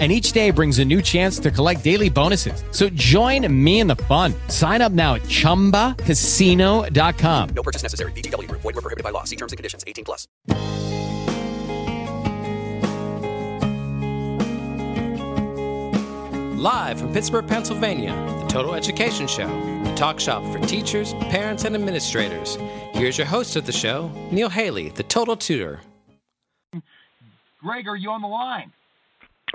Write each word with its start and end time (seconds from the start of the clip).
and 0.00 0.10
each 0.10 0.32
day 0.32 0.50
brings 0.50 0.80
a 0.80 0.84
new 0.84 1.00
chance 1.00 1.38
to 1.38 1.52
collect 1.52 1.84
daily 1.84 2.10
bonuses. 2.10 2.64
So 2.72 2.88
join 2.88 3.46
me 3.64 3.78
in 3.78 3.86
the 3.86 3.94
fun. 3.96 4.34
Sign 4.48 4.82
up 4.82 4.90
now 4.90 5.14
at 5.14 5.22
ChumbaCasino.com. 5.22 7.48
No 7.54 7.62
purchase 7.62 7.84
necessary. 7.84 8.10
VGW. 8.12 8.50
Void 8.50 8.64
were 8.64 8.72
prohibited 8.72 9.04
by 9.04 9.10
law. 9.10 9.22
See 9.22 9.36
terms 9.36 9.52
and 9.52 9.56
conditions. 9.56 9.84
18 9.86 10.04
plus. 10.04 10.26
Live 16.64 16.98
from 16.98 17.12
Pittsburgh, 17.12 17.46
Pennsylvania, 17.46 18.12
the 18.40 18.46
Total 18.46 18.74
Education 18.74 19.26
Show, 19.26 19.46
the 19.84 19.92
talk 19.94 20.18
shop 20.18 20.42
for 20.50 20.58
teachers, 20.60 21.12
parents, 21.14 21.64
and 21.64 21.74
administrators. 21.74 22.56
Here's 22.94 23.18
your 23.18 23.26
host 23.26 23.56
of 23.56 23.66
the 23.66 23.72
show, 23.72 24.10
Neil 24.30 24.48
Haley, 24.48 24.88
the 24.88 25.02
Total 25.02 25.36
Tutor. 25.36 25.80
Greg, 27.60 27.86
are 27.86 27.96
you 27.96 28.10
on 28.10 28.22
the 28.22 28.28
line? 28.28 28.72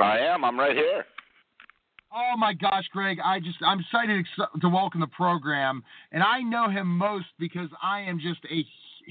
I 0.01 0.19
am. 0.19 0.43
I'm 0.43 0.59
right 0.59 0.75
here. 0.75 1.05
Oh 2.11 2.35
my 2.37 2.53
gosh, 2.53 2.85
Greg! 2.91 3.19
I 3.23 3.39
just 3.39 3.57
I'm 3.61 3.79
excited 3.79 4.25
to 4.61 4.69
welcome 4.69 4.99
the 4.99 5.07
program, 5.07 5.83
and 6.11 6.23
I 6.23 6.41
know 6.41 6.69
him 6.69 6.87
most 6.87 7.27
because 7.37 7.69
I 7.83 8.01
am 8.01 8.19
just 8.19 8.39
a 8.51 8.65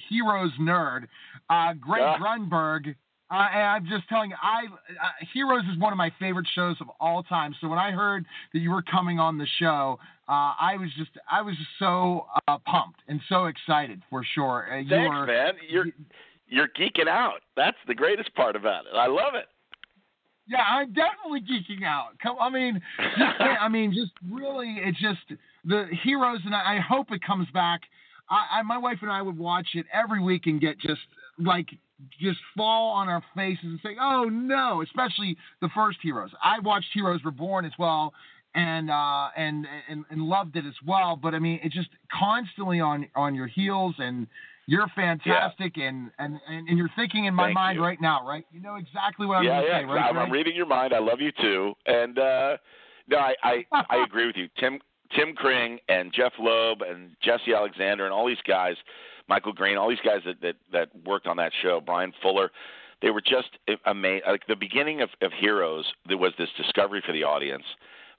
Heroes 0.09 0.53
nerd. 0.61 1.07
Uh, 1.49 1.75
Greg 1.75 2.03
yeah. 2.03 2.19
Grunberg. 2.21 2.95
Uh, 3.31 3.47
and 3.53 3.63
I'm 3.63 3.87
just 3.87 4.09
telling 4.09 4.31
you, 4.31 4.37
I 4.43 4.65
uh, 4.65 5.27
Heroes 5.35 5.65
is 5.71 5.79
one 5.79 5.93
of 5.93 5.99
my 5.99 6.11
favorite 6.19 6.47
shows 6.55 6.77
of 6.81 6.87
all 6.99 7.23
time. 7.23 7.55
So 7.61 7.69
when 7.69 7.79
I 7.79 7.91
heard 7.91 8.25
that 8.55 8.61
you 8.61 8.71
were 8.71 8.83
coming 8.83 9.19
on 9.19 9.37
the 9.37 9.47
show, 9.59 9.99
uh, 10.29 10.55
I 10.59 10.77
was 10.79 10.89
just 10.97 11.11
I 11.31 11.43
was 11.43 11.55
just 11.57 11.69
so 11.79 12.27
uh, 12.49 12.57
pumped 12.65 13.01
and 13.07 13.21
so 13.29 13.45
excited 13.45 14.03
for 14.09 14.25
sure. 14.35 14.67
Uh, 14.71 14.77
Thanks, 14.77 14.91
you're, 14.91 15.27
man. 15.27 15.53
You're 15.69 15.87
you're 16.49 16.69
geeking 16.69 17.07
out. 17.07 17.41
That's 17.55 17.77
the 17.87 17.95
greatest 17.95 18.35
part 18.35 18.57
about 18.57 18.87
it. 18.87 18.97
I 18.97 19.07
love 19.09 19.35
it. 19.35 19.47
Yeah, 20.49 20.63
I'm 20.63 20.93
definitely 20.95 21.41
geeking 21.43 21.85
out. 21.85 22.13
I 22.41 22.49
mean, 22.51 22.81
I 23.61 23.69
mean, 23.69 23.93
just 23.93 24.13
really, 24.33 24.77
it's 24.83 24.99
just 25.01 25.39
the 25.65 25.87
heroes, 26.03 26.41
and 26.45 26.55
I, 26.55 26.77
I 26.77 26.81
hope 26.81 27.09
it 27.11 27.23
comes 27.23 27.47
back. 27.53 27.83
I, 28.31 28.59
I, 28.59 28.63
my 28.63 28.79
wife 28.79 28.99
and 29.03 29.11
I 29.11 29.21
would 29.21 29.37
watch 29.37 29.69
it 29.75 29.87
every 29.93 30.23
week 30.23 30.47
and 30.47 30.61
get 30.61 30.79
just 30.79 31.01
like 31.39 31.67
just 32.21 32.39
fall 32.57 32.93
on 32.93 33.09
our 33.09 33.23
faces 33.35 33.65
and 33.65 33.81
say, 33.83 33.97
"Oh 34.01 34.25
no!" 34.25 34.83
Especially 34.83 35.37
the 35.61 35.69
first 35.75 35.99
Heroes. 36.03 36.31
I 36.43 36.61
watched 36.61 36.89
Heroes 36.95 37.21
Reborn 37.25 37.65
as 37.65 37.73
well, 37.79 38.15
and 38.55 38.91
uh, 38.91 39.29
and 39.37 39.67
and 39.89 40.05
and 40.11 40.23
loved 40.23 40.57
it 40.57 40.65
as 40.67 40.75
well. 40.87 41.19
But 41.21 41.35
I 41.35 41.39
mean, 41.39 41.61
it's 41.63 41.75
just 41.75 41.91
constantly 42.19 42.81
on 42.81 43.07
on 43.15 43.35
your 43.35 43.49
heels 43.49 43.95
and 43.99 44.27
you're 44.69 44.87
fantastic, 44.95 45.79
yeah. 45.79 45.89
and, 45.89 46.11
and, 46.19 46.39
and, 46.47 46.69
and 46.69 46.77
you're 46.77 46.91
thinking 46.95 47.25
in 47.25 47.33
my 47.33 47.45
Thank 47.45 47.55
mind 47.55 47.77
you. 47.77 47.83
right 47.83 47.99
now, 48.03 48.27
right? 48.29 48.45
You 48.53 48.61
know 48.61 48.75
exactly 48.75 49.27
what 49.27 49.39
I'm 49.39 49.45
yeah, 49.45 49.63
yeah, 49.63 49.81
say, 49.81 49.85
right? 49.87 50.11
I'm, 50.11 50.19
I'm 50.19 50.31
reading 50.31 50.55
your 50.55 50.67
mind. 50.67 50.93
I 50.93 50.99
love 50.99 51.23
you 51.23 51.33
too, 51.41 51.73
and 51.87 52.19
uh, 52.19 52.59
no, 53.09 53.17
I, 53.17 53.35
I 53.43 53.65
I 53.73 54.05
agree 54.07 54.27
with 54.27 54.37
you. 54.37 54.47
Tim 54.61 54.79
Tim 55.17 55.33
Kring 55.33 55.79
and 55.89 56.13
Jeph 56.13 56.35
Loeb 56.39 56.83
and 56.83 57.13
Jesse 57.23 57.55
Alexander 57.57 58.05
and 58.05 58.13
all 58.13 58.27
these 58.27 58.37
guys, 58.47 58.77
Michael 59.27 59.55
Green, 59.55 59.79
all 59.79 59.89
these 59.89 59.99
guys 60.05 60.21
that 60.27 60.43
that, 60.43 60.57
that 60.71 60.91
worked 61.07 61.27
on 61.27 61.39
that 61.39 61.53
show, 61.63 61.81
Bryan 61.81 62.13
Fuller. 62.21 62.51
They 63.01 63.09
were 63.09 63.23
just 63.23 63.57
amazing. 63.87 64.23
Like 64.29 64.47
the 64.49 64.57
beginning 64.57 65.01
of, 65.01 65.09
of 65.23 65.33
Heroes, 65.33 65.87
there 66.07 66.19
was 66.19 66.33
this 66.37 66.51
discovery 66.59 67.03
for 67.07 67.13
the 67.13 67.25
audience 67.25 67.65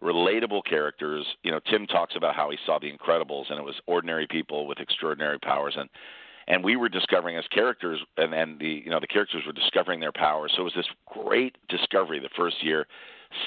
relatable 0.01 0.63
characters. 0.63 1.25
You 1.43 1.51
know, 1.51 1.59
Tim 1.69 1.85
talks 1.85 2.15
about 2.15 2.35
how 2.35 2.49
he 2.49 2.57
saw 2.65 2.79
The 2.79 2.91
Incredibles, 2.91 3.51
and 3.51 3.59
it 3.59 3.65
was 3.65 3.75
ordinary 3.85 4.25
people 4.25 4.65
with 4.65 4.79
extraordinary 4.79 5.37
powers, 5.37 5.75
and 5.77 5.89
and 6.49 6.63
we 6.63 6.75
were 6.75 6.89
discovering 6.89 7.37
as 7.37 7.45
characters 7.51 7.99
and 8.17 8.33
and 8.33 8.59
the 8.59 8.81
you 8.83 8.89
know 8.89 8.99
the 8.99 9.07
characters 9.07 9.43
were 9.45 9.53
discovering 9.53 9.99
their 9.99 10.11
powers 10.11 10.51
so 10.55 10.63
it 10.63 10.65
was 10.65 10.73
this 10.75 10.89
great 11.05 11.57
discovery 11.69 12.19
the 12.19 12.29
first 12.35 12.63
year. 12.63 12.87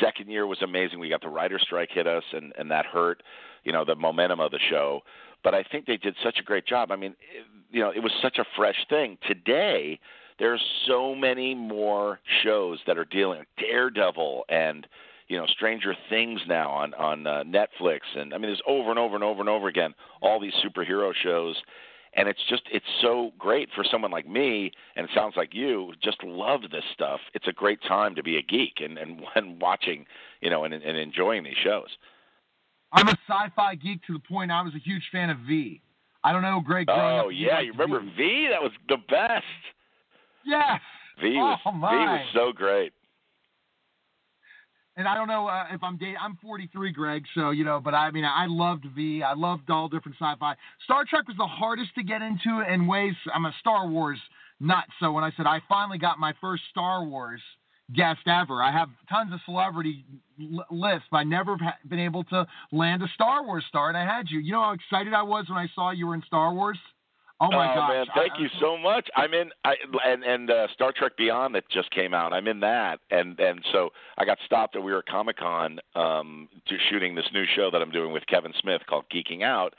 Second 0.01 0.31
year 0.31 0.47
was 0.47 0.63
amazing. 0.63 1.01
We 1.01 1.09
got 1.09 1.23
the 1.23 1.29
writer 1.29 1.59
strike 1.59 1.91
hit 1.93 2.07
us 2.07 2.25
and 2.33 2.53
and 2.57 2.71
that 2.71 2.87
hurt 2.87 3.23
you 3.65 3.73
know 3.73 3.85
the 3.85 3.97
momentum 3.97 4.41
of 4.41 4.53
the 4.53 4.61
show. 4.71 5.01
But 5.45 5.55
i 5.55 5.65
think 5.65 5.87
they 5.87 5.97
did 5.97 6.15
such 6.23 6.39
a 6.39 6.43
great 6.43 6.67
job. 6.67 6.91
I 6.91 6.97
mean 6.97 7.12
it, 7.35 7.47
you 7.71 7.81
know 7.83 7.91
it 7.91 8.03
was 8.03 8.12
such 8.23 8.39
a 8.39 8.45
fresh 8.57 8.87
thing. 8.89 9.19
Today 9.27 9.99
there's 10.39 10.62
so 10.87 11.15
many 11.15 11.55
more 11.55 12.21
shows 12.43 12.81
that 12.87 12.97
are 12.97 13.05
dealing 13.05 13.41
with 13.41 13.49
daredevil 13.59 14.45
and 14.49 14.87
you 15.29 15.37
know 15.37 15.47
Stranger 15.47 15.95
Things 16.09 16.41
now 16.47 16.71
on 16.71 16.95
on 16.95 17.27
uh, 17.27 17.43
Netflix, 17.45 18.01
and 18.17 18.33
I 18.33 18.39
mean 18.39 18.49
there's 18.49 18.62
over 18.67 18.91
and 18.91 18.99
over 18.99 19.15
and 19.15 19.25
over 19.25 19.41
and 19.41 19.49
over 19.49 19.69
again 19.69 19.95
all 20.21 20.39
these 20.41 20.55
superhero 20.65 21.12
shows, 21.15 21.57
and 22.15 22.28
it's 22.28 22.41
just 22.49 22.62
it's 22.73 22.87
so 23.00 23.33
great 23.39 23.69
for 23.75 23.84
someone 23.89 24.11
like 24.11 24.28
me 24.28 24.73
and 24.97 25.05
it 25.05 25.11
sounds 25.15 25.34
like 25.37 25.55
you 25.55 25.93
just 26.03 26.23
love 26.23 26.62
this 26.71 26.84
stuff. 26.93 27.21
It's 27.34 27.49
a 27.49 27.53
great 27.53 27.81
time 27.83 28.15
to 28.17 28.23
be 28.23 28.37
a 28.37 28.43
geek 28.43 28.78
and 28.81 28.99
and 28.99 29.23
when 29.34 29.59
watching 29.59 30.06
you 30.41 30.50
know 30.50 30.65
and, 30.65 30.75
and 30.75 30.97
enjoying 30.97 31.45
these 31.45 31.56
shows. 31.62 31.89
I'm 32.93 33.09
a 33.09 33.17
sci-fi 33.27 33.77
geek 33.77 34.03
to 34.06 34.12
the 34.12 34.19
point 34.19 34.50
i 34.50 34.61
was 34.61 34.75
a 34.75 34.78
huge 34.78 35.09
fan 35.11 35.31
of 35.31 35.39
v. 35.47 35.81
I 36.25 36.33
don't 36.33 36.43
know 36.43 36.61
greg 36.65 36.89
oh 36.91 37.31
yeah 37.31 37.61
you 37.61 37.73
remember 37.73 38.00
v? 38.00 38.12
v? 38.17 38.49
That 38.50 38.62
was 38.62 38.73
the 38.89 38.99
best. 39.09 39.44
Yes! 40.44 40.81
V 41.21 41.29
was 41.37 41.59
oh, 41.67 41.71
v 41.71 41.79
was 41.81 42.27
so 42.34 42.53
great 42.53 42.93
and 44.97 45.09
I 45.09 45.15
don't 45.15 45.29
know 45.29 45.47
uh, 45.49 45.65
if 45.73 45.83
I'm 45.83 45.97
dating. 45.97 46.17
I'm 46.21 46.37
43, 46.43 46.93
Greg. 46.93 47.25
So 47.35 47.51
you 47.51 47.65
know, 47.65 47.81
but 47.81 47.95
I 47.95 48.11
mean, 48.11 48.25
I 48.25 48.47
loved 48.47 48.85
V. 48.95 49.23
I 49.23 49.35
loved 49.35 49.71
all 49.71 49.89
different 49.89 50.17
sci-fi. 50.21 50.55
Star 50.85 51.05
Trek 51.09 51.29
was 51.29 51.37
the 51.37 51.47
hardest 51.47 51.95
to 51.97 52.03
get 52.03 52.23
into 52.23 52.63
in 52.69 52.87
ways. 52.87 53.15
I'm 53.35 53.47
a 53.47 53.55
Star 53.61 53.89
Wars 53.89 54.19
nut. 54.61 54.85
So 55.01 55.13
when 55.13 55.25
I 55.25 55.31
said 55.37 55.47
I 55.47 55.61
finally 55.69 55.99
got 55.99 56.19
my 56.19 56.33
first 56.41 56.63
Star 56.71 57.05
Wars 57.05 57.41
guest 57.95 58.21
ever, 58.27 58.63
I 58.63 58.73
have 58.73 58.89
tons 59.09 59.33
of 59.33 59.41
celebrity 59.45 60.05
l- 60.41 60.67
lists, 60.71 61.09
but 61.11 61.19
I 61.19 61.25
never 61.25 61.57
ha- 61.59 61.77
been 61.89 61.99
able 62.01 62.25
to 62.25 62.47
land 62.71 63.03
a 63.03 63.09
Star 63.15 63.45
Wars 63.45 63.65
star, 63.69 63.89
and 63.89 63.97
I 63.97 64.05
had 64.05 64.29
you. 64.31 64.41
You 64.41 64.53
know 64.53 64.63
how 64.63 64.73
excited 64.73 65.15
I 65.15 65.23
was 65.23 65.47
when 65.49 65.59
I 65.59 65.69
saw 65.75 65.91
you 65.91 66.07
were 66.07 66.15
in 66.15 66.23
Star 66.27 66.53
Wars. 66.55 66.79
Oh 67.41 67.50
my 67.50 67.72
oh, 67.72 67.75
gosh! 67.75 67.91
man, 67.91 68.06
thank 68.15 68.32
I, 68.34 68.41
you 68.41 68.48
so 68.60 68.76
much. 68.78 69.09
I'm 69.16 69.34
in, 69.34 69.50
I, 69.65 69.75
and 70.06 70.22
and 70.22 70.50
uh, 70.50 70.69
Star 70.75 70.93
Trek 70.97 71.16
Beyond 71.16 71.54
that 71.54 71.69
just 71.70 71.91
came 71.91 72.15
out. 72.15 72.32
I'm 72.32 72.47
in 72.47 72.60
that, 72.60 73.00
and 73.10 73.38
and 73.41 73.65
so 73.72 73.91
I 74.16 74.25
got 74.25 74.38
stopped 74.47 74.76
at 74.76 74.82
we 74.82 74.93
were 74.93 74.98
at 74.98 75.06
Comic 75.06 75.38
Con 75.38 75.81
um, 75.94 76.48
to 76.69 76.76
shooting 76.91 77.15
this 77.15 77.26
new 77.32 77.44
show 77.56 77.70
that 77.70 77.82
I'm 77.82 77.91
doing 77.91 78.12
with 78.12 78.26
Kevin 78.26 78.53
Smith 78.60 78.82
called 78.88 79.04
Geeking 79.12 79.43
Out, 79.43 79.75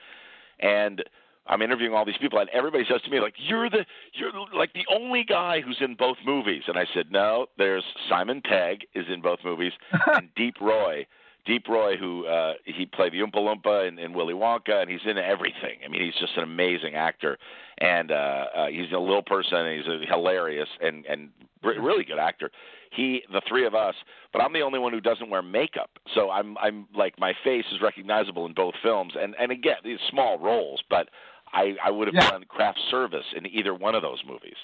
and 0.60 1.04
I'm 1.48 1.62
interviewing 1.62 1.94
all 1.94 2.06
these 2.06 2.18
people, 2.22 2.40
and 2.40 2.50
everybody 2.50 2.86
says 2.90 3.02
to 3.04 3.10
me 3.10 3.20
like, 3.20 3.36
"You're 3.38 3.70
the 3.70 3.86
you're 4.14 4.32
like 4.54 4.74
the 4.74 4.86
only 4.94 5.24
guy 5.24 5.62
who's 5.62 5.78
in 5.82 5.96
both 5.96 6.18
movies." 6.26 6.64
And 6.68 6.78
I 6.78 6.86
said, 6.94 7.12
"No, 7.12 7.48
there's 7.58 7.84
Simon 8.10 8.42
Pegg 8.42 8.86
is 8.94 9.06
in 9.12 9.22
both 9.22 9.40
movies, 9.44 9.74
and 10.14 10.30
Deep 10.36 10.56
Roy." 10.62 11.06
Deep 11.46 11.68
Roy, 11.68 11.98
who 11.98 12.26
uh, 12.26 12.54
he 12.66 12.86
played 12.86 13.12
the 13.12 13.20
Oompa 13.20 13.36
Loompa 13.36 13.88
in, 13.88 14.00
in 14.00 14.14
Willy 14.14 14.34
Wonka, 14.34 14.82
and 14.82 14.90
he's 14.90 15.02
in 15.06 15.18
everything. 15.18 15.80
I 15.86 15.90
mean, 15.90 16.02
he's 16.02 16.20
just 16.20 16.38
an 16.38 16.44
amazing 16.44 16.96
actor, 16.96 17.38
and 17.80 18.12
uh, 18.12 18.46
uh, 18.56 18.68
he's 18.68 18.92
a 18.94 19.00
little 19.00 19.24
person, 19.24 19.58
and 19.58 19.78
he's 19.78 19.88
a 19.88 20.06
hilarious 20.06 20.70
and 20.82 21.06
and 21.06 21.30
really 21.64 22.06
good 22.06 22.20
actor. 22.20 22.50
He, 22.92 23.24
the 23.32 23.42
three 23.48 23.66
of 23.66 23.74
us, 23.74 23.96
but 24.32 24.42
I'm 24.42 24.54
the 24.54 24.62
only 24.62 24.80
one 24.80 24.94
who 24.94 25.02
doesn't 25.02 25.30
wear 25.30 25.42
makeup, 25.42 25.92
so 26.14 26.30
I'm 26.30 26.58
I'm 26.60 26.88
like 26.96 27.20
my 27.20 27.34
face 27.44 27.66
is 27.74 27.82
recognizable 27.82 28.46
in 28.46 28.54
both 28.54 28.76
films, 28.82 29.14
and 29.20 29.36
and 29.40 29.52
again 29.52 29.78
these 29.84 30.00
small 30.10 30.40
roles, 30.40 30.82
but 30.90 31.10
I 31.52 31.76
I 31.84 31.92
would 31.92 32.08
have 32.08 32.16
yeah. 32.16 32.30
done 32.30 32.46
craft 32.48 32.80
service 32.90 33.26
in 33.36 33.46
either 33.48 33.74
one 33.74 33.96
of 33.96 34.02
those 34.02 34.24
movies. 34.26 34.58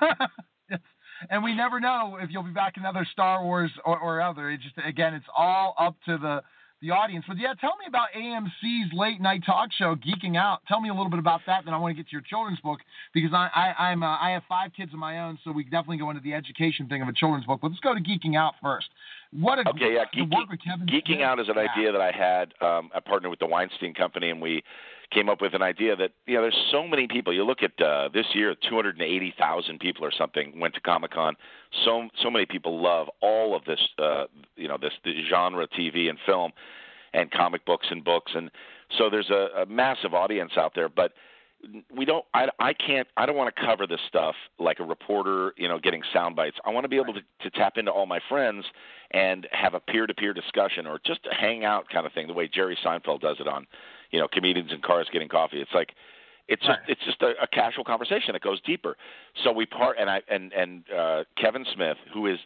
and 1.30 1.42
we 1.42 1.54
never 1.54 1.80
know 1.80 2.18
if 2.20 2.30
you'll 2.30 2.42
be 2.42 2.52
back 2.52 2.76
in 2.76 2.84
other 2.84 3.06
Star 3.12 3.42
Wars 3.42 3.70
or, 3.84 3.98
or 3.98 4.20
other. 4.20 4.50
It's 4.50 4.62
just 4.62 4.74
again, 4.84 5.14
it's 5.14 5.26
all 5.36 5.74
up 5.78 5.96
to 6.06 6.18
the 6.18 6.42
the 6.84 6.90
audience. 6.90 7.24
But 7.26 7.38
yeah, 7.38 7.54
tell 7.60 7.76
me 7.78 7.86
about 7.88 8.08
AMC's 8.16 8.92
late 8.92 9.20
night 9.20 9.42
talk 9.46 9.70
show, 9.72 9.96
Geeking 9.96 10.36
Out. 10.36 10.60
Tell 10.68 10.80
me 10.80 10.90
a 10.90 10.92
little 10.92 11.08
bit 11.08 11.18
about 11.18 11.40
that. 11.46 11.64
Then 11.64 11.72
I 11.72 11.78
want 11.78 11.96
to 11.96 12.02
get 12.02 12.08
to 12.10 12.12
your 12.12 12.20
children's 12.20 12.60
book 12.60 12.80
because 13.14 13.32
I, 13.32 13.48
I 13.54 13.84
I'm 13.90 14.02
uh, 14.02 14.18
I 14.18 14.30
have 14.30 14.42
five 14.48 14.72
kids 14.76 14.92
of 14.92 14.98
my 14.98 15.20
own, 15.20 15.38
so 15.44 15.52
we 15.52 15.64
definitely 15.64 15.98
go 15.98 16.10
into 16.10 16.22
the 16.22 16.34
education 16.34 16.88
thing 16.88 17.02
of 17.02 17.08
a 17.08 17.12
children's 17.12 17.46
book. 17.46 17.60
But 17.62 17.70
let's 17.70 17.80
go 17.80 17.94
to 17.94 18.00
Geeking 18.00 18.36
Out 18.36 18.54
first. 18.62 18.88
What 19.32 19.58
a 19.58 19.68
okay, 19.70 19.94
yeah, 19.94 20.04
Geeking, 20.14 20.30
Geeking 20.88 21.22
Out 21.22 21.40
is 21.40 21.48
an 21.48 21.58
idea 21.58 21.90
that 21.90 22.00
I 22.00 22.12
had. 22.12 22.52
Um, 22.60 22.90
I 22.94 23.00
partnered 23.00 23.30
with 23.30 23.40
the 23.40 23.46
Weinstein 23.46 23.94
Company, 23.94 24.30
and 24.30 24.40
we 24.40 24.62
came 25.12 25.28
up 25.28 25.40
with 25.40 25.54
an 25.54 25.62
idea 25.62 25.96
that 25.96 26.12
you 26.26 26.34
know 26.34 26.42
there's 26.42 26.66
so 26.70 26.86
many 26.86 27.06
people. 27.06 27.32
You 27.32 27.44
look 27.44 27.62
at 27.62 27.80
uh, 27.80 28.08
this 28.12 28.26
year, 28.34 28.54
280,000 28.68 29.80
people 29.80 30.04
or 30.04 30.12
something 30.16 30.58
went 30.58 30.74
to 30.74 30.80
Comic 30.80 31.12
Con. 31.12 31.36
So 31.84 32.08
so 32.22 32.30
many 32.30 32.46
people 32.46 32.80
love 32.82 33.08
all 33.20 33.56
of 33.56 33.64
this, 33.64 33.80
uh, 33.98 34.24
you 34.56 34.68
know, 34.68 34.78
this, 34.80 34.92
this 35.04 35.14
genre 35.30 35.66
TV 35.68 36.08
and 36.08 36.18
film, 36.26 36.52
and 37.12 37.30
comic 37.30 37.64
books 37.64 37.86
and 37.90 38.04
books, 38.04 38.32
and 38.34 38.50
so 38.98 39.10
there's 39.10 39.30
a, 39.30 39.62
a 39.62 39.66
massive 39.66 40.14
audience 40.14 40.52
out 40.56 40.72
there. 40.74 40.88
But 40.88 41.12
we 41.94 42.04
don't 42.04 42.24
I 42.34 42.48
I 42.58 42.72
can't 42.72 43.08
I 43.16 43.26
don't 43.26 43.36
want 43.36 43.54
to 43.54 43.62
cover 43.62 43.86
this 43.86 44.00
stuff 44.08 44.34
like 44.58 44.80
a 44.80 44.84
reporter, 44.84 45.54
you 45.56 45.68
know, 45.68 45.78
getting 45.78 46.02
sound 46.12 46.36
bites. 46.36 46.56
I 46.64 46.70
want 46.70 46.84
to 46.84 46.88
be 46.88 46.96
able 46.96 47.14
to 47.14 47.20
to 47.20 47.50
tap 47.50 47.74
into 47.76 47.90
all 47.90 48.06
my 48.06 48.20
friends 48.28 48.64
and 49.10 49.46
have 49.52 49.74
a 49.74 49.80
peer-to-peer 49.80 50.34
discussion 50.34 50.86
or 50.86 51.00
just 51.04 51.20
a 51.30 51.34
hang 51.34 51.64
out 51.64 51.88
kind 51.88 52.06
of 52.06 52.12
thing 52.12 52.26
the 52.26 52.32
way 52.32 52.48
Jerry 52.48 52.76
Seinfeld 52.84 53.20
does 53.20 53.36
it 53.40 53.46
on, 53.46 53.66
you 54.14 54.20
know, 54.20 54.28
comedians 54.28 54.70
in 54.70 54.80
cars 54.80 55.08
getting 55.12 55.28
coffee. 55.28 55.60
It's 55.60 55.74
like 55.74 55.90
it's 56.46 56.62
just 56.62 56.78
it's 56.86 57.00
just 57.04 57.20
a, 57.20 57.32
a 57.42 57.48
casual 57.48 57.82
conversation 57.82 58.34
that 58.34 58.42
goes 58.42 58.60
deeper. 58.60 58.96
So 59.42 59.50
we 59.50 59.66
part 59.66 59.96
and 59.98 60.08
I 60.08 60.22
and 60.28 60.52
and 60.52 60.84
uh 60.96 61.24
Kevin 61.36 61.66
Smith, 61.74 61.96
who 62.12 62.28
is 62.28 62.38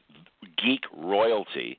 geek 0.57 0.85
royalty, 0.97 1.79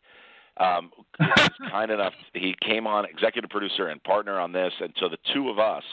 um, 0.58 0.92
is 1.20 1.50
kind 1.72 1.90
enough. 1.90 2.14
He 2.34 2.56
came 2.62 2.86
on 2.86 3.06
executive 3.06 3.50
producer 3.50 3.88
and 3.88 4.04
partner 4.04 4.40
on 4.40 4.52
this, 4.52 4.74
and 4.80 4.94
so 5.00 5.10
the 5.10 5.18
two 5.34 5.50
of 5.50 5.58
us 5.58 5.84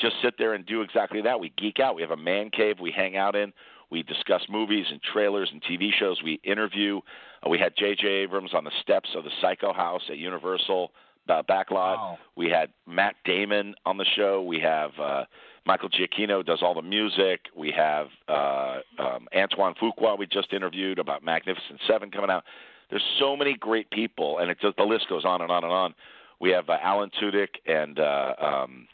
just 0.00 0.16
sit 0.24 0.34
there 0.38 0.54
and 0.54 0.66
do 0.66 0.82
exactly 0.82 1.22
that. 1.22 1.38
We 1.38 1.52
geek 1.56 1.78
out. 1.78 1.94
We 1.94 2.02
have 2.02 2.10
a 2.10 2.16
man 2.16 2.50
cave 2.50 2.80
we 2.80 2.90
hang 2.90 3.16
out 3.16 3.36
in. 3.36 3.52
We 3.92 4.02
discuss 4.02 4.42
movies 4.48 4.86
and 4.90 5.00
trailers 5.00 5.50
and 5.52 5.62
TV 5.62 5.90
shows. 5.96 6.20
We 6.20 6.40
interview. 6.42 7.00
Uh, 7.46 7.48
we 7.48 7.60
had 7.60 7.74
J.J. 7.78 8.08
Abrams 8.08 8.54
on 8.54 8.64
the 8.64 8.72
steps 8.82 9.10
of 9.16 9.22
the 9.22 9.30
Psycho 9.40 9.72
House 9.72 10.02
at 10.10 10.18
Universal 10.18 10.90
uh, 11.28 11.42
backlot. 11.48 11.96
Wow. 11.96 12.18
We 12.36 12.48
had 12.48 12.70
Matt 12.86 13.16
Damon 13.24 13.74
on 13.84 13.96
the 13.96 14.06
show. 14.16 14.42
We 14.42 14.60
have 14.60 14.90
uh, 15.00 15.24
Michael 15.66 15.88
Giacchino 15.88 16.44
does 16.44 16.60
all 16.62 16.74
the 16.74 16.82
music. 16.82 17.40
We 17.56 17.72
have 17.76 18.08
uh, 18.28 18.78
um, 18.98 19.28
Antoine 19.34 19.74
Fuqua 19.74 20.18
we 20.18 20.26
just 20.26 20.52
interviewed 20.52 20.98
about 20.98 21.24
Magnificent 21.24 21.80
Seven 21.86 22.10
coming 22.10 22.30
out. 22.30 22.44
There's 22.90 23.04
so 23.18 23.36
many 23.36 23.54
great 23.54 23.90
people, 23.90 24.38
and 24.38 24.50
it 24.50 24.58
just 24.60 24.76
the 24.76 24.84
list 24.84 25.08
goes 25.08 25.24
on 25.24 25.42
and 25.42 25.50
on 25.50 25.64
and 25.64 25.72
on. 25.72 25.94
We 26.40 26.50
have 26.50 26.68
uh, 26.68 26.76
Alan 26.82 27.10
Tudyk 27.20 27.48
and 27.66 27.98
uh, 27.98 28.34
um, 28.40 28.86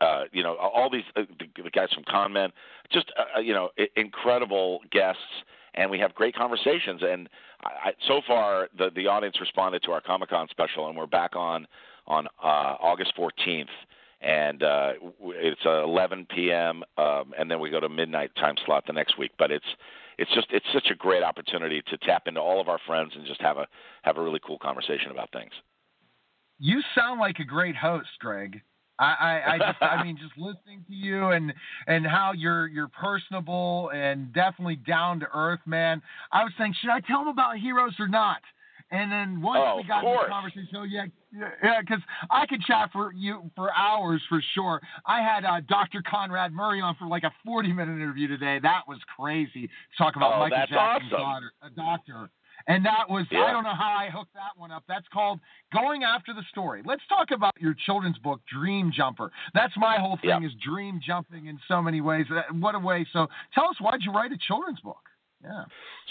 uh, 0.00 0.24
you 0.32 0.42
know 0.42 0.56
all 0.56 0.90
these 0.90 1.04
uh, 1.16 1.22
the, 1.38 1.62
the 1.62 1.70
guys 1.70 1.88
from 1.94 2.04
Con 2.10 2.32
Man, 2.32 2.50
just 2.92 3.12
uh, 3.18 3.38
uh, 3.38 3.40
you 3.40 3.54
know 3.54 3.70
incredible 3.96 4.80
guests, 4.90 5.20
and 5.74 5.90
we 5.90 5.98
have 5.98 6.14
great 6.14 6.34
conversations. 6.34 7.02
And 7.02 7.28
I, 7.62 7.92
so 8.08 8.20
far, 8.26 8.68
the 8.76 8.90
the 8.94 9.06
audience 9.06 9.40
responded 9.40 9.82
to 9.84 9.92
our 9.92 10.00
Comic 10.00 10.30
Con 10.30 10.48
special, 10.50 10.88
and 10.88 10.96
we're 10.96 11.06
back 11.06 11.36
on 11.36 11.66
on 12.06 12.26
uh, 12.42 12.76
August 12.80 13.12
14th, 13.16 13.66
and 14.20 14.62
uh, 14.62 14.92
it's 15.20 15.60
uh, 15.64 15.84
11 15.84 16.26
p.m. 16.34 16.82
Um, 16.98 17.32
and 17.38 17.50
then 17.50 17.60
we 17.60 17.70
go 17.70 17.80
to 17.80 17.88
midnight 17.88 18.34
time 18.36 18.56
slot 18.66 18.84
the 18.86 18.92
next 18.92 19.18
week. 19.18 19.32
But 19.38 19.50
it's 19.50 19.66
it's 20.18 20.32
just 20.34 20.48
it's 20.50 20.66
such 20.72 20.88
a 20.90 20.94
great 20.94 21.22
opportunity 21.22 21.82
to 21.88 21.96
tap 21.98 22.24
into 22.26 22.40
all 22.40 22.60
of 22.60 22.68
our 22.68 22.78
friends 22.86 23.12
and 23.14 23.26
just 23.26 23.40
have 23.40 23.56
a 23.56 23.66
have 24.02 24.16
a 24.16 24.22
really 24.22 24.40
cool 24.46 24.58
conversation 24.58 25.10
about 25.10 25.30
things. 25.32 25.52
You 26.58 26.80
sound 26.94 27.18
like 27.18 27.38
a 27.40 27.44
great 27.44 27.74
host, 27.74 28.10
Greg. 28.20 28.62
I, 28.98 29.04
I, 29.04 29.54
I 29.54 29.58
just, 29.58 29.82
I 29.82 30.02
mean, 30.04 30.16
just 30.16 30.36
listening 30.36 30.84
to 30.86 30.94
you 30.94 31.28
and 31.28 31.52
and 31.86 32.06
how 32.06 32.32
you're 32.32 32.66
you're 32.68 32.88
personable 32.88 33.90
and 33.94 34.32
definitely 34.32 34.76
down 34.76 35.20
to 35.20 35.26
earth, 35.34 35.60
man. 35.66 36.02
I 36.30 36.44
was 36.44 36.52
saying, 36.58 36.74
should 36.80 36.90
I 36.90 37.00
tell 37.00 37.22
him 37.22 37.28
about 37.28 37.56
heroes 37.58 37.94
or 37.98 38.08
not? 38.08 38.40
And 38.90 39.10
then 39.10 39.40
once 39.40 39.64
Oh, 39.64 39.76
we 39.78 39.88
got 39.88 40.04
into 40.04 40.18
the 40.22 40.28
conversation, 40.28 40.68
oh 40.76 40.82
yeah, 40.82 41.06
yeah, 41.32 41.80
because 41.80 42.00
I 42.30 42.44
could 42.46 42.60
chat 42.62 42.90
for 42.92 43.10
you 43.14 43.50
for 43.56 43.72
hours 43.74 44.20
for 44.28 44.42
sure. 44.54 44.82
I 45.06 45.22
had 45.22 45.46
uh, 45.46 45.60
Dr. 45.66 46.02
Conrad 46.06 46.52
Murray 46.52 46.82
on 46.82 46.94
for 46.96 47.06
like 47.06 47.22
a 47.22 47.32
40 47.44 47.72
minute 47.72 47.94
interview 47.94 48.28
today. 48.28 48.58
That 48.62 48.82
was 48.86 48.98
crazy. 49.16 49.70
Talk 49.96 50.16
about 50.16 50.34
Oh, 50.36 50.40
Michael 50.40 50.58
Jackson's 50.68 51.10
awesome. 51.10 51.10
daughter, 51.10 51.52
a 51.62 51.70
doctor. 51.70 52.30
And 52.66 52.84
that 52.86 53.08
was, 53.08 53.26
Yeah. 53.30 53.44
I 53.44 53.52
don't 53.52 53.64
know 53.64 53.74
how 53.74 53.94
I 53.98 54.08
hooked 54.10 54.34
that 54.34 54.56
one 54.56 54.70
up. 54.70 54.84
That's 54.88 55.06
called 55.08 55.40
Going 55.72 56.04
After 56.04 56.32
the 56.34 56.42
Story. 56.50 56.82
Let's 56.84 57.02
talk 57.08 57.30
about 57.30 57.52
your 57.60 57.74
children's 57.86 58.18
book, 58.18 58.40
Dream 58.52 58.92
Jumper. 58.94 59.30
That's 59.54 59.76
my 59.76 59.98
whole 59.98 60.16
thing 60.18 60.42
Yeah. 60.42 60.46
is 60.46 60.52
dream 60.64 61.00
jumping 61.04 61.46
in 61.46 61.58
so 61.68 61.82
many 61.82 62.00
ways. 62.00 62.26
What 62.52 62.74
a 62.74 62.78
way. 62.78 63.06
So 63.12 63.28
tell 63.54 63.68
us, 63.68 63.80
why'd 63.80 64.02
you 64.02 64.12
write 64.12 64.32
a 64.32 64.38
children's 64.38 64.80
book? 64.80 65.08
Yeah. 65.42 65.64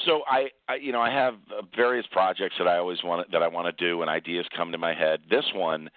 So 0.05 0.23
I, 0.27 0.49
I 0.67 0.75
you 0.75 0.91
know, 0.91 1.01
I 1.01 1.09
have 1.09 1.35
uh, 1.57 1.61
various 1.75 2.05
projects 2.11 2.55
that 2.57 2.67
I 2.67 2.77
always 2.77 3.01
want 3.03 3.31
that 3.31 3.41
I 3.41 3.47
want 3.47 3.75
to 3.75 3.85
do, 3.85 4.01
and 4.01 4.09
ideas 4.09 4.45
come 4.57 4.73
to 4.73 4.77
my 4.77 4.93
head. 4.93 5.21
This 5.29 5.45
one 5.55 5.89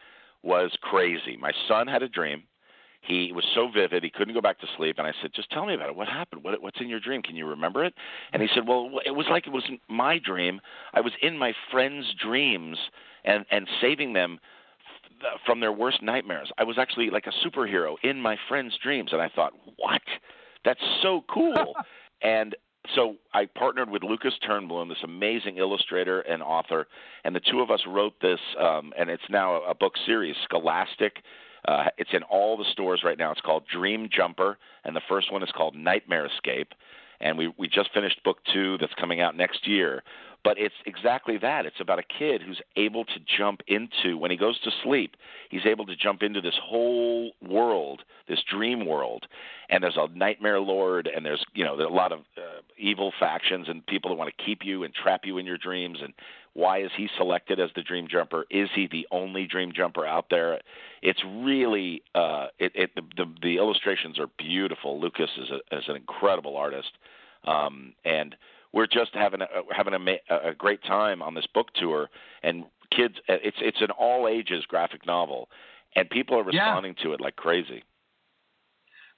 was 0.43 0.71
crazy. 0.83 1.37
My 1.37 1.51
son 1.67 1.89
had 1.89 2.03
a 2.05 2.09
dream. 2.09 2.45
He 3.07 3.33
was 3.33 3.45
so 3.55 3.69
vivid, 3.69 4.03
he 4.03 4.11
couldn't 4.11 4.35
go 4.35 4.41
back 4.41 4.59
to 4.61 4.67
sleep. 4.77 4.97
And 4.99 5.07
I 5.07 5.13
said, 5.21 5.33
"Just 5.35 5.51
tell 5.51 5.67
me 5.67 5.75
about 5.75 5.89
it. 5.91 5.97
What 5.97 6.09
happened? 6.09 6.43
What, 6.43 6.61
what's 6.63 6.81
in 6.81 6.89
your 6.89 7.01
dream? 7.01 7.23
Can 7.23 7.37
you 7.37 7.47
remember 7.47 7.85
it?" 7.85 7.95
And 8.33 8.43
he 8.43 8.49
said, 8.55 8.67
"Well, 8.67 9.01
it 9.05 9.11
was 9.11 9.27
like 9.31 9.47
it 9.47 9.53
wasn't 9.53 9.81
my 9.89 10.19
dream. 10.19 10.61
I 10.95 11.01
was 11.01 11.13
in 11.21 11.37
my 11.37 11.53
friends' 11.71 12.07
dreams 12.23 12.79
and 13.25 13.45
and 13.51 13.69
saving 13.81 14.13
them." 14.13 14.41
From 15.47 15.61
their 15.61 15.73
worst 15.73 16.03
nightmares, 16.03 16.51
I 16.59 16.65
was 16.65 16.77
actually 16.77 17.09
like 17.09 17.27
a 17.27 17.47
superhero 17.47 17.97
in 18.03 18.21
my 18.21 18.37
friends' 18.49 18.77
dreams, 18.83 19.11
and 19.13 19.23
I 19.23 19.29
thought, 19.29 19.53
"What? 19.77 20.03
That's 20.65 20.83
so 21.03 21.25
cool!" 21.29 21.75
and 22.23 22.55
so 22.95 23.17
I 23.33 23.47
partnered 23.47 23.89
with 23.89 24.03
Lucas 24.03 24.35
Turnbloom, 24.47 24.89
this 24.89 25.03
amazing 25.03 25.57
illustrator 25.57 26.21
and 26.21 26.43
author, 26.43 26.87
and 27.25 27.35
the 27.35 27.41
two 27.41 27.61
of 27.61 27.71
us 27.71 27.81
wrote 27.87 28.21
this, 28.21 28.41
um, 28.59 28.93
and 28.99 29.09
it's 29.09 29.23
now 29.31 29.63
a 29.63 29.75
book 29.75 29.95
series, 30.05 30.37
Scholastic. 30.45 31.23
Uh, 31.67 31.87
it's 31.97 32.11
in 32.13 32.23
all 32.25 32.57
the 32.57 32.65
stores 32.73 33.03
right 33.05 33.19
now. 33.19 33.31
It's 33.33 33.41
called 33.41 33.65
Dream 33.67 34.09
Jumper, 34.15 34.59
and 34.85 34.95
the 34.95 35.01
first 35.09 35.33
one 35.33 35.43
is 35.43 35.51
called 35.55 35.75
Nightmare 35.75 36.27
Escape. 36.27 36.73
And 37.21 37.39
we 37.39 37.53
we 37.57 37.69
just 37.69 37.93
finished 37.95 38.23
book 38.25 38.39
two 38.53 38.77
that's 38.79 38.93
coming 38.95 39.21
out 39.21 39.37
next 39.37 39.67
year. 39.67 40.03
But 40.43 40.59
it's 40.59 40.75
exactly 40.85 41.39
that. 41.39 41.65
It's 41.65 41.81
about 41.81 41.99
a 41.99 42.03
kid 42.03 42.43
who's 42.43 42.61
able 42.77 43.07
to 43.07 43.15
jump 43.39 43.63
into 43.67 44.19
when 44.19 44.31
he 44.31 44.37
goes 44.37 44.61
to 44.61 44.71
sleep. 44.83 45.17
He's 45.49 45.65
able 45.65 45.87
to 45.87 45.97
jump 45.97 46.23
into 46.23 46.43
this 46.43 46.59
whole 46.63 47.33
world, 47.41 48.03
this 48.29 48.41
dream 48.43 48.85
world, 48.85 49.25
and 49.71 49.83
there's 49.83 49.97
a 49.97 50.09
nightmare 50.15 50.61
lord, 50.61 51.09
and 51.09 51.25
there's 51.25 51.43
you 51.55 51.65
know 51.65 51.79
there's 51.79 51.89
a 51.89 51.95
lot 51.95 52.13
of 52.13 52.21
uh, 52.37 52.61
evil 52.77 53.11
factions 53.19 53.69
and 53.71 53.87
people 53.87 54.11
that 54.11 54.17
want 54.17 54.35
to 54.37 54.45
keep 54.45 54.65
you 54.65 54.85
and 54.85 54.93
trap 54.93 55.23
you 55.25 55.39
in 55.39 55.47
your 55.47 55.57
dreams. 55.57 56.01
And 56.03 56.13
why 56.55 56.83
is 56.83 56.91
he 56.97 57.09
selected 57.19 57.59
as 57.61 57.71
the 57.75 57.83
dream 57.83 58.07
jumper? 58.09 58.47
Is 58.51 58.69
he 58.75 58.87
the 58.91 59.07
only 59.11 59.47
dream 59.47 59.73
jumper 59.75 60.07
out 60.07 60.27
there? 60.31 60.61
It's 61.03 61.23
really 61.25 62.03
uh, 62.15 62.47
it, 62.59 62.73
it 62.75 62.91
the, 62.95 63.03
the 63.17 63.35
the 63.43 63.57
illustrations 63.57 64.19
are 64.19 64.29
beautiful. 64.39 65.01
Lucas 65.01 65.31
is 65.37 65.51
a, 65.51 65.77
is 65.77 65.85
an 65.89 65.97
incredible 65.97 66.57
artist, 66.57 66.93
um, 67.45 67.93
and 68.05 68.37
we're 68.73 68.87
just 68.87 69.11
having 69.15 69.43
a 69.43 69.47
having 69.71 69.95
a, 69.95 69.99
ma- 69.99 70.13
a 70.31 70.55
great 70.55 70.83
time 70.85 71.23
on 71.23 71.35
this 71.35 71.47
book 71.53 71.69
tour. 71.75 72.09
And 72.43 72.65
kids, 72.97 73.17
it's 73.29 73.57
it's 73.61 73.81
an 73.81 73.91
all 73.91 74.29
ages 74.29 74.65
graphic 74.67 75.07
novel, 75.07 75.49
and 75.97 76.09
people 76.09 76.39
are 76.39 76.51
Yeah. 76.53 76.67
responding 76.67 76.95
to 77.03 77.13
it 77.15 77.21
like 77.21 77.37
crazy. 77.37 77.83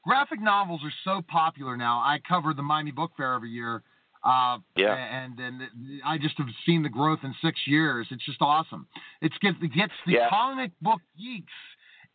Graphic 0.04 0.40
novels 0.40 0.82
are 0.84 0.92
so 1.04 1.20
popular 1.20 1.76
now. 1.76 1.98
I 1.98 2.20
cover 2.26 2.54
the 2.54 2.62
Miami 2.62 2.92
Book 2.92 3.10
Fair 3.16 3.34
every 3.34 3.50
year. 3.50 3.82
Uh, 4.26 4.58
Yeah. 4.76 4.94
And 4.94 5.36
then 5.38 5.68
I 6.04 6.18
just 6.18 6.36
have 6.38 6.48
seen 6.66 6.82
the 6.82 6.88
growth 6.88 7.20
in 7.22 7.32
six 7.40 7.60
years. 7.66 8.08
It's 8.10 8.24
just 8.26 8.42
awesome. 8.42 8.86
It's 9.22 9.36
get, 9.38 9.54
it 9.62 9.72
gets 9.72 9.92
the 10.04 10.12
Yeah. 10.14 10.28
comic 10.28 10.72
book 10.82 11.00
geeks 11.16 11.52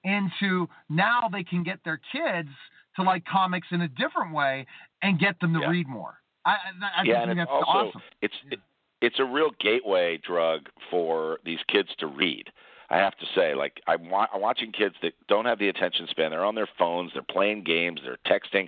into 0.04 0.68
now 0.90 1.30
they 1.32 1.44
can 1.44 1.64
get 1.64 1.80
their 1.86 2.00
kids 2.12 2.50
to 2.98 3.04
like 3.04 3.24
comics 3.26 3.68
in 3.72 3.82
a 3.82 3.88
different 3.88 4.34
way 4.34 4.66
and 5.02 5.20
get 5.20 5.40
them 5.40 5.54
to 5.54 5.62
Yeah. 5.62 5.70
read 5.70 5.88
more. 5.88 6.18
I, 6.44 6.52
I, 6.52 6.56
I 7.02 7.04
yeah, 7.04 7.20
think 7.20 7.30
and 7.32 7.40
that's 7.40 7.50
it's 7.52 7.64
also 7.68 7.88
awesome. 7.90 8.02
it's 8.22 8.34
it, 8.52 8.60
it's 9.02 9.20
a 9.20 9.24
real 9.26 9.52
gateway 9.60 10.18
drug 10.18 10.68
for 10.90 11.40
these 11.46 11.60
kids 11.68 11.90
to 12.00 12.08
read. 12.08 12.52
I 12.90 12.98
have 12.98 13.16
to 13.20 13.26
say, 13.36 13.56
like 13.56 13.80
I'm, 13.88 14.10
wa- 14.10 14.28
I'm 14.34 14.42
watching 14.42 14.72
kids 14.74 14.96
that 15.02 15.14
don't 15.30 15.46
have 15.46 15.60
the 15.60 15.70
attention 15.70 16.08
span. 16.10 16.32
They're 16.32 16.44
on 16.44 16.56
their 16.56 16.68
phones, 16.78 17.12
they're 17.14 17.22
playing 17.24 17.64
games, 17.64 18.02
they're 18.04 18.18
texting, 18.28 18.68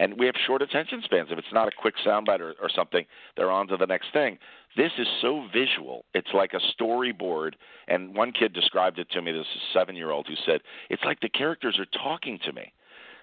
and 0.00 0.18
we 0.18 0.24
have 0.24 0.34
short 0.46 0.62
attention 0.62 1.02
spans. 1.04 1.28
If 1.30 1.38
it's 1.38 1.52
not 1.52 1.68
a 1.68 1.70
quick 1.78 1.94
soundbite 2.04 2.40
or, 2.40 2.54
or 2.60 2.70
something, 2.74 3.04
they're 3.36 3.50
on 3.50 3.68
to 3.68 3.76
the 3.76 3.86
next 3.86 4.12
thing. 4.14 4.38
This 4.74 4.92
is 4.98 5.06
so 5.20 5.46
visual. 5.52 6.06
It's 6.14 6.30
like 6.32 6.52
a 6.54 6.82
storyboard. 6.82 7.52
And 7.86 8.16
one 8.16 8.32
kid 8.32 8.54
described 8.54 8.98
it 8.98 9.10
to 9.10 9.20
me. 9.20 9.30
This 9.30 9.42
is 9.42 9.60
a 9.60 9.78
seven-year-old 9.78 10.26
who 10.26 10.34
said 10.46 10.62
it's 10.88 11.04
like 11.04 11.20
the 11.20 11.28
characters 11.28 11.78
are 11.78 11.86
talking 12.02 12.38
to 12.46 12.52
me 12.52 12.72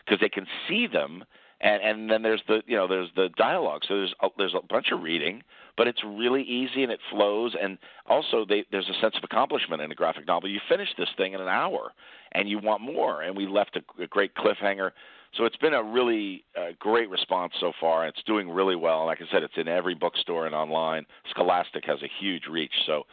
because 0.06 0.22
they 0.22 0.30
can 0.30 0.46
see 0.70 0.86
them 0.86 1.24
and 1.60 1.82
and 1.82 2.10
then 2.12 2.22
there's 2.22 2.44
the 2.48 2.62
you 2.68 2.78
know 2.78 2.88
there's 2.88 3.10
the 3.16 3.30
dialogue 3.36 3.82
so 3.88 3.96
there's 3.96 4.14
a, 4.22 4.28
there's 4.38 4.54
a 4.54 4.66
bunch 4.68 4.92
of 4.92 5.02
reading 5.02 5.42
but 5.76 5.88
it's 5.88 6.04
really 6.06 6.44
easy 6.44 6.84
and 6.84 6.92
it 6.92 7.00
flows 7.10 7.56
and 7.60 7.80
also 8.06 8.46
they, 8.48 8.64
there's 8.72 8.88
a 8.90 9.02
sense 9.02 9.16
of 9.18 9.24
accomplishment 9.24 9.82
in 9.82 9.92
a 9.92 9.96
graphic 9.96 10.28
novel 10.28 10.48
you 10.48 10.60
finish 10.70 10.90
this 11.00 11.10
thing 11.18 11.34
in 11.34 11.42
an 11.42 11.48
hour 11.48 11.94
and 12.34 12.48
you 12.48 12.60
want 12.60 12.82
more 12.82 13.24
and 13.24 13.36
we 13.36 13.48
left 13.48 13.76
a, 13.76 14.04
a 14.04 14.06
great 14.06 14.36
cliffhanger 14.36 14.92
so 15.36 15.46
it's 15.46 15.58
been 15.58 15.74
a 15.74 15.84
really 15.84 16.44
uh, 16.58 16.68
great 16.80 17.10
response 17.10 17.54
so 17.60 17.72
far 17.80 18.08
it's 18.08 18.22
doing 18.26 18.50
really 18.50 18.76
well 18.76 19.00
and 19.00 19.08
like 19.08 19.22
i 19.22 19.26
said 19.32 19.44
it's 19.44 19.54
in 19.58 19.68
every 19.68 19.96
bookstore 19.96 20.46
and 20.46 20.56
online 20.56 21.06
scholastic 21.30 21.86
has 21.86 22.02
a 22.02 22.10
huge 22.20 22.44
reach 22.50 22.74
so 22.86 23.04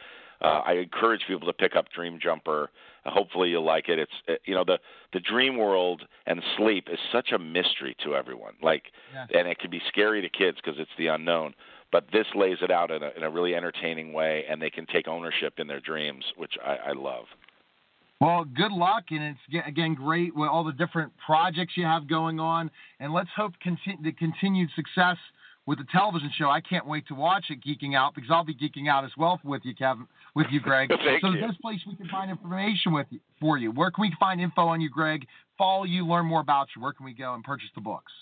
uh, 0.41 0.61
I 0.65 0.73
encourage 0.73 1.21
people 1.27 1.47
to 1.47 1.53
pick 1.53 1.77
up 1.77 1.85
Dream 1.95 2.19
Jumper. 2.21 2.69
Uh, 3.05 3.09
hopefully, 3.09 3.49
you'll 3.49 3.63
like 3.63 3.87
it. 3.87 3.99
It's 3.99 4.11
uh, 4.29 4.33
you 4.43 4.53
know 4.53 4.65
the 4.65 4.79
the 5.13 5.21
dream 5.21 5.55
world 5.55 6.01
and 6.25 6.41
sleep 6.57 6.89
is 6.91 6.99
such 7.09 7.31
a 7.31 7.39
mystery 7.39 7.95
to 8.03 8.15
everyone. 8.15 8.53
Like, 8.61 8.83
Yeah. 9.13 9.27
and 9.33 9.47
it 9.47 9.59
can 9.59 9.71
be 9.71 9.81
scary 9.87 10.21
to 10.21 10.27
kids 10.29 10.57
because 10.61 10.77
it's 10.77 10.91
the 10.97 11.07
unknown. 11.07 11.53
But 11.89 12.07
this 12.11 12.25
lays 12.35 12.57
it 12.61 12.69
out 12.69 12.91
in 12.91 13.01
a, 13.01 13.11
in 13.15 13.23
a 13.23 13.29
really 13.29 13.55
entertaining 13.55 14.11
way, 14.11 14.43
and 14.49 14.61
they 14.61 14.69
can 14.69 14.85
take 14.87 15.07
ownership 15.07 15.53
in 15.57 15.67
their 15.67 15.79
dreams, 15.79 16.25
which 16.35 16.55
I, 16.63 16.89
I 16.89 16.91
love. 16.91 17.25
Well, 18.21 18.45
good 18.45 18.71
luck, 18.71 19.05
and 19.11 19.21
it's 19.21 19.67
again 19.67 19.93
great 19.93 20.35
with 20.35 20.49
all 20.49 20.63
the 20.63 20.71
different 20.71 21.11
projects 21.25 21.73
you 21.75 21.83
have 21.83 22.07
going 22.07 22.39
on, 22.39 22.71
and 22.99 23.13
let's 23.13 23.29
hope 23.35 23.53
the 23.63 24.11
continued 24.13 24.69
success 24.75 25.17
with 25.65 25.79
the 25.79 25.85
television 25.91 26.31
show. 26.37 26.49
I 26.49 26.61
can't 26.61 26.87
wait 26.87 27.07
to 27.07 27.15
watch 27.15 27.45
it, 27.49 27.59
geeking 27.61 27.95
out, 27.95 28.15
because 28.15 28.29
I'll 28.31 28.45
be 28.45 28.55
geeking 28.55 28.89
out 28.89 29.03
as 29.03 29.11
well 29.17 29.39
with 29.43 29.63
you, 29.65 29.75
Kevin, 29.75 30.07
with 30.33 30.47
you, 30.49 30.61
Greg. 30.61 30.89
Thank 31.05 31.21
so 31.21 31.31
you. 31.31 31.41
the 31.41 31.47
best 31.47 31.61
place 31.61 31.79
we 31.85 31.95
can 31.95 32.07
find 32.07 32.31
information 32.31 32.93
with 32.93 33.07
you, 33.09 33.19
for 33.39 33.57
you. 33.57 33.71
Where 33.71 33.91
can 33.91 34.03
we 34.03 34.13
find 34.17 34.39
info 34.39 34.61
on 34.67 34.79
you, 34.79 34.89
Greg? 34.89 35.25
Follow 35.57 35.83
you, 35.83 36.07
learn 36.07 36.25
more 36.25 36.41
about 36.41 36.67
you. 36.75 36.81
Where 36.81 36.93
can 36.93 37.05
we 37.05 37.13
go 37.13 37.33
and 37.33 37.43
purchase 37.43 37.69
the 37.75 37.81
books? 37.81 38.13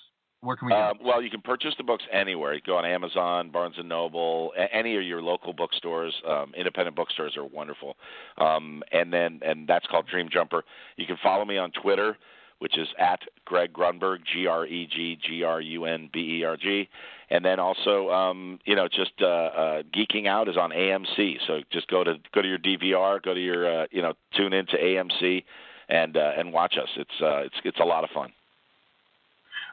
Where 0.43 0.57
can 0.57 0.67
we? 0.67 0.73
Um, 0.73 0.97
well, 1.01 1.21
you 1.21 1.29
can 1.29 1.41
purchase 1.41 1.73
the 1.77 1.85
books 1.85 2.03
anywhere. 2.11 2.53
You 2.53 2.59
go 2.65 2.75
on 2.75 2.85
Amazon, 2.85 3.49
Barnes 3.49 3.75
and 3.77 3.87
Noble, 3.87 4.51
a- 4.57 4.75
any 4.75 4.97
of 4.97 5.03
your 5.03 5.21
local 5.21 5.53
bookstores. 5.53 6.13
Um, 6.27 6.53
independent 6.55 6.97
bookstores 6.97 7.37
are 7.37 7.45
wonderful. 7.45 7.95
Um, 8.37 8.83
and 8.91 9.11
then, 9.13 9.39
and 9.41 9.65
that's 9.65 9.85
called 9.87 10.05
Dream 10.07 10.27
Jumper. 10.29 10.65
You 10.97 11.05
can 11.05 11.15
follow 11.23 11.45
me 11.45 11.57
on 11.57 11.71
Twitter, 11.71 12.17
which 12.59 12.77
is 12.77 12.89
at 12.99 13.21
Greg 13.45 13.71
Grunberg, 13.71 14.19
G 14.33 14.45
R 14.45 14.65
E 14.65 14.85
G 14.93 15.17
G 15.25 15.43
R 15.43 15.61
U 15.61 15.85
N 15.85 16.09
B 16.11 16.39
E 16.39 16.43
R 16.43 16.57
G. 16.57 16.89
And 17.29 17.43
then 17.45 17.61
also, 17.61 18.09
um, 18.09 18.59
you 18.65 18.75
know, 18.75 18.89
just 18.89 19.13
uh, 19.21 19.25
uh, 19.25 19.83
geeking 19.95 20.27
out 20.27 20.49
is 20.49 20.57
on 20.57 20.71
AMC. 20.71 21.37
So 21.47 21.61
just 21.71 21.87
go 21.87 22.03
to 22.03 22.15
go 22.35 22.41
to 22.41 22.47
your 22.49 22.59
DVR, 22.59 23.23
go 23.23 23.33
to 23.33 23.39
your, 23.39 23.83
uh, 23.83 23.85
you 23.91 24.01
know, 24.01 24.13
tune 24.35 24.51
into 24.51 24.75
AMC, 24.75 25.45
and 25.87 26.17
uh, 26.17 26.31
and 26.37 26.51
watch 26.51 26.75
us. 26.77 26.89
It's 26.97 27.21
uh, 27.21 27.37
it's 27.37 27.55
it's 27.63 27.79
a 27.79 27.85
lot 27.85 28.03
of 28.03 28.09
fun. 28.09 28.33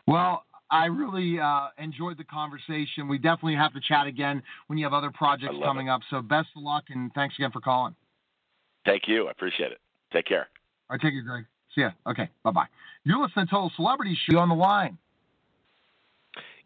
Well, 0.06 0.44
I 0.70 0.86
really 0.86 1.38
uh, 1.40 1.68
enjoyed 1.78 2.16
the 2.16 2.24
conversation. 2.24 3.08
We 3.08 3.18
definitely 3.18 3.56
have 3.56 3.72
to 3.74 3.80
chat 3.80 4.06
again 4.06 4.42
when 4.68 4.78
you 4.78 4.84
have 4.84 4.92
other 4.92 5.10
projects 5.10 5.52
I 5.54 5.56
love 5.56 5.64
coming 5.64 5.88
up. 5.88 6.00
So 6.10 6.22
best 6.22 6.48
of 6.56 6.62
luck 6.62 6.84
and 6.90 7.12
thanks 7.14 7.34
again 7.38 7.50
for 7.50 7.60
calling. 7.60 7.94
Thank 8.84 9.02
you. 9.08 9.28
I 9.28 9.32
appreciate 9.32 9.72
it. 9.72 9.78
Take 10.12 10.26
care. 10.26 10.48
All 10.88 10.94
right, 10.94 11.00
take 11.00 11.14
it, 11.14 11.22
Greg. 11.22 11.44
See 11.74 11.82
ya. 11.82 11.90
Okay, 12.08 12.28
bye 12.42 12.50
bye. 12.50 12.66
You're 13.04 13.20
listening 13.20 13.46
to 13.46 13.50
Total 13.50 13.70
Celebrity 13.76 14.16
Show 14.28 14.38
on 14.38 14.48
the 14.48 14.54
line. 14.54 14.98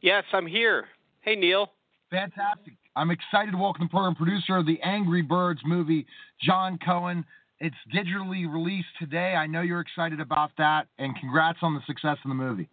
Yes, 0.00 0.24
I'm 0.32 0.46
here. 0.46 0.86
Hey, 1.20 1.34
Neil. 1.34 1.70
Fantastic. 2.10 2.74
I'm 2.96 3.10
excited 3.10 3.52
to 3.52 3.56
welcome 3.56 3.86
the 3.86 3.90
program 3.90 4.14
producer 4.14 4.56
of 4.56 4.66
the 4.66 4.80
Angry 4.82 5.22
Birds 5.22 5.60
movie, 5.64 6.06
John 6.40 6.78
Cohen. 6.84 7.24
It's 7.58 7.76
digitally 7.92 8.50
released 8.50 8.88
today. 8.98 9.34
I 9.34 9.46
know 9.46 9.62
you're 9.62 9.80
excited 9.80 10.20
about 10.20 10.50
that, 10.58 10.86
and 10.98 11.16
congrats 11.18 11.58
on 11.62 11.74
the 11.74 11.80
success 11.86 12.18
of 12.24 12.28
the 12.28 12.34
movie. 12.34 12.68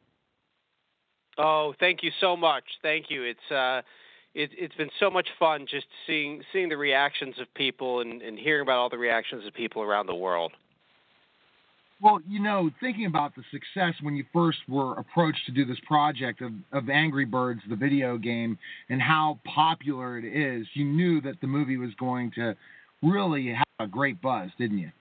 Oh, 1.37 1.73
thank 1.79 2.03
you 2.03 2.11
so 2.19 2.35
much. 2.35 2.63
Thank 2.81 3.09
you. 3.09 3.23
It's 3.23 3.51
uh, 3.51 3.81
it, 4.33 4.49
it's 4.57 4.75
been 4.75 4.89
so 4.99 5.09
much 5.09 5.27
fun 5.39 5.65
just 5.69 5.87
seeing 6.07 6.41
seeing 6.53 6.69
the 6.69 6.77
reactions 6.77 7.35
of 7.39 7.53
people 7.55 8.01
and, 8.01 8.21
and 8.21 8.37
hearing 8.37 8.61
about 8.61 8.77
all 8.77 8.89
the 8.89 8.97
reactions 8.97 9.45
of 9.45 9.53
people 9.53 9.81
around 9.81 10.07
the 10.07 10.15
world. 10.15 10.51
Well, 12.01 12.19
you 12.27 12.41
know, 12.41 12.71
thinking 12.79 13.05
about 13.05 13.35
the 13.35 13.43
success 13.51 13.93
when 14.01 14.15
you 14.15 14.25
first 14.33 14.57
were 14.67 14.93
approached 14.93 15.45
to 15.45 15.51
do 15.51 15.65
this 15.65 15.77
project 15.85 16.41
of, 16.41 16.51
of 16.71 16.89
Angry 16.89 17.25
Birds, 17.25 17.61
the 17.69 17.75
video 17.75 18.17
game, 18.17 18.57
and 18.89 18.99
how 18.99 19.39
popular 19.45 20.17
it 20.17 20.25
is, 20.25 20.65
you 20.73 20.83
knew 20.83 21.21
that 21.21 21.39
the 21.41 21.47
movie 21.47 21.77
was 21.77 21.91
going 21.99 22.31
to 22.35 22.55
really 23.03 23.53
have 23.53 23.65
a 23.79 23.85
great 23.85 24.19
buzz, 24.19 24.49
didn't 24.57 24.79
you? 24.79 24.91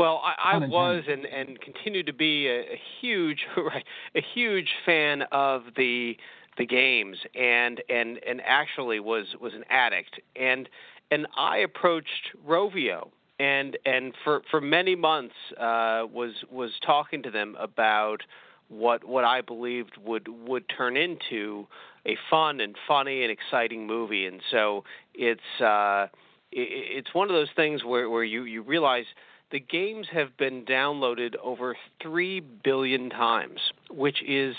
Well, 0.00 0.22
I, 0.24 0.54
I 0.54 0.58
was 0.66 1.04
and, 1.08 1.26
and 1.26 1.60
continue 1.60 2.02
to 2.04 2.12
be 2.14 2.48
a, 2.48 2.60
a 2.60 2.80
huge 3.02 3.44
right, 3.56 3.84
a 4.14 4.22
huge 4.34 4.70
fan 4.86 5.24
of 5.30 5.64
the 5.76 6.16
the 6.56 6.64
games 6.64 7.18
and 7.34 7.82
and 7.90 8.18
and 8.26 8.40
actually 8.46 8.98
was 8.98 9.26
was 9.38 9.52
an 9.52 9.64
addict. 9.68 10.18
And 10.36 10.70
and 11.10 11.26
I 11.36 11.58
approached 11.58 12.34
Rovio 12.48 13.10
and 13.38 13.76
and 13.84 14.14
for 14.24 14.40
for 14.50 14.62
many 14.62 14.96
months 14.96 15.34
uh, 15.58 16.06
was 16.10 16.32
was 16.50 16.70
talking 16.84 17.22
to 17.24 17.30
them 17.30 17.54
about 17.60 18.22
what 18.68 19.04
what 19.04 19.24
I 19.24 19.42
believed 19.42 19.98
would 20.02 20.28
would 20.28 20.64
turn 20.74 20.96
into 20.96 21.66
a 22.06 22.16
fun 22.30 22.60
and 22.60 22.74
funny 22.88 23.22
and 23.22 23.30
exciting 23.30 23.86
movie. 23.86 24.24
And 24.24 24.40
so 24.50 24.84
it's 25.14 25.60
uh, 25.60 26.06
it, 26.52 26.68
it's 27.04 27.14
one 27.14 27.28
of 27.28 27.34
those 27.34 27.50
things 27.54 27.84
where 27.84 28.08
where 28.08 28.24
you 28.24 28.44
you 28.44 28.62
realize 28.62 29.04
the 29.52 29.60
games 29.60 30.06
have 30.12 30.36
been 30.36 30.64
downloaded 30.64 31.34
over 31.42 31.76
3 32.02 32.40
billion 32.62 33.10
times, 33.10 33.58
which 33.90 34.22
is 34.26 34.54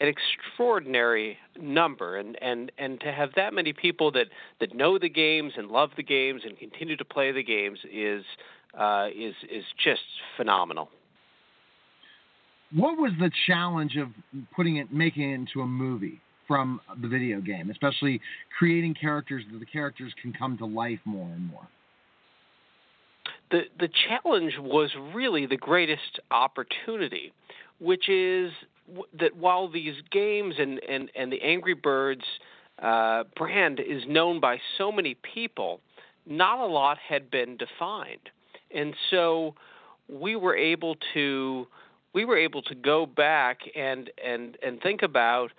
an 0.00 0.08
extraordinary 0.08 1.38
number. 1.60 2.16
And, 2.16 2.36
and, 2.42 2.70
and 2.78 3.00
to 3.00 3.12
have 3.12 3.30
that 3.36 3.54
many 3.54 3.72
people 3.72 4.12
that, 4.12 4.26
that 4.60 4.74
know 4.74 4.98
the 4.98 5.08
games 5.08 5.54
and 5.56 5.68
love 5.68 5.90
the 5.96 6.02
games 6.02 6.42
and 6.44 6.58
continue 6.58 6.96
to 6.96 7.04
play 7.04 7.32
the 7.32 7.42
games 7.42 7.78
is, 7.90 8.24
uh, 8.78 9.08
is, 9.08 9.34
is 9.50 9.64
just 9.82 10.02
phenomenal. 10.36 10.90
What 12.72 12.98
was 12.98 13.12
the 13.18 13.30
challenge 13.46 13.96
of 13.96 14.08
putting 14.54 14.76
it, 14.76 14.92
making 14.92 15.30
it 15.30 15.34
into 15.34 15.60
a 15.62 15.66
movie 15.66 16.20
from 16.46 16.80
the 17.00 17.08
video 17.08 17.40
game, 17.40 17.70
especially 17.70 18.20
creating 18.58 18.94
characters 18.94 19.44
that 19.52 19.58
the 19.58 19.66
characters 19.66 20.12
can 20.20 20.32
come 20.32 20.58
to 20.58 20.66
life 20.66 20.98
more 21.04 21.28
and 21.28 21.48
more? 21.48 21.66
The 23.50 23.62
the 23.78 23.88
challenge 24.08 24.54
was 24.58 24.90
really 25.14 25.46
the 25.46 25.56
greatest 25.56 26.20
opportunity, 26.30 27.32
which 27.78 28.08
is 28.08 28.52
that 29.18 29.36
while 29.36 29.68
these 29.68 29.94
games 30.10 30.54
and 30.58 30.80
and 30.88 31.10
and 31.14 31.32
the 31.32 31.42
Angry 31.42 31.74
Birds 31.74 32.24
uh, 32.82 33.24
brand 33.36 33.80
is 33.80 34.02
known 34.06 34.40
by 34.40 34.58
so 34.78 34.90
many 34.92 35.16
people, 35.34 35.80
not 36.26 36.58
a 36.58 36.66
lot 36.66 36.98
had 36.98 37.30
been 37.30 37.56
defined, 37.56 38.30
and 38.74 38.94
so 39.10 39.54
we 40.08 40.36
were 40.36 40.56
able 40.56 40.96
to 41.14 41.66
we 42.12 42.24
were 42.24 42.38
able 42.38 42.62
to 42.62 42.74
go 42.74 43.06
back 43.06 43.60
and 43.74 44.10
and 44.24 44.56
and 44.62 44.80
think 44.80 45.02
about 45.02 45.50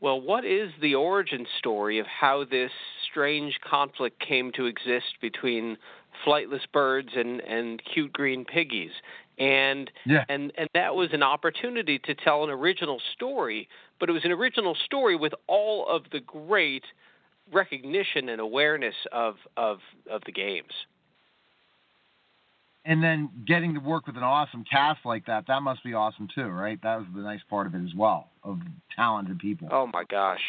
well, 0.00 0.20
what 0.20 0.44
is 0.44 0.70
the 0.82 0.94
origin 0.94 1.46
story 1.58 1.98
of 1.98 2.06
how 2.06 2.44
this 2.44 2.70
strange 3.10 3.58
conflict 3.68 4.20
came 4.20 4.52
to 4.52 4.66
exist 4.66 5.16
between 5.22 5.78
flightless 6.24 6.62
birds 6.72 7.10
and, 7.14 7.40
and 7.40 7.82
cute 7.92 8.12
green 8.12 8.44
piggies? 8.44 8.92
And 9.38 9.90
Yeah. 10.04 10.24
and 10.28 10.52
and 10.56 10.68
that 10.74 10.94
was 10.94 11.12
an 11.12 11.22
opportunity 11.22 11.98
to 12.00 12.14
tell 12.14 12.44
an 12.44 12.50
original 12.50 13.00
story, 13.12 13.68
but 14.00 14.08
it 14.08 14.12
was 14.12 14.24
an 14.24 14.32
original 14.32 14.74
story 14.74 15.16
with 15.16 15.34
all 15.46 15.86
of 15.88 16.04
the 16.10 16.20
great 16.20 16.84
recognition 17.52 18.28
and 18.28 18.40
awareness 18.40 18.94
of 19.12 19.36
of 19.56 19.80
of 20.10 20.22
the 20.24 20.32
games. 20.32 20.72
And 22.84 23.02
then 23.02 23.28
getting 23.46 23.74
to 23.74 23.80
work 23.80 24.06
with 24.06 24.16
an 24.16 24.22
awesome 24.22 24.64
cast 24.70 25.00
like 25.04 25.26
that, 25.26 25.48
that 25.48 25.60
must 25.60 25.82
be 25.82 25.92
awesome 25.92 26.28
too, 26.32 26.46
right? 26.46 26.80
That 26.82 26.98
was 26.98 27.06
the 27.14 27.20
nice 27.20 27.40
part 27.50 27.66
of 27.66 27.74
it 27.74 27.84
as 27.84 27.94
well, 27.96 28.30
of 28.44 28.60
talented 28.94 29.40
people. 29.40 29.68
Oh 29.72 29.88
my 29.92 30.04
gosh. 30.04 30.40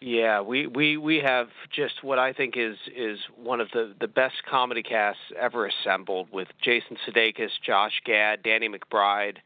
Yeah, 0.00 0.42
we, 0.42 0.68
we, 0.68 0.96
we 0.96 1.16
have 1.16 1.48
just 1.74 2.04
what 2.04 2.20
I 2.20 2.32
think 2.32 2.54
is 2.56 2.76
is 2.94 3.18
one 3.36 3.60
of 3.60 3.68
the, 3.72 3.94
the 4.00 4.06
best 4.06 4.36
comedy 4.48 4.82
casts 4.82 5.20
ever 5.38 5.66
assembled 5.66 6.28
with 6.32 6.46
Jason 6.62 6.96
Sudeikis, 7.06 7.50
Josh 7.66 8.00
Gad, 8.04 8.44
Danny 8.44 8.68
McBride, 8.68 9.38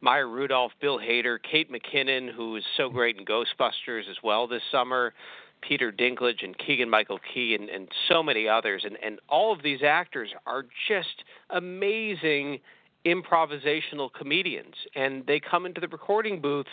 Maya 0.00 0.26
Rudolph, 0.26 0.72
Bill 0.80 0.98
Hader, 0.98 1.38
Kate 1.40 1.70
McKinnon, 1.70 2.34
who 2.34 2.56
is 2.56 2.64
so 2.76 2.88
great 2.88 3.16
in 3.16 3.24
Ghostbusters 3.24 4.10
as 4.10 4.16
well 4.24 4.48
this 4.48 4.62
summer, 4.72 5.14
Peter 5.60 5.92
Dinklage 5.92 6.42
and 6.42 6.58
Keegan 6.58 6.90
Michael 6.90 7.20
Key 7.32 7.54
and, 7.54 7.70
and 7.70 7.88
so 8.08 8.24
many 8.24 8.48
others. 8.48 8.82
And, 8.84 8.98
and 9.04 9.20
all 9.28 9.52
of 9.52 9.62
these 9.62 9.84
actors 9.84 10.30
are 10.44 10.64
just 10.88 11.22
amazing 11.50 12.58
improvisational 13.06 14.12
comedians. 14.12 14.74
And 14.96 15.24
they 15.26 15.40
come 15.40 15.66
into 15.66 15.80
the 15.80 15.88
recording 15.88 16.40
booths 16.40 16.70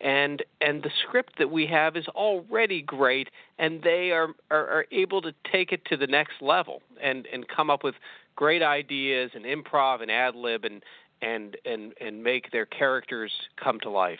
and 0.00 0.42
and 0.60 0.82
the 0.82 0.90
script 1.06 1.38
that 1.38 1.50
we 1.50 1.66
have 1.66 1.96
is 1.96 2.08
already 2.08 2.82
great 2.82 3.28
and 3.58 3.82
they 3.82 4.10
are, 4.10 4.28
are, 4.50 4.66
are 4.68 4.86
able 4.90 5.20
to 5.22 5.32
take 5.50 5.72
it 5.72 5.84
to 5.86 5.96
the 5.96 6.06
next 6.06 6.40
level 6.40 6.82
and, 7.02 7.26
and 7.32 7.46
come 7.48 7.70
up 7.70 7.84
with 7.84 7.94
great 8.36 8.62
ideas 8.62 9.30
and 9.34 9.44
improv 9.44 10.00
and 10.00 10.10
ad 10.10 10.34
lib 10.34 10.64
and, 10.64 10.82
and, 11.20 11.56
and, 11.64 11.92
and 12.00 12.22
make 12.22 12.50
their 12.50 12.66
characters 12.66 13.32
come 13.62 13.78
to 13.80 13.90
life. 13.90 14.18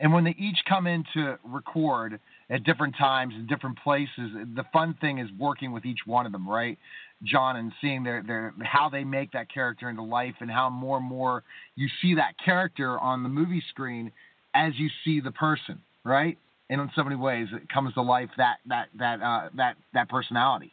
And 0.00 0.12
when 0.12 0.24
they 0.24 0.34
each 0.38 0.58
come 0.68 0.86
in 0.86 1.04
to 1.14 1.38
record 1.44 2.20
at 2.50 2.64
different 2.64 2.96
times 2.96 3.34
and 3.34 3.48
different 3.48 3.78
places, 3.82 4.30
the 4.54 4.64
fun 4.72 4.94
thing 5.00 5.18
is 5.18 5.28
working 5.38 5.72
with 5.72 5.84
each 5.84 6.00
one 6.06 6.24
of 6.24 6.32
them, 6.32 6.48
right, 6.48 6.78
John, 7.24 7.56
and 7.56 7.72
seeing 7.80 8.04
their 8.04 8.22
their 8.22 8.54
how 8.62 8.88
they 8.88 9.04
make 9.04 9.32
that 9.32 9.52
character 9.52 9.88
into 9.88 10.02
life, 10.02 10.34
and 10.40 10.50
how 10.50 10.70
more 10.70 10.98
and 10.98 11.06
more 11.06 11.42
you 11.74 11.88
see 12.00 12.14
that 12.14 12.34
character 12.44 12.98
on 12.98 13.22
the 13.22 13.28
movie 13.28 13.62
screen 13.70 14.12
as 14.54 14.72
you 14.76 14.88
see 15.04 15.20
the 15.20 15.32
person, 15.32 15.80
right? 16.04 16.38
And 16.70 16.80
in 16.80 16.90
so 16.94 17.02
many 17.02 17.16
ways, 17.16 17.48
it 17.52 17.68
comes 17.68 17.94
to 17.94 18.02
life 18.02 18.30
that 18.36 18.58
that 18.66 18.88
that 18.98 19.22
uh, 19.22 19.48
that 19.56 19.76
that 19.94 20.08
personality. 20.08 20.72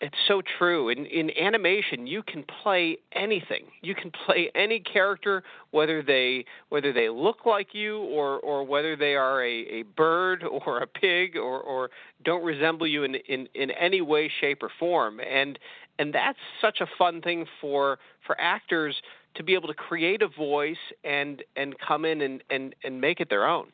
It's 0.00 0.16
so 0.26 0.40
true. 0.58 0.88
In 0.88 1.04
in 1.04 1.30
animation, 1.38 2.06
you 2.06 2.22
can 2.22 2.42
play 2.62 2.96
anything. 3.12 3.64
You 3.82 3.94
can 3.94 4.10
play 4.10 4.50
any 4.54 4.80
character, 4.80 5.42
whether 5.72 6.02
they 6.02 6.46
whether 6.70 6.90
they 6.92 7.10
look 7.10 7.44
like 7.44 7.74
you 7.74 7.98
or 7.98 8.40
or 8.40 8.64
whether 8.64 8.96
they 8.96 9.14
are 9.14 9.44
a, 9.44 9.80
a 9.80 9.82
bird 9.82 10.42
or 10.66 10.78
a 10.78 10.86
pig 10.86 11.36
or, 11.36 11.60
or 11.60 11.90
don't 12.24 12.42
resemble 12.42 12.86
you 12.86 13.04
in, 13.04 13.16
in, 13.16 13.46
in 13.54 13.70
any 13.72 14.00
way, 14.00 14.30
shape, 14.40 14.62
or 14.62 14.70
form. 14.78 15.20
And 15.20 15.58
and 15.98 16.14
that's 16.14 16.38
such 16.62 16.80
a 16.80 16.86
fun 16.96 17.20
thing 17.20 17.44
for 17.60 17.98
for 18.26 18.40
actors 18.40 18.96
to 19.34 19.42
be 19.42 19.54
able 19.54 19.68
to 19.68 19.74
create 19.74 20.22
a 20.22 20.28
voice 20.28 20.78
and 21.04 21.42
and 21.56 21.74
come 21.78 22.06
in 22.06 22.22
and 22.22 22.42
and 22.48 22.74
and 22.84 23.02
make 23.02 23.20
it 23.20 23.28
their 23.28 23.46
own. 23.46 23.66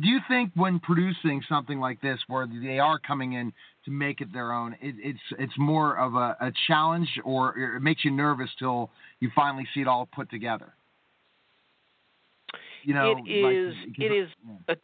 Do 0.00 0.06
you 0.06 0.20
think 0.28 0.52
when 0.54 0.80
producing 0.80 1.42
something 1.48 1.80
like 1.80 2.00
this, 2.00 2.18
where 2.28 2.46
they 2.46 2.78
are 2.78 2.98
coming 2.98 3.32
in 3.32 3.52
to 3.84 3.90
make 3.90 4.20
it 4.20 4.32
their 4.32 4.52
own, 4.52 4.74
it, 4.82 4.94
it's 4.98 5.18
it's 5.38 5.58
more 5.58 5.96
of 5.96 6.14
a, 6.14 6.36
a 6.40 6.52
challenge, 6.66 7.08
or 7.24 7.56
it 7.56 7.80
makes 7.80 8.04
you 8.04 8.10
nervous 8.10 8.50
till 8.58 8.90
you 9.20 9.30
finally 9.34 9.66
see 9.74 9.80
it 9.80 9.88
all 9.88 10.06
put 10.14 10.30
together? 10.30 10.74
You 12.84 12.94
know, 12.94 13.16
it 13.26 13.30
is 13.30 13.74
like, 13.86 13.98
it 13.98 14.12
is 14.12 14.28
a 14.68 14.76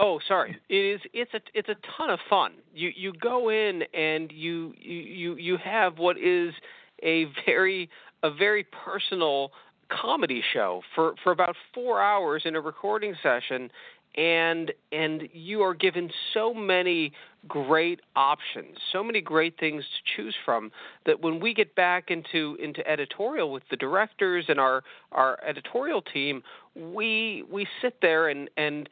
Oh, 0.00 0.20
sorry. 0.28 0.56
It 0.68 0.74
is. 0.74 1.00
It's 1.12 1.34
a. 1.34 1.40
It's 1.54 1.68
a 1.68 1.74
ton 1.96 2.10
of 2.10 2.20
fun. 2.30 2.52
You 2.72 2.90
you 2.94 3.12
go 3.12 3.48
in 3.48 3.82
and 3.92 4.30
you 4.30 4.72
you 4.78 5.34
you 5.36 5.56
have 5.56 5.98
what 5.98 6.16
is 6.18 6.54
a 7.02 7.26
very 7.46 7.90
a 8.22 8.30
very 8.30 8.64
personal 8.64 9.50
comedy 9.88 10.42
show 10.52 10.82
for 10.94 11.14
for 11.22 11.32
about 11.32 11.56
four 11.74 12.00
hours 12.00 12.42
in 12.44 12.56
a 12.56 12.60
recording 12.60 13.14
session, 13.22 13.70
and 14.16 14.72
and 14.92 15.28
you 15.32 15.62
are 15.62 15.74
given 15.74 16.10
so 16.34 16.52
many 16.52 17.12
great 17.46 18.00
options, 18.16 18.76
so 18.92 19.02
many 19.02 19.20
great 19.20 19.58
things 19.58 19.84
to 19.84 20.16
choose 20.16 20.34
from 20.44 20.72
that 21.06 21.20
when 21.20 21.40
we 21.40 21.54
get 21.54 21.74
back 21.74 22.10
into 22.10 22.56
into 22.60 22.86
editorial 22.88 23.52
with 23.52 23.62
the 23.70 23.76
directors 23.76 24.46
and 24.48 24.58
our 24.58 24.82
our 25.12 25.38
editorial 25.46 26.02
team, 26.02 26.42
we 26.74 27.44
we 27.50 27.66
sit 27.80 27.96
there 28.02 28.28
and 28.28 28.50
and 28.56 28.88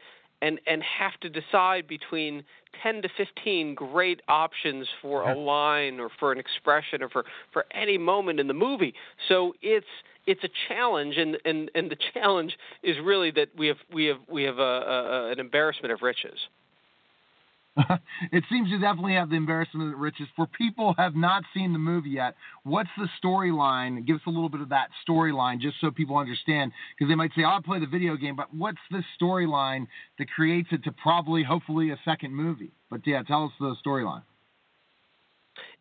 and 0.47 0.61
and 0.67 0.83
have 0.83 1.19
to 1.21 1.29
decide 1.29 1.89
between 1.89 2.45
10 2.83 3.03
to 3.03 3.09
15 3.17 3.75
great 3.75 4.21
options 4.29 4.87
for 5.03 5.29
a 5.29 5.37
line 5.37 5.99
or 5.99 6.09
for 6.21 6.31
an 6.33 6.39
expression 6.39 7.03
or 7.03 7.09
for 7.09 7.25
for 7.53 7.67
any 7.73 7.99
moment 7.99 8.39
in 8.39 8.47
the 8.47 8.55
movie. 8.55 8.95
So 9.29 9.55
it's 9.63 9.87
it's 10.27 10.45
a 10.45 10.51
challenge 10.69 11.17
and 11.17 11.39
and 11.45 11.71
and 11.75 11.91
the 11.91 11.97
challenge 12.15 12.57
is 12.83 12.97
really 13.03 13.31
that 13.33 13.49
we 13.57 13.67
have 13.69 13.79
we 13.93 14.07
have 14.07 14.19
we 14.29 14.45
have 14.45 14.59
a, 14.59 14.63
a 14.63 15.31
an 15.33 15.41
embarrassment 15.41 15.93
of 15.93 16.03
riches 16.03 16.39
it 18.33 18.45
seems 18.51 18.71
you 18.71 18.79
definitely 18.79 19.15
have 19.15 19.29
the 19.29 19.37
embarrassment 19.37 19.93
of 19.93 20.01
riches. 20.01 20.27
For 20.35 20.47
people 20.47 20.95
have 20.97 21.15
not 21.15 21.43
seen 21.55 21.73
the 21.73 21.79
movie 21.79 22.11
yet, 22.11 22.35
what's 22.63 22.89
the 22.97 23.09
storyline? 23.23 24.07
Give 24.07 24.17
us 24.17 24.23
a 24.27 24.31
little 24.31 24.49
bit 24.49 24.61
of 24.61 24.71
that 24.71 24.89
storyline 25.07 25.61
just 25.61 25.77
so 25.81 25.91
people 25.91 26.17
understand. 26.17 26.73
Because 26.97 27.11
they 27.11 27.15
might 27.15 27.33
say, 27.37 27.43
oh, 27.45 27.51
I'll 27.51 27.63
play 27.63 27.79
the 27.79 27.87
video 27.87 28.17
game, 28.17 28.37
but 28.37 28.53
what's 28.55 28.79
the 28.91 29.03
storyline 29.21 29.87
that 30.19 30.31
creates 30.31 30.69
it 30.73 30.85
to 30.85 30.93
probably, 30.93 31.43
hopefully, 31.43 31.91
a 31.91 31.99
second 32.05 32.35
movie? 32.35 32.73
But 32.91 33.01
yeah, 33.07 33.23
tell 33.23 33.45
us 33.45 33.53
the 33.61 33.77
storyline. 33.85 34.23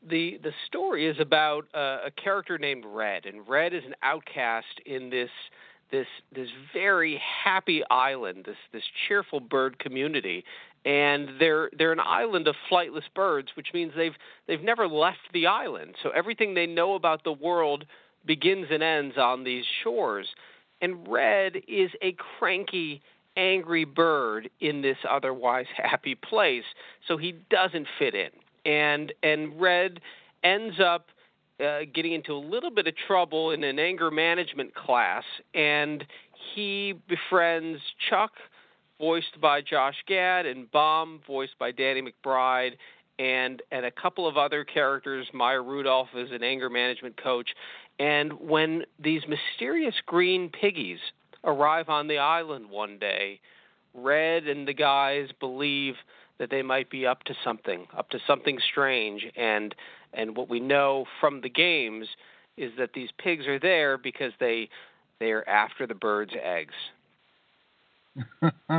The 0.07 0.39
the 0.41 0.51
story 0.67 1.07
is 1.07 1.17
about 1.19 1.65
uh, 1.73 1.97
a 2.05 2.11
character 2.11 2.57
named 2.57 2.85
Red, 2.87 3.25
and 3.25 3.47
Red 3.47 3.73
is 3.73 3.83
an 3.85 3.95
outcast 4.03 4.79
in 4.85 5.09
this 5.09 5.29
this 5.91 6.07
this 6.33 6.49
very 6.73 7.21
happy 7.43 7.83
island, 7.89 8.45
this 8.45 8.57
this 8.73 8.83
cheerful 9.07 9.39
bird 9.39 9.79
community, 9.79 10.43
and 10.85 11.29
they're 11.39 11.69
they're 11.77 11.91
an 11.91 11.99
island 11.99 12.47
of 12.47 12.55
flightless 12.71 13.03
birds, 13.13 13.49
which 13.55 13.67
means 13.73 13.93
they've 13.95 14.15
they've 14.47 14.63
never 14.63 14.87
left 14.87 15.19
the 15.33 15.47
island. 15.47 15.95
So 16.01 16.09
everything 16.09 16.53
they 16.53 16.67
know 16.67 16.95
about 16.95 17.23
the 17.23 17.31
world 17.31 17.85
begins 18.25 18.67
and 18.71 18.83
ends 18.83 19.17
on 19.17 19.43
these 19.43 19.65
shores. 19.83 20.27
And 20.81 21.07
Red 21.07 21.57
is 21.67 21.91
a 22.01 22.15
cranky, 22.37 23.01
angry 23.37 23.85
bird 23.85 24.49
in 24.59 24.81
this 24.81 24.97
otherwise 25.09 25.65
happy 25.77 26.15
place, 26.15 26.65
so 27.07 27.17
he 27.17 27.33
doesn't 27.49 27.87
fit 27.97 28.13
in. 28.13 28.29
And 28.65 29.13
and 29.23 29.59
Red 29.59 30.01
ends 30.43 30.79
up 30.79 31.09
uh, 31.63 31.79
getting 31.93 32.13
into 32.13 32.33
a 32.33 32.39
little 32.39 32.71
bit 32.71 32.87
of 32.87 32.93
trouble 33.07 33.51
in 33.51 33.63
an 33.63 33.79
anger 33.79 34.11
management 34.11 34.73
class, 34.75 35.23
and 35.53 36.03
he 36.53 36.93
befriends 37.07 37.79
Chuck, 38.09 38.31
voiced 38.99 39.39
by 39.41 39.61
Josh 39.61 39.95
Gad, 40.07 40.45
and 40.45 40.69
Bomb, 40.71 41.21
voiced 41.25 41.57
by 41.59 41.71
Danny 41.71 42.01
McBride, 42.01 42.73
and 43.17 43.61
and 43.71 43.85
a 43.85 43.91
couple 43.91 44.27
of 44.27 44.37
other 44.37 44.65
characters. 44.65 45.27
Maya 45.33 45.61
Rudolph 45.61 46.09
is 46.15 46.31
an 46.31 46.43
anger 46.43 46.69
management 46.69 47.21
coach, 47.21 47.49
and 47.99 48.33
when 48.33 48.83
these 49.01 49.21
mysterious 49.27 49.95
green 50.05 50.49
piggies 50.49 50.99
arrive 51.45 51.89
on 51.89 52.07
the 52.07 52.17
island 52.17 52.69
one 52.69 52.99
day, 52.99 53.39
Red 53.93 54.47
and 54.47 54.67
the 54.67 54.73
guys 54.73 55.29
believe 55.39 55.95
that 56.37 56.49
they 56.49 56.61
might 56.61 56.89
be 56.89 57.05
up 57.05 57.23
to 57.23 57.33
something, 57.43 57.87
up 57.97 58.09
to 58.09 58.19
something 58.27 58.57
strange, 58.69 59.25
and 59.37 59.73
and 60.15 60.35
what 60.35 60.49
we 60.49 60.59
know 60.59 61.05
from 61.19 61.41
the 61.41 61.49
games 61.49 62.07
is 62.57 62.71
that 62.77 62.91
these 62.93 63.09
pigs 63.17 63.47
are 63.47 63.59
there 63.59 63.97
because 63.97 64.31
they 64.39 64.69
they 65.19 65.31
are 65.31 65.47
after 65.47 65.87
the 65.87 65.95
bird's 65.95 66.33
eggs. 66.41 66.73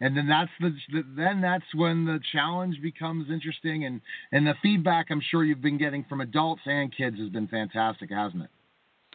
and 0.00 0.16
then 0.16 0.28
that's 0.28 0.50
the 0.60 0.72
then 1.16 1.40
that's 1.40 1.74
when 1.74 2.04
the 2.04 2.20
challenge 2.32 2.80
becomes 2.82 3.30
interesting 3.30 3.84
and 3.84 4.00
and 4.32 4.46
the 4.46 4.54
feedback 4.62 5.06
I'm 5.10 5.22
sure 5.30 5.44
you've 5.44 5.62
been 5.62 5.78
getting 5.78 6.04
from 6.08 6.20
adults 6.20 6.62
and 6.66 6.94
kids 6.94 7.18
has 7.18 7.28
been 7.30 7.48
fantastic, 7.48 8.10
hasn't 8.10 8.44
it? 8.44 8.50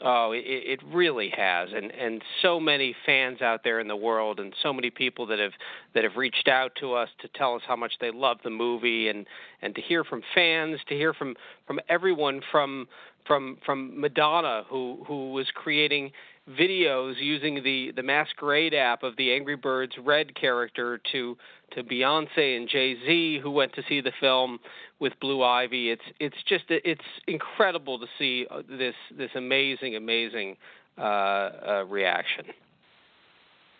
Oh, 0.03 0.31
it, 0.31 0.43
it 0.45 0.79
really 0.91 1.29
has, 1.29 1.69
and 1.75 1.91
and 1.91 2.23
so 2.41 2.59
many 2.59 2.95
fans 3.05 3.41
out 3.41 3.63
there 3.63 3.79
in 3.79 3.87
the 3.87 3.95
world, 3.95 4.39
and 4.39 4.53
so 4.63 4.73
many 4.73 4.89
people 4.89 5.27
that 5.27 5.39
have 5.39 5.51
that 5.93 6.03
have 6.03 6.15
reached 6.15 6.47
out 6.47 6.71
to 6.79 6.93
us 6.93 7.09
to 7.21 7.27
tell 7.29 7.55
us 7.55 7.61
how 7.67 7.75
much 7.75 7.93
they 8.01 8.09
love 8.09 8.37
the 8.43 8.49
movie, 8.49 9.09
and 9.09 9.27
and 9.61 9.75
to 9.75 9.81
hear 9.81 10.03
from 10.03 10.23
fans, 10.33 10.79
to 10.89 10.95
hear 10.95 11.13
from 11.13 11.35
from 11.67 11.79
everyone 11.87 12.41
from 12.51 12.87
from 13.27 13.57
from 13.65 13.99
Madonna 13.99 14.63
who 14.69 15.03
who 15.07 15.31
was 15.31 15.47
creating 15.53 16.11
videos 16.59 17.15
using 17.19 17.63
the 17.63 17.91
the 17.95 18.03
Masquerade 18.03 18.73
app 18.73 19.03
of 19.03 19.15
the 19.17 19.33
Angry 19.33 19.55
Birds 19.55 19.93
Red 20.03 20.35
character 20.35 20.99
to 21.11 21.37
to 21.73 21.83
Beyonce 21.83 22.57
and 22.57 22.67
Jay 22.69 22.95
Z 23.05 23.39
who 23.41 23.51
went 23.51 23.73
to 23.73 23.83
see 23.87 24.01
the 24.01 24.11
film 24.19 24.59
with 24.99 25.13
Blue 25.19 25.43
Ivy. 25.43 25.91
It's 25.91 26.01
it's 26.19 26.37
just 26.47 26.65
it's 26.69 27.01
incredible 27.27 27.99
to 27.99 28.05
see 28.17 28.45
uh, 28.49 28.61
this 28.69 28.95
this 29.17 29.31
amazing 29.35 29.95
amazing 29.95 30.57
uh, 30.97 31.01
uh, 31.01 31.85
reaction. 31.87 32.45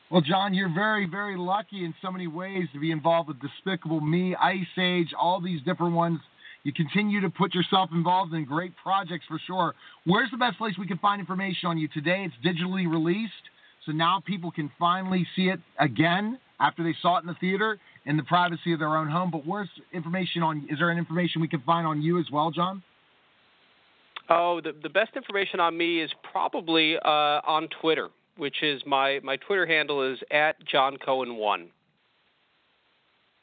Well, 0.10 0.22
John, 0.22 0.54
you're 0.54 0.74
very, 0.74 1.06
very 1.06 1.38
lucky 1.38 1.86
in 1.86 1.94
so 2.02 2.12
many 2.12 2.28
ways 2.28 2.68
to 2.74 2.80
be 2.82 2.92
involved 2.92 3.30
with 3.30 3.38
Despicable 3.40 4.02
Me, 4.02 4.36
Ice 4.36 4.68
Age, 4.78 5.14
all 5.18 5.40
these 5.40 5.62
different 5.62 5.94
ones 5.94 6.20
you 6.63 6.74
continue 6.74 7.21
to 7.21 7.30
put 7.30 7.54
yourself 7.54 7.89
involved 7.91 8.34
in 8.34 8.45
great 8.45 8.74
projects 8.82 9.26
for 9.28 9.39
sure. 9.47 9.74
Where's 10.06 10.30
the 10.32 10.38
best 10.38 10.58
place 10.58 10.76
we 10.78 10.88
can 10.88 11.00
find 11.00 11.19
information 11.19 11.67
on 11.67 11.78
you 11.78 11.88
today? 11.88 12.28
It's 12.28 12.36
digitally 12.45 12.89
released, 12.89 13.34
so 13.86 13.91
now 13.91 14.21
people 14.26 14.52
can 14.52 14.71
finally 14.78 15.26
see 15.36 15.50
it 15.50 15.60
again 15.80 16.39
after 16.60 16.84
they 16.84 16.95
saw 17.02 17.17
it 17.17 17.21
in 17.21 17.28
the 17.28 17.36
theater 17.39 17.80
in 18.06 18.17
the 18.17 18.24
privacy 18.24 18.74
of 18.74 18.80
their 18.80 18.95
own 18.95 19.10
home. 19.10 19.32
But 19.32 19.45
where's 19.45 19.69
information 19.93 20.43
on? 20.43 20.67
Is 20.69 20.80
there 20.80 20.89
an 20.89 20.97
information 20.97 21.41
we 21.41 21.47
can 21.47 21.62
find 21.62 21.88
on 21.88 22.02
you 22.02 22.19
as 22.19 22.26
well, 22.32 22.52
John? 22.52 22.84
Oh, 24.30 24.62
the 24.62 24.74
the 24.82 24.89
best 24.89 25.15
information 25.15 25.60
on 25.60 25.76
me 25.76 26.02
is 26.02 26.12
probably 26.32 26.95
uh, 26.97 27.41
on 27.45 27.67
Twitter, 27.82 28.10
which 28.38 28.62
is 28.62 28.82
my 28.86 29.19
my 29.24 29.36
Twitter 29.38 29.65
handle 29.65 30.13
is 30.13 30.19
at 30.32 30.63
John 30.65 30.97
Cohen 31.04 31.36
one. 31.36 31.69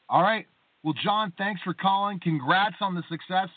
All 0.09 0.23
right. 0.23 0.47
Well, 0.83 0.93
John, 1.03 1.33
thanks 1.37 1.61
for 1.61 1.73
calling. 1.73 2.19
Congrats 2.21 2.75
on 2.81 2.95
the 2.95 3.03
success. 3.09 3.49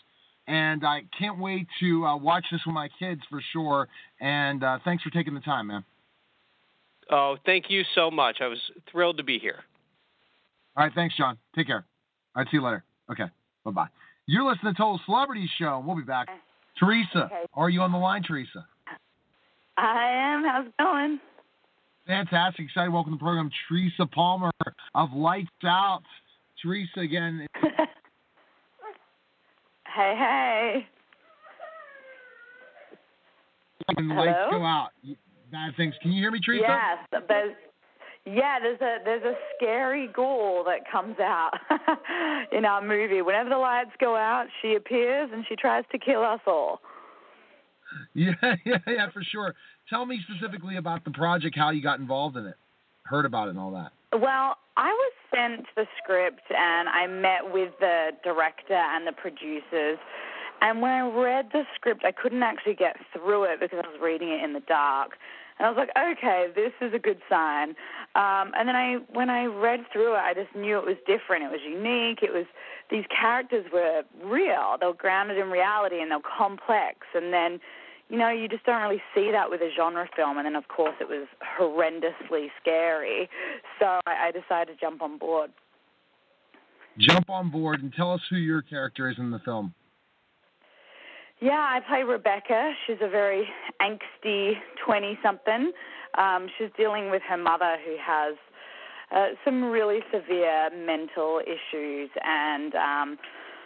And 0.48 0.84
I 0.84 1.02
can't 1.16 1.38
wait 1.38 1.68
to 1.80 2.04
uh, 2.04 2.16
watch 2.16 2.44
this 2.50 2.60
with 2.66 2.74
my 2.74 2.88
kids 2.98 3.20
for 3.30 3.40
sure. 3.52 3.88
And 4.20 4.64
uh, 4.64 4.78
thanks 4.84 5.02
for 5.04 5.10
taking 5.10 5.34
the 5.34 5.40
time, 5.40 5.68
man. 5.68 5.84
Oh, 7.10 7.36
thank 7.46 7.66
you 7.68 7.82
so 7.94 8.10
much. 8.10 8.38
I 8.40 8.48
was 8.48 8.58
thrilled 8.90 9.18
to 9.18 9.22
be 9.22 9.38
here. 9.38 9.60
All 10.76 10.84
right. 10.84 10.92
Thanks, 10.94 11.16
John. 11.16 11.38
Take 11.54 11.68
care. 11.68 11.84
All 12.34 12.42
right. 12.42 12.50
See 12.50 12.56
you 12.56 12.62
later. 12.62 12.82
Okay. 13.10 13.26
Bye 13.64 13.70
bye. 13.70 13.88
You're 14.26 14.48
listening 14.48 14.74
to 14.74 14.78
Total 14.78 15.00
Celebrity 15.04 15.48
Show. 15.58 15.82
We'll 15.86 15.96
be 15.96 16.02
back. 16.02 16.28
Teresa, 16.78 17.24
okay. 17.26 17.44
are 17.54 17.68
you 17.68 17.82
on 17.82 17.92
the 17.92 17.98
line, 17.98 18.22
Teresa? 18.22 18.66
I 19.76 20.08
am. 20.10 20.44
How's 20.44 20.66
it 20.66 20.72
going? 20.78 21.20
Fantastic. 22.06 22.66
Excited. 22.66 22.90
Welcome 22.92 23.12
to 23.12 23.16
the 23.16 23.22
program, 23.22 23.50
Teresa 23.68 24.06
Palmer 24.06 24.50
of 24.94 25.12
Lights 25.12 25.50
Out. 25.64 26.02
Teresa 26.62 27.00
again. 27.00 27.46
hey, 29.86 30.14
hey. 30.16 30.86
When 33.94 34.08
the 34.08 34.14
lights 34.14 34.38
go 34.50 34.64
out, 34.64 34.90
bad 35.50 35.76
things. 35.76 35.94
Can 36.00 36.12
you 36.12 36.22
hear 36.22 36.30
me, 36.30 36.40
Teresa? 36.44 36.64
Yes, 36.68 36.98
there's, 37.28 37.54
yeah, 38.24 38.58
there's 38.60 38.80
a 38.80 38.98
there's 39.04 39.24
a 39.24 39.34
scary 39.56 40.08
ghoul 40.14 40.64
that 40.64 40.90
comes 40.90 41.18
out 41.18 41.50
in 42.52 42.64
our 42.64 42.80
movie. 42.80 43.22
Whenever 43.22 43.50
the 43.50 43.56
lights 43.56 43.90
go 44.00 44.14
out, 44.14 44.46
she 44.62 44.74
appears 44.74 45.30
and 45.32 45.44
she 45.48 45.56
tries 45.56 45.84
to 45.90 45.98
kill 45.98 46.22
us 46.22 46.40
all. 46.46 46.80
Yeah, 48.14 48.34
yeah, 48.64 48.78
yeah, 48.86 49.10
for 49.12 49.22
sure. 49.22 49.54
Tell 49.90 50.06
me 50.06 50.20
specifically 50.30 50.76
about 50.76 51.04
the 51.04 51.10
project, 51.10 51.56
how 51.58 51.70
you 51.70 51.82
got 51.82 51.98
involved 51.98 52.36
in 52.36 52.46
it, 52.46 52.54
heard 53.04 53.26
about 53.26 53.48
it, 53.48 53.50
and 53.50 53.58
all 53.58 53.72
that. 53.72 53.92
Well, 54.18 54.56
I 54.76 54.88
was 54.88 55.12
sent 55.34 55.66
the 55.76 55.86
script 56.02 56.50
and 56.50 56.88
I 56.88 57.06
met 57.06 57.52
with 57.52 57.72
the 57.80 58.10
director 58.24 58.74
and 58.74 59.06
the 59.06 59.12
producers. 59.12 59.98
And 60.60 60.80
when 60.80 60.90
I 60.90 61.08
read 61.08 61.48
the 61.52 61.64
script, 61.74 62.04
I 62.04 62.12
couldn't 62.12 62.42
actually 62.42 62.74
get 62.74 62.96
through 63.12 63.44
it 63.44 63.60
because 63.60 63.80
I 63.84 63.88
was 63.88 64.00
reading 64.00 64.28
it 64.28 64.42
in 64.42 64.52
the 64.52 64.60
dark. 64.60 65.18
And 65.58 65.66
I 65.66 65.70
was 65.70 65.76
like, 65.76 65.90
okay, 65.96 66.48
this 66.54 66.72
is 66.80 66.94
a 66.94 66.98
good 66.98 67.20
sign. 67.28 67.70
Um, 68.14 68.52
and 68.56 68.68
then 68.68 68.76
I, 68.76 68.98
when 69.12 69.28
I 69.28 69.44
read 69.44 69.80
through 69.92 70.14
it, 70.14 70.18
I 70.18 70.32
just 70.34 70.54
knew 70.54 70.78
it 70.78 70.86
was 70.86 70.96
different. 71.06 71.44
It 71.44 71.50
was 71.50 71.60
unique. 71.68 72.22
It 72.22 72.32
was 72.32 72.46
these 72.90 73.04
characters 73.10 73.66
were 73.72 74.02
real. 74.24 74.76
They 74.80 74.86
were 74.86 74.94
grounded 74.94 75.36
in 75.36 75.50
reality 75.50 76.00
and 76.00 76.10
they 76.10 76.16
were 76.16 76.22
complex. 76.22 77.06
And 77.14 77.32
then, 77.32 77.60
you 78.12 78.18
know, 78.18 78.28
you 78.28 78.46
just 78.46 78.64
don't 78.66 78.82
really 78.82 79.02
see 79.14 79.30
that 79.32 79.48
with 79.48 79.62
a 79.62 79.70
genre 79.74 80.06
film. 80.14 80.36
And 80.36 80.44
then, 80.44 80.54
of 80.54 80.68
course, 80.68 80.94
it 81.00 81.08
was 81.08 81.26
horrendously 81.58 82.48
scary. 82.60 83.30
So 83.80 83.86
I, 84.06 84.28
I 84.28 84.30
decided 84.30 84.74
to 84.74 84.78
jump 84.78 85.00
on 85.00 85.16
board. 85.16 85.50
Jump 86.98 87.30
on 87.30 87.50
board 87.50 87.82
and 87.82 87.90
tell 87.94 88.12
us 88.12 88.20
who 88.28 88.36
your 88.36 88.60
character 88.60 89.08
is 89.08 89.16
in 89.18 89.30
the 89.30 89.38
film. 89.38 89.72
Yeah, 91.40 91.52
I 91.52 91.80
play 91.88 92.02
Rebecca. 92.02 92.74
She's 92.86 92.98
a 93.00 93.08
very 93.08 93.48
angsty 93.80 94.52
20 94.84 95.18
something. 95.22 95.72
Um, 96.18 96.48
she's 96.58 96.68
dealing 96.76 97.10
with 97.10 97.22
her 97.30 97.38
mother 97.38 97.78
who 97.82 97.96
has 97.98 98.36
uh, 99.10 99.34
some 99.42 99.64
really 99.64 100.00
severe 100.12 100.68
mental 100.86 101.40
issues, 101.40 102.10
and 102.22 102.74
um, 102.74 103.18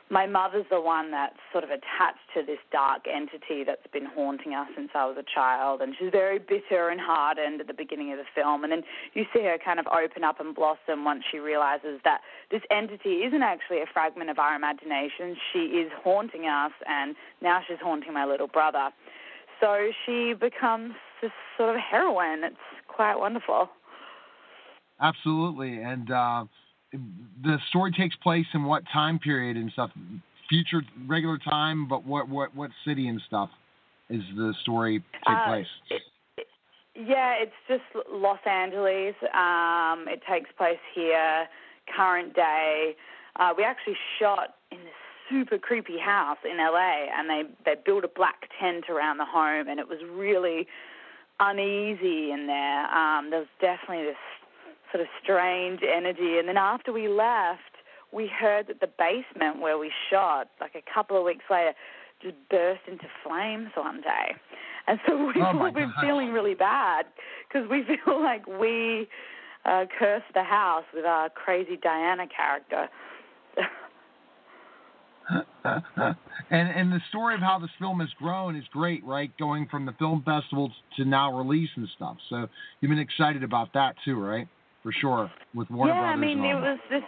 my 0.09 0.27
mother's 0.27 0.67
the 0.71 0.81
one 0.81 1.11
that's 1.11 1.37
sort 1.51 1.65
of 1.65 1.71
attached 1.71 2.23
to 2.35 2.43
this 2.47 2.59
dark 2.71 3.03
entity 3.13 3.65
that's 3.65 3.87
been 3.93 4.07
haunting 4.07 4.55
us 4.55 4.69
since 4.77 4.91
I 4.95 5.05
was 5.05 5.17
a 5.19 5.25
child. 5.35 5.81
And 5.81 5.95
she's 5.99 6.13
very 6.13 6.39
bitter 6.39 6.91
and 6.91 7.01
hardened 7.01 7.61
at 7.61 7.67
the 7.67 7.75
beginning 7.75 8.13
of 8.13 8.19
the 8.19 8.25
film. 8.33 8.63
And 8.63 8.73
then 8.73 8.83
you 9.15 9.25
see 9.35 9.43
her 9.43 9.59
kind 9.63 9.81
of 9.81 9.87
open 9.89 10.23
up 10.23 10.39
and 10.39 10.55
blossom 10.55 11.05
once 11.05 11.25
she 11.31 11.39
realizes 11.39 12.01
that 12.05 12.21
this 12.53 12.63
entity 12.71 13.25
isn't 13.27 13.43
actually 13.43 13.79
a 13.79 13.87
fragment 13.93 14.31
of 14.31 14.39
our 14.39 14.55
imagination. 14.55 15.37
She 15.53 15.75
is 15.83 15.91
haunting 16.05 16.47
us, 16.47 16.73
and 16.87 17.17
now 17.43 17.61
she's 17.67 17.79
haunting 17.83 18.13
my 18.13 18.27
little 18.27 18.49
brother. 18.49 18.91
So 19.61 19.91
she 20.05 20.35
becomes 20.35 20.95
this 21.21 21.33
sort 21.57 21.75
of 21.75 21.81
heroine. 21.81 22.45
It's 22.45 22.57
quite 22.87 23.17
wonderful. 23.17 23.71
Absolutely. 25.01 25.79
And, 25.83 26.11
uh, 26.11 26.45
the 26.93 27.59
story 27.69 27.93
takes 27.93 28.17
place 28.17 28.47
in 28.55 28.65
what 28.65 28.83
time 28.93 29.19
period 29.19 29.57
and 29.57 29.71
stuff? 29.73 29.91
Future 30.49 30.83
regular 31.07 31.39
time, 31.39 31.89
but 31.89 32.05
what 32.07 32.29
what 32.29 32.55
what 32.55 32.71
city 32.85 33.09
and 33.09 33.21
stuff 33.27 33.51
is 34.09 34.23
the 34.37 34.55
story 34.63 35.03
take 35.27 35.37
Uh, 35.37 35.45
place? 35.47 35.67
it- 35.91 36.03
it- 36.37 36.49
yeah, 36.95 37.33
it's 37.35 37.55
just 37.67 37.85
Los 38.09 38.39
Angeles. 38.47 39.17
Um, 39.35 40.07
it 40.09 40.23
takes 40.23 40.51
place 40.53 40.79
here, 40.95 41.49
current 41.89 42.33
day. 42.35 42.97
Uh, 43.37 43.53
we 43.57 43.65
actually 43.65 43.99
shot 44.19 44.55
in 44.71 44.79
this 44.85 44.95
super 45.29 45.59
creepy 45.59 45.99
house 45.99 46.39
in 46.45 46.59
LA, 46.61 47.09
and 47.13 47.29
they 47.29 47.45
they 47.65 47.75
built 47.75 48.05
a 48.05 48.09
black 48.09 48.49
tent 48.61 48.89
around 48.89 49.19
the 49.19 49.25
home, 49.25 49.69
and 49.69 49.81
it 49.81 49.89
was 49.89 50.03
really 50.05 50.69
uneasy 51.41 52.31
in 52.31 52.47
there. 52.47 52.87
Um, 52.95 53.31
there 53.31 53.41
was 53.41 53.49
definitely 53.61 54.05
this 54.05 54.17
sort 54.93 55.01
of 55.03 55.09
strange 55.23 55.81
energy, 55.83 56.39
and 56.39 56.49
then 56.49 56.57
after 56.57 56.93
we 56.93 57.09
left, 57.09 57.61
we 58.13 58.29
heard 58.29 58.69
that 58.69 58.81
the 58.81 58.89
basement 58.99 59.61
where 59.61 59.79
we 59.79 59.91
shot, 60.11 60.49
like 60.61 60.75
a 60.75 60.83
couple 60.93 61.19
of 61.19 61.25
weeks 61.25 61.45
later, 61.51 61.73
just 62.23 62.37
burst 62.51 62.81
into 62.89 63.05
flames 63.23 63.69
one 63.77 64.01
day. 64.01 64.35
And 64.87 64.99
so 65.07 65.27
we've 65.27 65.37
Oh, 65.37 65.59
all 65.59 65.73
been 65.73 65.93
feeling 66.01 66.33
really 66.33 66.55
bad 66.55 67.07
because 67.49 67.69
we 67.69 67.85
feel 68.05 68.23
like 68.23 68.47
we 68.47 69.09
uh, 69.65 69.87
cursed 69.99 70.33
the 70.35 70.45
house 70.45 70.85
with 70.95 71.05
our 71.05 71.29
crazy 71.31 71.77
Diana 71.77 72.27
character. 72.29 72.89
and 76.51 76.69
and 76.69 76.93
the 76.93 77.01
story 77.09 77.35
of 77.35 77.41
how 77.41 77.59
this 77.59 77.71
film 77.79 78.01
has 78.01 78.09
grown 78.19 78.55
is 78.57 78.65
great, 78.73 79.05
right? 79.05 79.37
Going 79.39 79.67
from 79.69 79.85
the 79.87 79.93
film 79.99 80.23
festivals 80.25 80.73
to 80.97 81.05
now 81.05 81.37
release 81.37 81.71
and 81.77 81.89
stuff. 81.97 82.17
So 82.31 82.47
you've 82.81 82.91
been 82.91 82.99
excited 82.99 83.43
about 83.43 83.73
that 83.75 83.97
too, 84.05 84.19
right? 84.21 84.47
For 84.87 84.93
sure, 84.93 85.33
with 85.53 85.69
Warner 85.69 85.93
yeah, 85.93 86.15
Brothers. 86.15 86.23
Yeah, 86.23 86.31
I 86.31 86.35
mean, 86.35 86.45
it 86.45 86.55
was 86.55 86.79
this. 86.89 87.03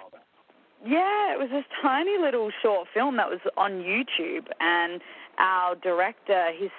Yeah, 0.85 1.33
it 1.33 1.39
was 1.39 1.49
this 1.53 1.63
tiny 1.81 2.19
little 2.19 2.51
short 2.61 2.89
film 2.93 3.17
that 3.19 3.31
was 3.31 3.39
on 3.57 3.71
YouTube, 3.87 4.49
and 4.59 5.01
our 5.39 5.77
director, 5.77 6.51
he's 6.59 6.75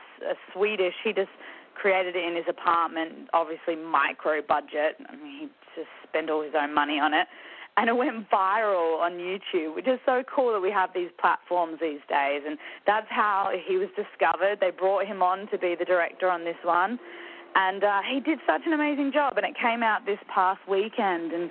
Swedish. 0.52 0.96
He 1.02 1.14
just 1.14 1.32
created 1.74 2.18
it 2.18 2.26
in 2.26 2.36
his 2.36 2.44
apartment, 2.50 3.30
obviously 3.32 3.78
micro 3.78 4.42
budget. 4.46 5.00
I 5.08 5.16
mean, 5.16 5.40
he 5.40 5.50
just 5.74 5.88
spent 6.04 6.30
all 6.30 6.44
his 6.44 6.52
own 6.54 6.74
money 6.74 7.00
on 7.00 7.14
it, 7.14 7.28
and 7.78 7.88
it 7.88 7.96
went 7.96 8.30
viral 8.30 9.00
on 9.00 9.14
YouTube, 9.14 9.76
which 9.76 9.88
is 9.88 10.02
so 10.06 10.22
cool 10.28 10.52
that 10.52 10.60
we 10.60 10.70
have 10.70 10.90
these 10.94 11.12
platforms 11.18 11.80
these 11.80 12.04
days. 12.10 12.42
And 12.46 12.58
that's 12.86 13.08
how 13.10 13.52
he 13.56 13.78
was 13.78 13.88
discovered. 13.96 14.60
They 14.60 14.72
brought 14.72 15.06
him 15.06 15.24
on 15.24 15.48
to 15.48 15.58
be 15.58 15.76
the 15.80 15.86
director 15.86 16.30
on 16.30 16.44
this 16.44 16.60
one, 16.64 17.00
and 17.56 17.84
uh, 17.84 18.02
he 18.10 18.20
did 18.20 18.40
such 18.46 18.62
an 18.66 18.74
amazing 18.74 19.12
job. 19.14 19.38
And 19.38 19.46
it 19.46 19.56
came 19.60 19.84
out 19.84 20.06
this 20.06 20.20
past 20.34 20.60
weekend, 20.70 21.32
and 21.32 21.50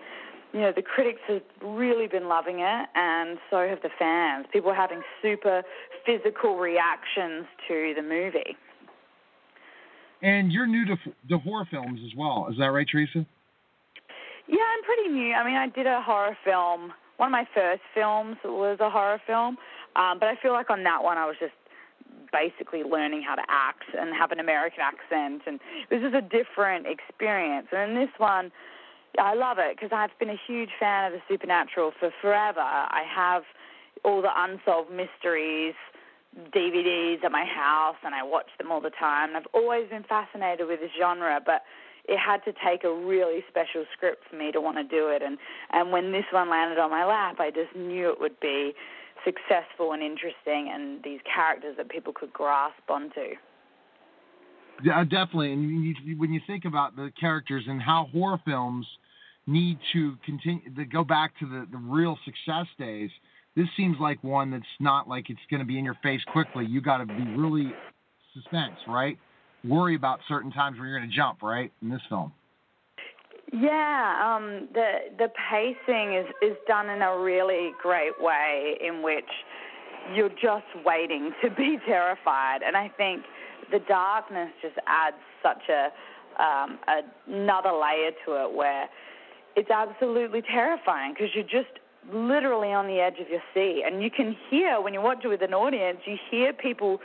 you 0.52 0.60
know 0.60 0.72
the 0.74 0.82
critics 0.82 1.20
have 1.28 1.42
really 1.62 2.06
been 2.06 2.28
loving 2.28 2.60
it, 2.60 2.88
and 2.94 3.38
so 3.50 3.66
have 3.68 3.82
the 3.82 3.90
fans. 3.98 4.46
People 4.52 4.70
are 4.70 4.74
having 4.74 5.02
super 5.22 5.62
physical 6.06 6.56
reactions 6.56 7.46
to 7.68 7.92
the 7.96 8.02
movie. 8.02 8.56
And 10.22 10.52
you're 10.52 10.66
new 10.66 10.84
to 10.86 10.96
to 11.28 11.38
horror 11.38 11.66
films 11.70 12.00
as 12.04 12.16
well. 12.16 12.48
Is 12.50 12.58
that 12.58 12.66
right, 12.66 12.86
Teresa? 12.90 13.26
Yeah, 14.48 14.64
I'm 14.64 14.82
pretty 14.82 15.08
new. 15.10 15.34
I 15.34 15.44
mean, 15.44 15.56
I 15.56 15.68
did 15.68 15.86
a 15.86 16.00
horror 16.00 16.36
film. 16.44 16.92
One 17.18 17.28
of 17.28 17.32
my 17.32 17.44
first 17.54 17.82
films 17.94 18.36
was 18.44 18.78
a 18.80 18.88
horror 18.88 19.20
film, 19.26 19.58
um, 19.96 20.18
but 20.18 20.28
I 20.28 20.36
feel 20.40 20.52
like 20.52 20.70
on 20.70 20.84
that 20.84 21.02
one 21.02 21.18
I 21.18 21.26
was 21.26 21.36
just 21.38 21.52
basically 22.32 22.82
learning 22.82 23.22
how 23.22 23.34
to 23.34 23.42
act 23.48 23.84
and 23.98 24.14
have 24.14 24.32
an 24.32 24.40
American 24.40 24.80
accent, 24.80 25.42
and 25.46 25.60
this 25.90 26.02
is 26.02 26.14
a 26.14 26.22
different 26.22 26.86
experience. 26.86 27.68
And 27.72 27.92
in 27.92 27.98
this 27.98 28.14
one, 28.18 28.52
I 29.18 29.34
love 29.34 29.58
it 29.58 29.76
because 29.76 29.90
I've 29.92 30.16
been 30.18 30.30
a 30.30 30.40
huge 30.46 30.70
fan 30.78 31.12
of 31.12 31.12
the 31.12 31.22
supernatural 31.28 31.92
for 31.98 32.10
forever. 32.20 32.60
I 32.60 33.02
have 33.08 33.42
all 34.04 34.22
the 34.22 34.30
unsolved 34.36 34.90
mysteries 34.90 35.74
DVDs 36.54 37.24
at 37.24 37.32
my 37.32 37.44
house, 37.44 37.96
and 38.04 38.14
I 38.14 38.22
watch 38.22 38.50
them 38.58 38.70
all 38.70 38.80
the 38.80 38.90
time. 38.90 39.34
I've 39.34 39.48
always 39.54 39.88
been 39.88 40.04
fascinated 40.04 40.68
with 40.68 40.80
this 40.80 40.90
genre, 40.98 41.40
but 41.44 41.62
it 42.08 42.18
had 42.18 42.44
to 42.44 42.52
take 42.64 42.84
a 42.84 42.92
really 42.92 43.44
special 43.48 43.84
script 43.96 44.24
for 44.30 44.36
me 44.36 44.52
to 44.52 44.60
want 44.60 44.76
to 44.76 44.84
do 44.84 45.08
it. 45.08 45.22
And 45.22 45.38
and 45.70 45.92
when 45.92 46.12
this 46.12 46.24
one 46.30 46.50
landed 46.50 46.78
on 46.78 46.90
my 46.90 47.04
lap, 47.04 47.36
I 47.38 47.50
just 47.50 47.74
knew 47.76 48.10
it 48.10 48.20
would 48.20 48.38
be 48.40 48.74
successful 49.24 49.92
and 49.92 50.02
interesting, 50.02 50.70
and 50.72 51.02
these 51.02 51.20
characters 51.32 51.76
that 51.76 51.88
people 51.88 52.12
could 52.12 52.32
grasp 52.32 52.82
onto. 52.88 53.34
Yeah, 54.84 55.00
uh, 55.00 55.04
definitely. 55.04 55.52
And 55.52 55.84
you, 55.84 55.94
you, 56.04 56.18
when 56.18 56.32
you 56.32 56.40
think 56.46 56.64
about 56.64 56.96
the 56.96 57.10
characters 57.18 57.64
and 57.66 57.82
how 57.82 58.08
horror 58.12 58.40
films 58.44 58.86
need 59.46 59.78
to 59.92 60.16
continue 60.24 60.74
to 60.74 60.84
go 60.84 61.04
back 61.04 61.38
to 61.40 61.46
the, 61.46 61.66
the 61.70 61.78
real 61.78 62.18
success 62.24 62.66
days, 62.78 63.10
this 63.56 63.66
seems 63.76 63.96
like 64.00 64.22
one 64.22 64.50
that's 64.50 64.64
not 64.78 65.08
like 65.08 65.30
it's 65.30 65.40
going 65.50 65.60
to 65.60 65.66
be 65.66 65.78
in 65.78 65.84
your 65.84 65.98
face 66.02 66.20
quickly. 66.32 66.64
You 66.64 66.80
got 66.80 66.98
to 66.98 67.06
be 67.06 67.24
really 67.36 67.72
suspense, 68.34 68.76
right? 68.86 69.18
Worry 69.64 69.96
about 69.96 70.20
certain 70.28 70.52
times 70.52 70.78
where 70.78 70.88
you're 70.88 70.98
going 70.98 71.10
to 71.10 71.16
jump, 71.16 71.42
right? 71.42 71.72
In 71.82 71.88
this 71.88 72.02
film. 72.08 72.32
Yeah, 73.52 74.36
um, 74.36 74.68
the 74.74 75.08
the 75.16 75.28
pacing 75.50 76.14
is 76.14 76.26
is 76.42 76.56
done 76.66 76.90
in 76.90 77.00
a 77.00 77.18
really 77.18 77.70
great 77.80 78.20
way, 78.20 78.76
in 78.86 79.02
which 79.02 79.28
you're 80.14 80.28
just 80.28 80.66
waiting 80.84 81.32
to 81.42 81.50
be 81.50 81.78
terrified, 81.86 82.60
and 82.64 82.76
I 82.76 82.88
think 82.96 83.22
the 83.70 83.78
darkness 83.80 84.50
just 84.60 84.76
adds 84.86 85.16
such 85.42 85.62
a 85.70 85.88
um, 86.42 86.78
another 87.26 87.72
layer 87.72 88.10
to 88.26 88.44
it 88.44 88.54
where 88.54 88.88
it's 89.56 89.70
absolutely 89.70 90.42
terrifying 90.42 91.14
because 91.14 91.30
you're 91.34 91.42
just 91.42 91.80
literally 92.12 92.72
on 92.72 92.86
the 92.86 93.00
edge 93.00 93.18
of 93.18 93.28
your 93.30 93.42
seat, 93.54 93.82
and 93.86 94.02
you 94.02 94.10
can 94.10 94.36
hear 94.50 94.80
when 94.80 94.92
you 94.92 95.00
watch 95.00 95.24
it 95.24 95.28
with 95.28 95.42
an 95.42 95.54
audience, 95.54 95.98
you 96.04 96.16
hear 96.30 96.52
people 96.52 97.00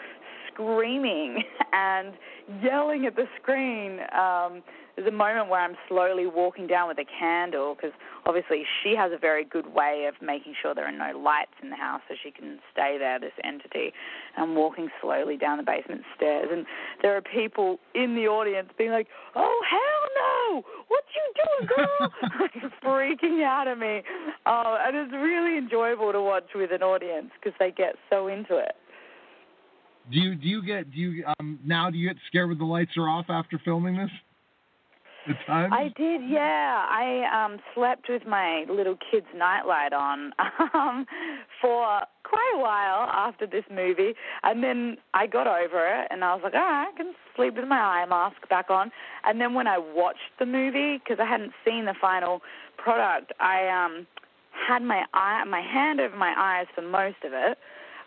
screaming 0.51 1.41
and 1.73 2.13
yelling 2.61 3.05
at 3.05 3.15
the 3.15 3.25
screen. 3.41 3.99
Um, 4.11 4.61
there's 4.95 5.07
a 5.07 5.11
moment 5.11 5.49
where 5.49 5.59
I'm 5.59 5.75
slowly 5.87 6.27
walking 6.27 6.67
down 6.67 6.87
with 6.87 6.99
a 6.99 7.05
candle 7.05 7.75
because 7.75 7.91
obviously 8.25 8.63
she 8.83 8.95
has 8.95 9.11
a 9.11 9.17
very 9.17 9.43
good 9.43 9.73
way 9.73 10.05
of 10.07 10.15
making 10.21 10.53
sure 10.61 10.75
there 10.75 10.87
are 10.87 10.91
no 10.91 11.17
lights 11.17 11.53
in 11.61 11.71
the 11.71 11.75
house 11.75 12.01
so 12.07 12.15
she 12.21 12.29
can 12.29 12.59
stay 12.71 12.97
there, 12.99 13.19
this 13.19 13.33
entity. 13.43 13.91
And 14.35 14.43
I'm 14.43 14.55
walking 14.55 14.89
slowly 15.01 15.35
down 15.35 15.57
the 15.57 15.63
basement 15.63 16.01
stairs, 16.15 16.49
and 16.51 16.65
there 17.01 17.17
are 17.17 17.21
people 17.21 17.79
in 17.95 18.15
the 18.15 18.27
audience 18.27 18.69
being 18.77 18.91
like, 18.91 19.07
"Oh 19.35 19.61
hell 19.69 20.61
no! 20.61 20.63
What 20.87 21.03
you 21.15 21.33
doing, 21.43 21.69
girl?" 21.75 22.13
Like, 22.43 22.73
freaking 22.83 23.43
out 23.43 23.67
at 23.67 23.77
me. 23.77 24.01
Oh, 24.45 24.77
and 24.79 24.95
it's 24.95 25.13
really 25.13 25.57
enjoyable 25.57 26.11
to 26.11 26.21
watch 26.21 26.49
with 26.55 26.71
an 26.71 26.83
audience 26.83 27.31
because 27.39 27.55
they 27.59 27.71
get 27.71 27.95
so 28.09 28.27
into 28.27 28.57
it. 28.57 28.75
Do 30.11 30.19
you 30.19 30.35
do 30.35 30.47
you 30.47 30.65
get 30.65 30.91
do 30.91 30.99
you 30.99 31.25
um 31.39 31.59
now 31.63 31.89
do 31.89 31.97
you 31.97 32.07
get 32.07 32.17
scared 32.27 32.49
when 32.49 32.57
the 32.57 32.65
lights 32.65 32.91
are 32.97 33.07
off 33.07 33.25
after 33.29 33.59
filming 33.63 33.95
this? 33.97 34.11
The 35.27 35.33
times? 35.45 35.73
I 35.75 35.89
did, 35.95 36.21
yeah. 36.29 36.85
I 36.89 37.45
um 37.45 37.59
slept 37.73 38.07
with 38.09 38.25
my 38.27 38.65
little 38.69 38.97
kid's 39.11 39.27
nightlight 39.35 39.93
on 39.93 40.31
um 40.73 41.05
for 41.61 42.01
quite 42.23 42.51
a 42.55 42.59
while 42.59 43.09
after 43.09 43.45
this 43.45 43.63
movie, 43.71 44.13
and 44.43 44.63
then 44.63 44.97
I 45.13 45.27
got 45.27 45.47
over 45.47 45.85
it, 45.85 46.07
and 46.09 46.23
I 46.23 46.33
was 46.33 46.41
like, 46.43 46.53
right, 46.53 46.87
I 46.91 46.97
can 46.97 47.13
sleep 47.35 47.55
with 47.55 47.67
my 47.67 47.79
eye 47.79 48.05
mask 48.07 48.47
back 48.49 48.69
on. 48.69 48.91
And 49.25 49.39
then 49.39 49.53
when 49.53 49.67
I 49.67 49.77
watched 49.77 50.31
the 50.39 50.45
movie, 50.45 50.97
because 50.97 51.19
I 51.19 51.25
hadn't 51.25 51.53
seen 51.65 51.85
the 51.85 51.95
final 51.99 52.41
product, 52.77 53.33
I 53.39 53.67
um 53.67 54.07
had 54.67 54.83
my 54.83 55.03
eye, 55.13 55.43
my 55.45 55.61
hand 55.61 55.99
over 55.99 56.15
my 56.15 56.33
eyes 56.37 56.67
for 56.75 56.81
most 56.81 57.17
of 57.25 57.33
it 57.33 57.57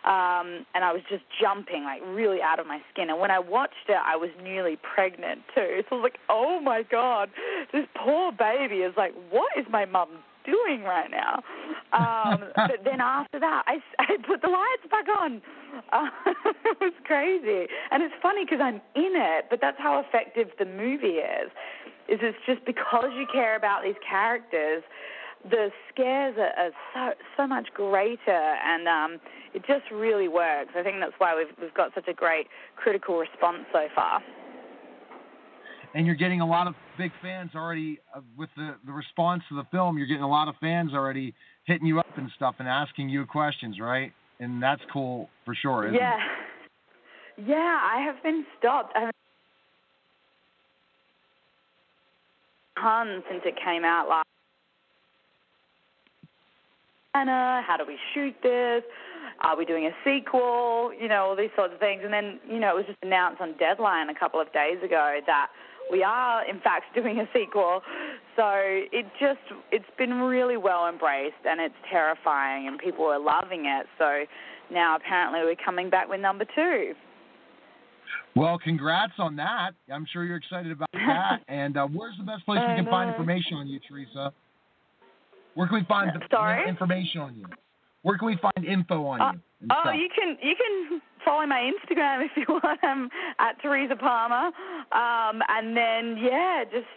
um, 0.07 0.65
and 0.73 0.85
I 0.85 0.93
was 0.93 1.01
just 1.09 1.23
jumping 1.41 1.83
like 1.83 2.01
really 2.07 2.41
out 2.41 2.59
of 2.59 2.65
my 2.65 2.79
skin. 2.91 3.09
And 3.09 3.19
when 3.19 3.29
I 3.29 3.39
watched 3.39 3.89
it, 3.89 3.97
I 4.01 4.15
was 4.15 4.29
nearly 4.41 4.77
pregnant 4.77 5.41
too. 5.53 5.83
So 5.89 5.97
I 5.97 5.99
was 5.99 6.03
like, 6.03 6.19
oh 6.29 6.61
my 6.61 6.83
god, 6.89 7.29
this 7.73 7.85
poor 7.93 8.31
baby 8.31 8.87
is 8.87 8.93
like, 8.95 9.13
what 9.29 9.51
is 9.59 9.65
my 9.69 9.83
mum 9.83 10.07
doing 10.45 10.83
right 10.83 11.11
now? 11.11 11.43
Um, 11.91 12.45
but 12.55 12.85
then 12.85 13.01
after 13.01 13.37
that, 13.39 13.63
I, 13.67 13.79
I 13.99 14.15
put 14.25 14.41
the 14.41 14.47
lights 14.47 14.87
back 14.89 15.07
on. 15.19 15.41
Uh, 15.91 16.07
it 16.65 16.77
was 16.79 16.93
crazy, 17.03 17.67
and 17.91 18.01
it's 18.01 18.15
funny 18.21 18.45
because 18.45 18.61
I'm 18.63 18.79
in 18.95 19.11
it, 19.13 19.45
but 19.49 19.59
that's 19.59 19.77
how 19.77 19.99
effective 19.99 20.47
the 20.57 20.65
movie 20.65 21.19
is. 21.19 21.51
Is 22.07 22.19
it's 22.21 22.37
just 22.45 22.63
because 22.65 23.11
you 23.13 23.27
care 23.33 23.57
about 23.57 23.83
these 23.83 23.99
characters 24.09 24.83
the 25.49 25.69
scares 25.91 26.35
are, 26.37 26.53
are 26.57 26.71
so 26.93 27.23
so 27.35 27.47
much 27.47 27.67
greater, 27.73 28.17
and 28.31 28.87
um, 28.87 29.19
it 29.53 29.63
just 29.65 29.89
really 29.91 30.27
works. 30.27 30.71
I 30.75 30.83
think 30.83 30.97
that's 30.99 31.13
why 31.17 31.35
we've 31.35 31.53
we've 31.61 31.73
got 31.73 31.93
such 31.95 32.07
a 32.07 32.13
great 32.13 32.47
critical 32.75 33.17
response 33.17 33.65
so 33.71 33.87
far. 33.95 34.21
And 35.93 36.05
you're 36.05 36.15
getting 36.15 36.41
a 36.41 36.47
lot 36.47 36.67
of 36.67 36.75
big 36.97 37.11
fans 37.21 37.51
already 37.55 37.99
uh, 38.15 38.21
with 38.37 38.49
the 38.55 38.75
the 38.85 38.91
response 38.91 39.43
to 39.49 39.55
the 39.55 39.65
film. 39.71 39.97
You're 39.97 40.07
getting 40.07 40.23
a 40.23 40.29
lot 40.29 40.47
of 40.47 40.55
fans 40.59 40.93
already 40.93 41.33
hitting 41.65 41.87
you 41.87 41.99
up 41.99 42.17
and 42.17 42.29
stuff 42.35 42.55
and 42.59 42.67
asking 42.67 43.09
you 43.09 43.25
questions, 43.25 43.79
right? 43.79 44.11
And 44.39 44.61
that's 44.61 44.81
cool 44.93 45.29
for 45.45 45.55
sure. 45.55 45.91
yeah, 45.91 46.15
it? 47.37 47.45
yeah. 47.47 47.79
I 47.81 48.01
have 48.01 48.21
been 48.21 48.45
stopped. 48.59 48.93
I 48.95 48.99
have 49.01 49.11
tons 52.79 53.23
since 53.29 53.41
it 53.45 53.55
came 53.63 53.83
out 53.83 54.07
last 54.07 54.27
Anna, 57.17 57.63
How 57.65 57.77
do 57.77 57.85
we 57.87 57.97
shoot 58.13 58.35
this? 58.43 58.83
Are 59.41 59.57
we 59.57 59.65
doing 59.65 59.85
a 59.85 59.91
sequel? 60.03 60.91
You 60.99 61.07
know, 61.07 61.25
all 61.25 61.35
these 61.35 61.53
sorts 61.55 61.73
of 61.73 61.79
things. 61.79 62.01
And 62.03 62.11
then, 62.11 62.39
you 62.49 62.59
know, 62.59 62.71
it 62.71 62.75
was 62.75 62.85
just 62.87 62.99
announced 63.03 63.41
on 63.41 63.55
Deadline 63.57 64.09
a 64.09 64.15
couple 64.17 64.41
of 64.41 64.51
days 64.51 64.77
ago 64.83 65.19
that 65.25 65.47
we 65.91 66.03
are, 66.03 66.47
in 66.49 66.59
fact, 66.59 66.85
doing 66.95 67.19
a 67.19 67.25
sequel. 67.33 67.81
So 68.35 68.49
it 68.55 69.05
just, 69.19 69.39
it's 69.71 69.89
been 69.97 70.13
really 70.13 70.57
well 70.57 70.87
embraced 70.87 71.45
and 71.45 71.61
it's 71.61 71.75
terrifying 71.89 72.67
and 72.67 72.79
people 72.79 73.05
are 73.05 73.19
loving 73.19 73.65
it. 73.65 73.85
So 73.97 74.25
now 74.71 74.95
apparently 74.95 75.41
we're 75.41 75.63
coming 75.63 75.89
back 75.89 76.09
with 76.09 76.19
number 76.19 76.45
two. 76.55 76.93
Well, 78.35 78.59
congrats 78.59 79.13
on 79.17 79.35
that. 79.37 79.71
I'm 79.91 80.05
sure 80.11 80.23
you're 80.23 80.37
excited 80.37 80.71
about 80.71 80.89
that. 80.93 81.39
and 81.47 81.77
uh, 81.77 81.87
where's 81.87 82.17
the 82.17 82.23
best 82.23 82.45
place 82.45 82.59
we 82.67 82.75
can 82.75 82.85
find 82.85 83.09
information 83.09 83.57
on 83.57 83.67
you, 83.67 83.79
Teresa? 83.87 84.31
Where 85.55 85.67
can 85.67 85.79
we 85.79 85.85
find 85.85 86.11
Sorry? 86.29 86.69
information 86.69 87.21
on 87.21 87.35
you? 87.35 87.45
Where 88.07 88.17
can 88.17 88.27
we 88.27 88.37
find 88.37 88.65
info 88.65 89.05
on 89.05 89.19
uh, 89.19 89.31
you? 89.33 89.67
Oh, 89.69 89.81
stuff? 89.81 89.95
you 89.97 90.07
can 90.15 90.37
you 90.41 90.55
can 90.55 91.01
follow 91.25 91.45
my 91.45 91.69
Instagram 91.69 92.25
if 92.25 92.31
you 92.37 92.45
want. 92.47 92.79
I'm 92.81 93.09
at 93.37 93.61
Teresa 93.61 93.97
Palmer, 93.97 94.47
um, 94.93 95.41
and 95.49 95.75
then 95.75 96.15
yeah, 96.23 96.63
just 96.71 96.87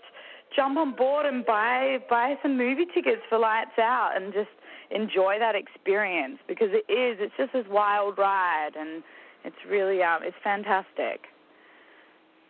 jump 0.55 0.79
on 0.79 0.95
board 0.95 1.27
and 1.27 1.45
buy 1.45 1.99
buy 2.09 2.37
some 2.45 2.57
movie 2.57 2.87
tickets 2.95 3.23
for 3.29 3.41
Lights 3.41 3.77
Out 3.77 4.13
and 4.15 4.33
just 4.33 4.51
enjoy 4.93 5.35
that 5.41 5.57
experience 5.57 6.39
because 6.47 6.69
it 6.71 6.87
is 6.87 7.19
it's 7.19 7.35
just 7.37 7.53
this 7.55 7.67
wild 7.69 8.17
ride 8.17 8.77
and 8.79 9.03
it's 9.45 9.57
really 9.69 10.05
um 10.05 10.21
it's 10.23 10.37
fantastic. 10.45 11.27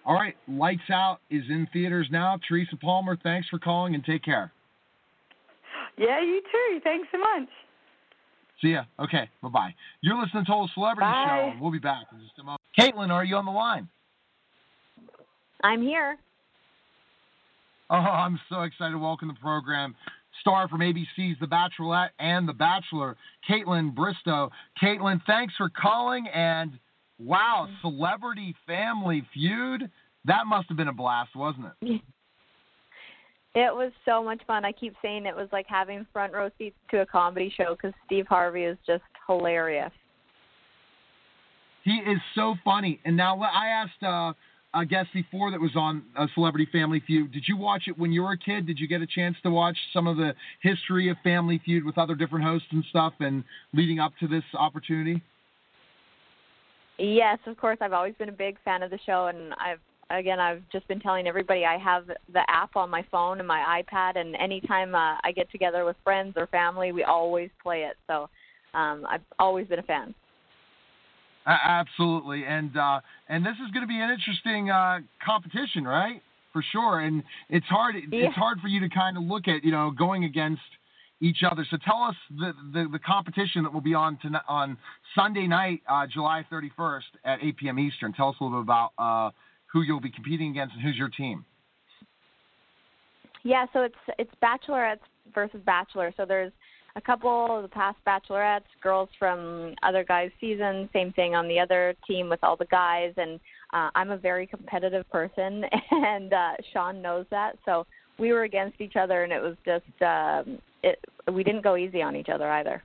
All 0.05 0.15
right, 0.15 0.37
Lights 0.47 0.91
Out 0.93 1.21
is 1.31 1.45
in 1.49 1.67
theaters 1.73 2.09
now. 2.11 2.39
Teresa 2.47 2.77
Palmer, 2.77 3.17
thanks 3.23 3.49
for 3.49 3.59
calling 3.59 3.95
and 3.95 4.05
take 4.05 4.23
care. 4.23 4.53
Yeah, 5.97 6.21
you 6.21 6.43
too. 6.43 6.81
Thanks 6.85 7.09
so 7.11 7.17
much. 7.17 7.49
See 8.63 8.69
ya. 8.69 8.85
Okay, 8.99 9.29
bye 9.43 9.49
bye. 9.49 9.75
You're 10.03 10.21
listening 10.21 10.45
to 10.45 10.51
Total 10.51 10.71
Celebrity 10.75 11.11
bye. 11.11 11.53
Show. 11.55 11.63
We'll 11.63 11.73
be 11.73 11.79
back 11.79 12.05
in 12.13 12.21
just 12.21 12.39
a 12.39 12.43
moment. 12.43 12.61
Kaitlyn, 12.79 13.11
are 13.11 13.25
you 13.25 13.37
on 13.37 13.47
the 13.47 13.51
line? 13.51 13.89
I'm 15.63 15.83
here. 15.83 16.19
Oh, 17.91 17.97
I'm 17.97 18.39
so 18.49 18.63
excited 18.63 18.93
to 18.93 18.99
welcome 18.99 19.29
the 19.29 19.35
program. 19.35 19.95
Star 20.41 20.69
from 20.69 20.81
ABC's 20.81 21.39
The 21.41 21.47
Bachelorette 21.47 22.11
and 22.19 22.49
The 22.49 22.53
Bachelor, 22.53 23.17
Kaitlyn 23.49 23.95
Bristowe. 23.95 24.51
Kaitlyn, 24.81 25.21
thanks 25.27 25.55
for 25.57 25.69
calling. 25.69 26.27
And 26.29 26.79
wow, 27.19 27.67
mm-hmm. 27.67 27.89
Celebrity 27.89 28.55
Family 28.67 29.27
Feud. 29.35 29.91
That 30.27 30.47
must 30.47 30.69
have 30.69 30.77
been 30.77 30.89
a 30.89 30.93
blast, 30.93 31.35
wasn't 31.35 31.67
it? 31.83 32.01
It 33.55 33.75
was 33.75 33.91
so 34.05 34.23
much 34.23 34.41
fun. 34.47 34.65
I 34.65 34.73
keep 34.73 34.95
saying 35.03 35.27
it 35.27 35.35
was 35.35 35.49
like 35.53 35.67
having 35.69 36.07
front 36.13 36.33
row 36.33 36.51
seats 36.57 36.77
to 36.91 37.01
a 37.01 37.07
comedy 37.07 37.53
show 37.57 37.75
because 37.75 37.93
Steve 38.07 38.27
Harvey 38.29 38.63
is 38.63 38.79
just 38.87 39.03
hilarious. 39.27 39.91
He 41.83 41.93
is 41.93 42.19
so 42.35 42.55
funny. 42.65 43.01
And 43.05 43.17
now 43.17 43.41
I 43.41 43.67
asked 43.67 44.03
uh, 44.03 44.33
a 44.73 44.85
guest 44.85 45.09
before 45.13 45.51
that 45.51 45.61
was 45.61 45.75
on 45.75 46.05
a 46.17 46.29
Celebrity 46.35 46.69
Family 46.71 47.03
Feud. 47.05 47.33
Did 47.33 47.45
you 47.49 47.57
watch 47.57 47.85
it 47.89 47.99
when 47.99 48.13
you 48.13 48.23
were 48.23 48.33
a 48.33 48.39
kid? 48.39 48.67
Did 48.67 48.79
you 48.79 48.87
get 48.87 49.01
a 49.01 49.07
chance 49.07 49.37
to 49.43 49.51
watch 49.51 49.77
some 49.93 50.07
of 50.07 50.17
the 50.17 50.35
history 50.63 51.09
of 51.09 51.17
Family 51.25 51.61
Feud 51.65 51.85
with 51.85 51.99
other 51.99 52.15
different 52.15 52.45
hosts 52.45 52.69
and 52.71 52.85
stuff, 52.91 53.15
and 53.19 53.43
leading 53.73 53.99
up 53.99 54.13
to 54.21 54.29
this 54.29 54.45
opportunity? 54.55 55.23
Yes, 56.99 57.39
of 57.47 57.57
course. 57.57 57.79
I've 57.81 57.95
always 57.95 58.15
been 58.15 58.29
a 58.29 58.33
big 58.33 58.59
fan 58.65 58.83
of 58.83 58.91
the 58.91 58.99
show, 59.07 59.27
and 59.27 59.55
I've 59.55 59.81
again, 60.11 60.41
I've 60.41 60.63
just 60.73 60.87
been 60.89 61.01
telling 61.01 61.27
everybody 61.27 61.65
I 61.65 61.79
have 61.79 62.07
the 62.07 62.43
app 62.49 62.77
on 62.77 62.91
my 62.91 63.05
phone 63.11 63.39
and 63.39 63.47
my 63.47 63.83
iPad, 63.83 64.19
and 64.19 64.35
anytime 64.37 64.95
uh, 64.95 65.17
I 65.23 65.33
get 65.35 65.51
together 65.51 65.85
with 65.85 65.97
friends 66.03 66.35
or 66.37 66.47
family, 66.49 66.93
we 66.93 67.05
always 67.05 67.51
play 67.63 67.83
it. 67.83 67.97
So 68.07 68.29
um, 68.75 69.07
I've 69.09 69.23
always 69.39 69.67
been 69.67 69.79
a 69.79 69.85
fan. 69.85 70.15
Absolutely, 71.47 72.45
and 72.45 72.77
uh, 72.77 73.01
and 73.29 73.45
this 73.45 73.55
is 73.65 73.71
going 73.73 73.83
to 73.83 73.89
be 73.89 73.99
an 73.99 74.11
interesting 74.11 74.71
uh, 74.71 74.99
competition, 75.25 75.85
right? 75.85 76.23
For 76.53 76.63
sure, 76.71 77.01
and 77.01 77.23
it's 77.49 77.67
hard. 77.67 77.95
Yeah. 77.95 78.27
It's 78.27 78.35
hard 78.35 78.61
for 78.61 78.69
you 78.69 78.81
to 78.81 78.89
kind 78.89 79.17
of 79.17 79.23
look 79.23 79.49
at, 79.49 79.65
you 79.65 79.71
know, 79.71 79.91
going 79.91 80.25
against 80.25 80.61
each 81.21 81.39
other. 81.49 81.67
So 81.71 81.79
tell 81.85 82.03
us 82.03 82.15
the 82.31 82.53
the, 82.73 82.89
the 82.93 82.99
competition 82.99 83.63
that 83.63 83.73
will 83.73 83.81
be 83.81 83.95
on 83.95 84.19
tonight, 84.21 84.43
on 84.49 84.77
Sunday 85.15 85.47
night, 85.47 85.81
uh, 85.89 86.07
July 86.13 86.45
31st 86.53 87.01
at 87.25 87.39
8 87.43 87.57
p.m. 87.57 87.79
Eastern. 87.79 88.13
Tell 88.13 88.29
us 88.29 88.37
a 88.41 88.45
little 88.45 88.61
bit 88.61 88.65
about 88.65 88.91
uh, 88.99 89.31
who 89.73 89.83
you'll 89.83 90.01
be 90.01 90.11
competing 90.11 90.51
against 90.51 90.75
and 90.75 90.83
who's 90.83 90.97
your 90.97 91.09
team. 91.09 91.45
Yeah, 93.43 93.67
so 93.73 93.83
it's 93.83 93.95
it's 94.19 94.31
bachelorettes 94.43 94.99
versus 95.35 95.61
bachelor. 95.65 96.13
So 96.17 96.25
there's 96.27 96.53
a 96.97 97.01
couple 97.01 97.57
of 97.57 97.63
the 97.63 97.69
past 97.69 97.97
bachelorettes, 98.07 98.63
girls 98.83 99.09
from 99.19 99.75
other 99.83 100.05
guys' 100.05 100.31
seasons. 100.41 100.89
Same 100.93 101.13
thing 101.13 101.35
on 101.35 101.49
the 101.49 101.59
other 101.59 101.95
team 102.07 102.29
with 102.29 102.41
all 102.43 102.57
the 102.57 102.67
guys. 102.67 103.13
And 103.17 103.41
uh, 103.73 103.91
I'm 103.95 104.11
a 104.11 104.17
very 104.17 104.47
competitive 104.47 105.09
person, 105.11 105.65
and 105.91 106.33
uh, 106.33 106.53
Sean 106.73 107.01
knows 107.01 107.27
that. 107.31 107.57
So 107.65 107.87
we 108.19 108.33
were 108.33 108.43
against 108.43 108.81
each 108.81 108.97
other, 108.97 109.25
and 109.25 109.33
it 109.33 109.41
was 109.41 109.57
just 109.65 110.03
um, 110.03 110.59
it. 110.83 110.99
We 111.33 111.45
didn't 111.45 111.63
go 111.63 111.77
easy 111.77 112.03
on 112.03 112.17
each 112.17 112.29
other 112.29 112.51
either. 112.51 112.83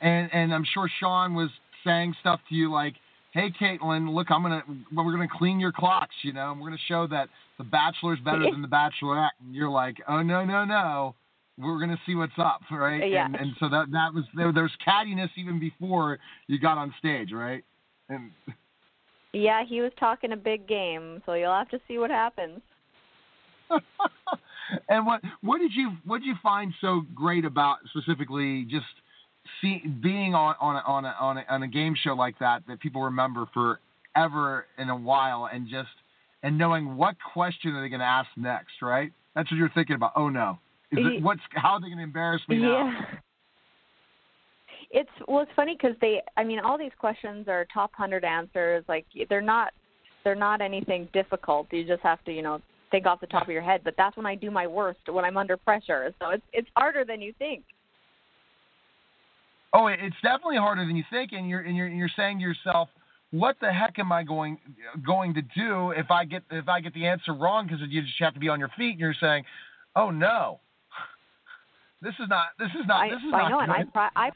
And 0.00 0.30
and 0.32 0.54
I'm 0.54 0.64
sure 0.72 0.88
Sean 1.00 1.34
was 1.34 1.50
saying 1.84 2.14
stuff 2.20 2.40
to 2.48 2.54
you 2.54 2.70
like, 2.70 2.94
hey 3.38 3.52
Kaitlyn, 3.60 4.12
look, 4.12 4.30
I'm 4.30 4.42
gonna 4.42 4.64
we're 4.92 5.12
gonna 5.12 5.28
clean 5.30 5.60
your 5.60 5.72
clocks, 5.72 6.14
you 6.22 6.32
know, 6.32 6.50
and 6.50 6.60
we're 6.60 6.68
gonna 6.68 6.78
show 6.88 7.06
that 7.08 7.28
the 7.58 7.64
Bachelor's 7.64 8.18
better 8.20 8.44
than 8.50 8.62
the 8.62 8.68
Bachelorette, 8.68 9.30
and 9.44 9.54
you're 9.54 9.70
like, 9.70 9.96
oh 10.08 10.22
no 10.22 10.44
no 10.44 10.64
no, 10.64 11.14
we're 11.56 11.78
gonna 11.78 12.00
see 12.06 12.14
what's 12.14 12.32
up, 12.38 12.60
right? 12.70 13.08
Yeah. 13.08 13.26
And 13.26 13.36
and 13.36 13.52
so 13.60 13.68
that 13.68 13.86
that 13.92 14.12
was 14.12 14.24
there, 14.34 14.52
there's 14.52 14.72
cattiness 14.86 15.30
even 15.36 15.60
before 15.60 16.18
you 16.48 16.58
got 16.58 16.78
on 16.78 16.92
stage, 16.98 17.30
right? 17.32 17.64
And 18.08 18.30
yeah, 19.32 19.64
he 19.64 19.80
was 19.80 19.92
talking 20.00 20.32
a 20.32 20.36
big 20.36 20.66
game, 20.66 21.22
so 21.24 21.34
you'll 21.34 21.52
have 21.52 21.68
to 21.70 21.80
see 21.86 21.98
what 21.98 22.10
happens. 22.10 22.60
and 24.88 25.06
what 25.06 25.20
what 25.42 25.58
did 25.58 25.72
you 25.74 25.92
what 26.04 26.18
did 26.18 26.26
you 26.26 26.34
find 26.42 26.72
so 26.80 27.02
great 27.14 27.44
about 27.44 27.78
specifically 27.90 28.64
just 28.64 28.86
see, 29.60 29.82
being 30.02 30.34
on 30.34 30.54
on 30.60 30.76
a, 30.76 30.82
on 30.86 31.04
a, 31.04 31.14
on 31.20 31.38
a, 31.38 31.44
on 31.48 31.62
a 31.62 31.68
game 31.68 31.94
show 32.02 32.14
like 32.14 32.38
that 32.38 32.62
that 32.68 32.80
people 32.80 33.02
remember 33.02 33.46
forever 33.54 34.66
in 34.78 34.88
a 34.90 34.96
while, 34.96 35.48
and 35.52 35.68
just 35.68 35.88
and 36.42 36.56
knowing 36.56 36.96
what 36.96 37.16
question 37.34 37.72
are 37.72 37.82
they 37.82 37.88
going 37.88 38.00
to 38.00 38.06
ask 38.06 38.28
next, 38.36 38.82
right? 38.82 39.12
That's 39.34 39.50
what 39.50 39.56
you're 39.56 39.70
thinking 39.74 39.96
about. 39.96 40.12
Oh 40.16 40.28
no, 40.28 40.58
is 40.92 40.98
it, 41.00 41.22
what's 41.22 41.40
how 41.50 41.74
are 41.74 41.80
they 41.80 41.88
going 41.88 41.98
to 41.98 42.04
embarrass 42.04 42.42
me 42.48 42.58
now? 42.58 42.88
Yeah. 42.88 43.18
It's 44.90 45.10
well, 45.26 45.42
it's 45.42 45.52
funny 45.54 45.76
because 45.78 45.96
they. 46.00 46.22
I 46.36 46.44
mean, 46.44 46.60
all 46.60 46.78
these 46.78 46.92
questions 46.98 47.46
are 47.46 47.66
top 47.72 47.92
hundred 47.94 48.24
answers. 48.24 48.84
Like 48.88 49.04
they're 49.28 49.42
not, 49.42 49.72
they're 50.24 50.34
not 50.34 50.62
anything 50.62 51.08
difficult. 51.12 51.66
You 51.70 51.86
just 51.86 52.02
have 52.02 52.24
to, 52.24 52.32
you 52.32 52.40
know, 52.40 52.62
think 52.90 53.04
off 53.04 53.20
the 53.20 53.26
top 53.26 53.42
of 53.42 53.50
your 53.50 53.60
head, 53.60 53.82
but 53.84 53.92
that's 53.98 54.16
when 54.16 54.24
I 54.24 54.34
do 54.34 54.50
my 54.50 54.66
worst 54.66 55.00
when 55.10 55.26
I'm 55.26 55.36
under 55.36 55.58
pressure. 55.58 56.14
So 56.18 56.30
it's 56.30 56.42
it's 56.54 56.68
harder 56.74 57.04
than 57.04 57.20
you 57.20 57.34
think. 57.38 57.64
Oh, 59.72 59.88
it's 59.88 60.16
definitely 60.22 60.56
harder 60.56 60.86
than 60.86 60.96
you 60.96 61.04
think, 61.10 61.32
and 61.32 61.48
you're 61.48 61.60
and 61.60 61.76
you're 61.76 61.86
and 61.86 61.98
you're 61.98 62.10
saying 62.16 62.38
to 62.38 62.42
yourself, 62.42 62.88
"What 63.32 63.56
the 63.60 63.70
heck 63.70 63.98
am 63.98 64.10
I 64.12 64.22
going 64.22 64.58
going 65.06 65.34
to 65.34 65.42
do 65.42 65.90
if 65.90 66.10
I 66.10 66.24
get 66.24 66.42
if 66.50 66.68
I 66.68 66.80
get 66.80 66.94
the 66.94 67.06
answer 67.06 67.34
wrong?" 67.34 67.66
Because 67.66 67.80
you 67.88 68.00
just 68.02 68.14
have 68.20 68.34
to 68.34 68.40
be 68.40 68.48
on 68.48 68.58
your 68.58 68.70
feet, 68.78 68.92
and 68.92 69.00
you're 69.00 69.14
saying, 69.20 69.44
"Oh 69.94 70.10
no, 70.10 70.60
this 72.02 72.14
is 72.18 72.28
not 72.28 72.46
this 72.58 72.70
is 72.70 72.86
not 72.86 73.02
I, 73.02 73.08
this 73.10 73.18
is 73.18 73.32
I 73.34 73.38
not 73.42 73.50
know, 73.50 73.58
good." 73.58 73.64
and 73.64 73.72
I, 73.72 73.84
pri- 73.92 74.10
I 74.16 74.30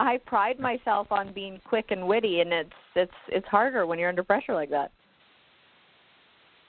I 0.00 0.18
pride 0.24 0.58
myself 0.58 1.08
on 1.10 1.32
being 1.34 1.60
quick 1.66 1.86
and 1.90 2.06
witty, 2.06 2.40
and 2.40 2.52
it's 2.52 2.70
it's 2.94 3.12
it's 3.28 3.46
harder 3.48 3.84
when 3.86 3.98
you're 3.98 4.08
under 4.08 4.24
pressure 4.24 4.54
like 4.54 4.70
that. 4.70 4.90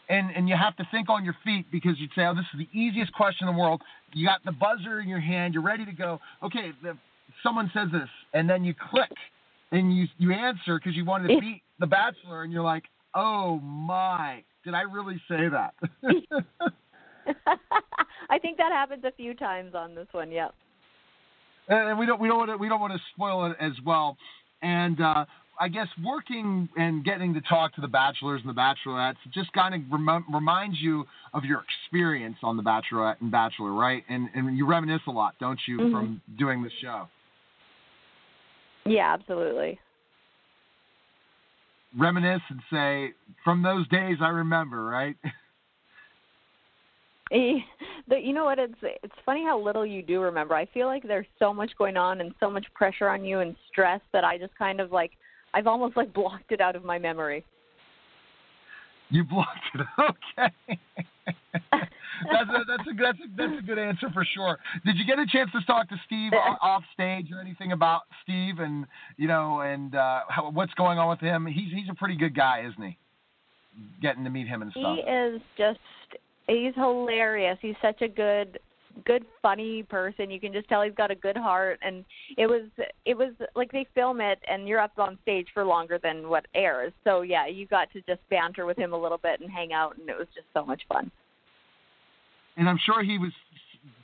and 0.10 0.32
and 0.36 0.50
you 0.50 0.56
have 0.58 0.76
to 0.78 0.88
think 0.92 1.10
on 1.10 1.24
your 1.24 1.38
feet 1.46 1.68
because 1.72 1.94
you'd 2.00 2.12
say, 2.16 2.26
"Oh, 2.26 2.34
this 2.34 2.46
is 2.54 2.60
the 2.60 2.78
easiest 2.78 3.14
question 3.14 3.48
in 3.48 3.56
the 3.56 3.60
world." 3.60 3.82
You 4.14 4.28
got 4.28 4.44
the 4.44 4.52
buzzer 4.52 5.00
in 5.00 5.08
your 5.08 5.20
hand, 5.22 5.54
you're 5.54 5.64
ready 5.64 5.86
to 5.86 5.92
go. 5.94 6.20
Okay, 6.44 6.72
the, 6.82 6.98
someone 7.44 7.70
says 7.74 7.88
this, 7.92 8.10
and 8.34 8.50
then 8.50 8.64
you 8.64 8.74
click, 8.92 9.12
and 9.72 9.96
you 9.96 10.08
you 10.18 10.32
answer 10.34 10.78
because 10.80 10.96
you 10.96 11.06
wanted 11.06 11.30
to 11.30 11.40
beat 11.40 11.62
the 11.80 11.88
Bachelor, 11.88 12.44
and 12.44 12.52
you're 12.54 12.64
like, 12.64 12.84
"Oh 13.16 13.60
my, 13.60 14.44
did 14.64 14.74
I 14.74 14.82
really 14.82 15.22
say 15.28 15.48
that?" 15.50 15.74
I 18.30 18.38
think 18.40 18.58
that 18.58 18.72
happens 18.72 19.04
a 19.04 19.12
few 19.12 19.34
times 19.34 19.74
on 19.76 19.96
this 19.96 20.08
one. 20.12 20.32
Yep. 20.32 20.54
and 21.68 21.98
we 22.00 22.06
don't 22.06 22.20
we 22.20 22.28
don't 22.28 22.38
want 22.38 22.50
to 22.52 22.58
we 22.58 22.70
don't 22.70 22.80
want 22.82 22.94
to 22.94 23.00
spoil 23.16 23.46
it 23.52 23.58
as 23.60 23.74
well. 23.86 24.18
And 24.62 25.00
uh, 25.02 25.26
I 25.60 25.68
guess 25.68 25.88
working 26.04 26.68
and 26.78 27.04
getting 27.04 27.34
to 27.34 27.42
talk 27.42 27.74
to 27.76 27.82
the 27.82 27.88
bachelors 27.88 28.42
and 28.46 28.56
the 28.56 28.60
bachelorettes 28.60 29.16
just 29.34 29.52
kind 29.54 29.74
of 29.76 29.82
rem- 29.92 30.26
reminds 30.34 30.80
you 30.80 31.06
of 31.34 31.44
your 31.46 31.64
experience 31.86 32.38
on 32.44 32.58
the 32.58 32.64
Bachelorette 32.64 33.18
and 33.22 33.32
Bachelor, 33.32 33.74
right? 33.74 34.04
And 34.10 34.30
and 34.34 34.58
you 34.58 34.66
reminisce 34.66 35.02
a 35.08 35.12
lot, 35.12 35.36
don't 35.40 35.60
you, 35.68 35.78
Mhm. 35.78 35.92
from 35.92 36.22
doing 36.38 36.64
the 36.64 36.72
show? 36.82 37.08
Yeah, 38.86 39.14
absolutely. 39.14 39.80
Reminisce 41.98 42.42
and 42.50 42.62
say, 42.72 43.14
from 43.44 43.64
those 43.64 43.88
days 43.90 44.18
I 44.22 44.30
remember, 44.30 44.84
right? 44.84 45.16
Eh, 47.32 47.60
you 48.24 48.34
know 48.34 48.46
what? 48.46 48.58
It's 48.58 48.74
it's 48.82 49.14
funny 49.24 49.44
how 49.44 49.60
little 49.60 49.86
you 49.86 50.02
do 50.02 50.20
remember. 50.20 50.56
I 50.56 50.66
feel 50.66 50.88
like 50.88 51.04
there's 51.04 51.28
so 51.38 51.54
much 51.54 51.70
going 51.78 51.96
on 51.96 52.22
and 52.22 52.34
so 52.40 52.50
much 52.50 52.66
pressure 52.74 53.08
on 53.08 53.24
you 53.24 53.42
and 53.42 53.56
stress 53.72 54.02
that 54.14 54.24
I 54.24 54.40
just 54.40 54.56
kind 54.58 54.80
of 54.80 54.92
like 54.92 55.12
I've 55.54 55.68
almost 55.68 55.96
like 55.96 56.12
blocked 56.12 56.52
it 56.52 56.60
out 56.60 56.76
of 56.76 56.84
my 56.84 56.98
memory. 56.98 57.46
You 59.12 59.24
blocked 59.24 59.60
it. 59.76 59.86
Okay. 60.00 60.80
that's 61.72 62.50
a 62.50 62.64
that's 62.68 62.88
a 62.88 62.94
that's 63.02 63.20
a 63.20 63.38
that's 63.38 63.60
a 63.60 63.66
good 63.66 63.80
answer 63.80 64.10
for 64.14 64.26
sure. 64.36 64.58
Did 64.86 64.98
you 64.98 65.06
get 65.06 65.20
a 65.20 65.26
chance 65.26 65.52
to 65.52 65.62
talk 65.66 65.90
to 65.90 65.96
Steve 66.06 66.32
off 66.62 66.84
stage 66.94 67.28
or 67.32 67.40
anything 67.40 67.72
about 67.72 68.02
Steve 68.24 68.60
and 68.60 68.86
you 69.18 69.28
know 69.28 69.62
and 69.62 69.96
uh, 69.96 70.22
how, 70.30 70.50
what's 70.52 70.74
going 70.74 70.98
on 70.98 71.10
with 71.10 71.20
him? 71.20 71.46
He's 71.46 71.72
he's 71.72 71.90
a 71.90 71.96
pretty 71.96 72.16
good 72.16 72.36
guy, 72.36 72.66
isn't 72.70 72.84
he? 72.84 72.98
Getting 74.02 74.24
to 74.24 74.30
meet 74.30 74.48
him 74.48 74.62
and 74.62 74.72
stuff. 74.72 74.98
He 74.98 75.12
is 75.12 75.42
just 75.58 75.80
he's 76.48 76.74
hilarious. 76.76 77.58
He's 77.62 77.76
such 77.82 78.02
a 78.02 78.08
good 78.08 78.60
good 79.06 79.26
funny 79.42 79.84
person. 79.84 80.30
You 80.30 80.40
can 80.40 80.54
just 80.54 80.68
tell 80.70 80.82
he's 80.82 80.94
got 80.96 81.12
a 81.12 81.16
good 81.16 81.38
heart 81.38 81.80
and 81.82 82.06
it 82.38 82.48
was 82.48 82.64
it 83.06 83.18
was 83.18 83.34
like 83.56 83.72
they 83.72 83.86
film 83.96 84.22
it 84.22 84.40
and 84.48 84.68
you're 84.68 84.80
up 84.80 84.92
on 84.98 85.18
stage 85.22 85.48
for 85.54 85.64
longer 85.64 86.00
than 86.02 86.30
what 86.30 86.46
airs. 86.56 86.94
So 87.04 87.22
yeah, 87.22 87.48
you 87.48 87.68
got 87.68 87.92
to 87.94 88.02
just 88.02 88.22
banter 88.30 88.66
with 88.66 88.78
him 88.78 88.94
a 88.94 88.98
little 88.98 89.18
bit 89.18 89.40
and 89.42 89.50
hang 89.50 89.74
out 89.74 89.98
and 89.98 90.10
it 90.10 90.18
was 90.18 90.28
just 90.36 90.48
so 90.54 90.66
much 90.66 90.82
fun. 90.88 91.12
And 92.58 92.68
I'm 92.68 92.80
sure 92.86 93.04
he 93.04 93.18
was 93.18 93.32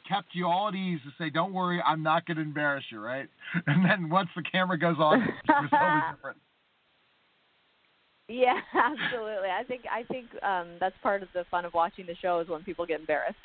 kept 0.08 0.30
you 0.34 0.48
all 0.48 0.70
at 0.70 0.76
ease 0.76 1.00
to 1.04 1.12
say, 1.24 1.30
"Don't 1.30 1.54
worry, 1.54 1.82
I'm 1.86 2.04
not 2.04 2.26
going 2.26 2.38
to 2.38 2.44
embarrass 2.44 2.84
you," 2.92 3.00
right? 3.00 3.28
And 3.68 3.84
then 3.84 4.10
once 4.10 4.30
the 4.36 4.44
camera 4.44 4.78
goes 4.78 4.98
on, 5.00 5.22
it 5.22 5.30
was 5.48 5.70
totally 5.72 6.02
different. 6.16 6.38
Yeah, 8.28 8.60
absolutely. 8.74 9.50
I 9.50 9.64
think 9.68 9.84
I 9.92 10.04
think 10.04 10.26
um 10.44 10.78
that's 10.80 10.96
part 11.04 11.22
of 11.22 11.30
the 11.34 11.46
fun 11.52 11.66
of 11.66 11.74
watching 11.74 12.08
the 12.08 12.16
show 12.16 12.40
is 12.40 12.48
when 12.48 12.64
people 12.64 12.86
get 12.86 13.00
embarrassed. 13.00 13.38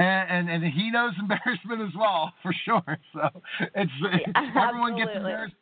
And, 0.00 0.48
and 0.48 0.64
and 0.64 0.72
he 0.72 0.90
knows 0.90 1.12
embarrassment 1.18 1.82
as 1.82 1.94
well, 1.98 2.32
for 2.42 2.54
sure. 2.64 2.98
So 3.12 3.28
it's 3.74 3.92
Yeah, 4.00 4.68
everyone 4.68 4.96
gets 4.96 5.10
embarrassed. 5.14 5.54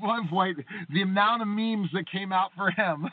At 0.00 0.06
one 0.06 0.28
point, 0.28 0.58
the 0.90 1.02
amount 1.02 1.42
of 1.42 1.48
memes 1.48 1.90
that 1.92 2.04
came 2.10 2.32
out 2.32 2.50
for 2.56 2.70
him, 2.70 3.08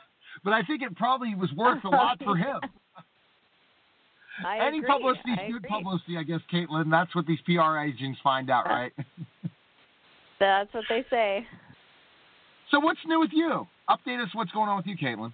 but 0.45 0.53
I 0.53 0.61
think 0.63 0.81
it 0.81 0.95
probably 0.95 1.35
was 1.35 1.51
worth 1.57 1.83
a 1.83 1.89
lot 1.89 2.19
for 2.23 2.37
him. 2.37 2.59
I 4.45 4.59
Any 4.67 4.77
agree. 4.79 4.89
publicity 4.89 5.31
is 5.31 5.53
good 5.53 5.63
publicity, 5.63 6.17
I 6.17 6.23
guess, 6.23 6.41
Kaitlyn. 6.53 6.89
That's 6.91 7.13
what 7.15 7.25
these 7.25 7.39
PR 7.45 7.79
agents 7.79 8.19
find 8.23 8.49
out, 8.49 8.65
right? 8.65 8.93
That's 10.39 10.73
what 10.73 10.83
they 10.89 11.03
say. 11.09 11.45
so 12.71 12.79
what's 12.79 12.99
new 13.05 13.19
with 13.19 13.31
you? 13.33 13.67
Update 13.89 14.21
us. 14.23 14.29
What's 14.33 14.51
going 14.51 14.69
on 14.69 14.77
with 14.77 14.87
you, 14.87 14.95
Kaitlyn? 14.97 15.33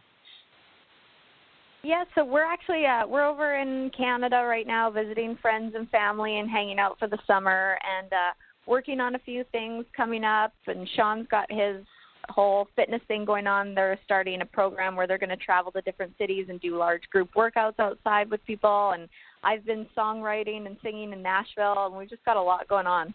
Yeah, 1.83 2.03
so 2.13 2.23
we're 2.23 2.45
actually 2.45 2.85
uh 2.85 3.07
we're 3.07 3.25
over 3.25 3.55
in 3.57 3.89
Canada 3.97 4.43
right 4.43 4.67
now 4.67 4.91
visiting 4.91 5.37
friends 5.41 5.73
and 5.75 5.89
family 5.89 6.37
and 6.37 6.49
hanging 6.49 6.77
out 6.77 6.99
for 6.99 7.07
the 7.07 7.17
summer 7.25 7.77
and 7.99 8.11
uh 8.13 8.33
working 8.67 8.99
on 8.99 9.15
a 9.15 9.19
few 9.19 9.43
things 9.51 9.85
coming 9.97 10.23
up 10.23 10.53
and 10.67 10.87
Sean's 10.95 11.27
got 11.27 11.51
his 11.51 11.83
whole 12.29 12.67
fitness 12.75 13.01
thing 13.07 13.25
going 13.25 13.47
on. 13.47 13.73
They're 13.73 13.99
starting 14.05 14.41
a 14.41 14.45
program 14.45 14.95
where 14.95 15.07
they're 15.07 15.17
going 15.17 15.29
to 15.29 15.37
travel 15.37 15.71
to 15.71 15.81
different 15.81 16.13
cities 16.19 16.45
and 16.49 16.61
do 16.61 16.77
large 16.77 17.01
group 17.09 17.29
workouts 17.35 17.79
outside 17.79 18.29
with 18.29 18.45
people 18.45 18.91
and 18.93 19.09
I've 19.43 19.65
been 19.65 19.87
songwriting 19.97 20.67
and 20.67 20.77
singing 20.83 21.13
in 21.13 21.23
Nashville 21.23 21.87
and 21.87 21.95
we've 21.95 22.09
just 22.09 22.23
got 22.25 22.37
a 22.37 22.41
lot 22.41 22.67
going 22.67 22.85
on. 22.85 23.11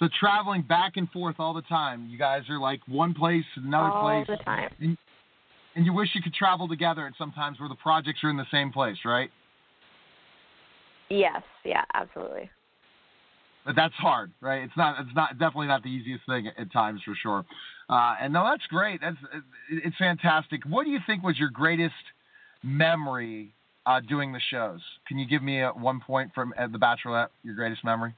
So 0.00 0.08
traveling 0.18 0.62
back 0.62 0.94
and 0.96 1.08
forth 1.10 1.36
all 1.38 1.54
the 1.54 1.62
time. 1.62 2.08
You 2.10 2.18
guys 2.18 2.42
are 2.50 2.58
like 2.58 2.80
one 2.88 3.14
place, 3.14 3.44
another 3.54 3.92
all 3.92 4.02
place. 4.02 4.26
All 4.28 4.36
the 4.36 4.44
time. 4.44 4.98
And, 5.74 5.86
you 5.86 5.92
wish 5.92 6.10
you 6.14 6.22
could 6.22 6.34
travel 6.34 6.68
together 6.68 7.06
at 7.06 7.14
sometimes 7.16 7.58
where 7.60 7.68
the 7.68 7.74
projects 7.76 8.20
are 8.24 8.30
in 8.30 8.36
the 8.36 8.46
same 8.50 8.72
place, 8.72 8.98
right? 9.04 9.30
Yes, 11.08 11.42
yeah, 11.64 11.84
absolutely. 11.94 12.50
But 13.64 13.76
that's 13.76 13.94
hard, 13.94 14.32
right? 14.40 14.62
It's 14.62 14.76
not. 14.76 15.00
It's 15.00 15.14
not 15.14 15.38
definitely 15.38 15.68
not 15.68 15.82
the 15.82 15.88
easiest 15.90 16.26
thing 16.26 16.48
at, 16.48 16.58
at 16.58 16.72
times 16.72 17.00
for 17.04 17.14
sure. 17.14 17.44
Uh, 17.88 18.16
and 18.20 18.32
no, 18.32 18.44
that's 18.44 18.66
great. 18.66 19.00
That's 19.00 19.16
it, 19.70 19.82
it's 19.84 19.96
fantastic. 19.98 20.62
What 20.64 20.84
do 20.84 20.90
you 20.90 20.98
think 21.06 21.22
was 21.22 21.38
your 21.38 21.50
greatest 21.50 21.94
memory 22.64 23.52
uh, 23.86 24.00
doing 24.00 24.32
the 24.32 24.40
shows? 24.50 24.80
Can 25.06 25.18
you 25.18 25.28
give 25.28 25.42
me 25.42 25.60
a, 25.60 25.70
one 25.70 26.00
point 26.00 26.32
from 26.34 26.52
uh, 26.58 26.66
The 26.68 26.78
Bachelorette? 26.78 27.28
Your 27.44 27.54
greatest 27.54 27.84
memory? 27.84 28.14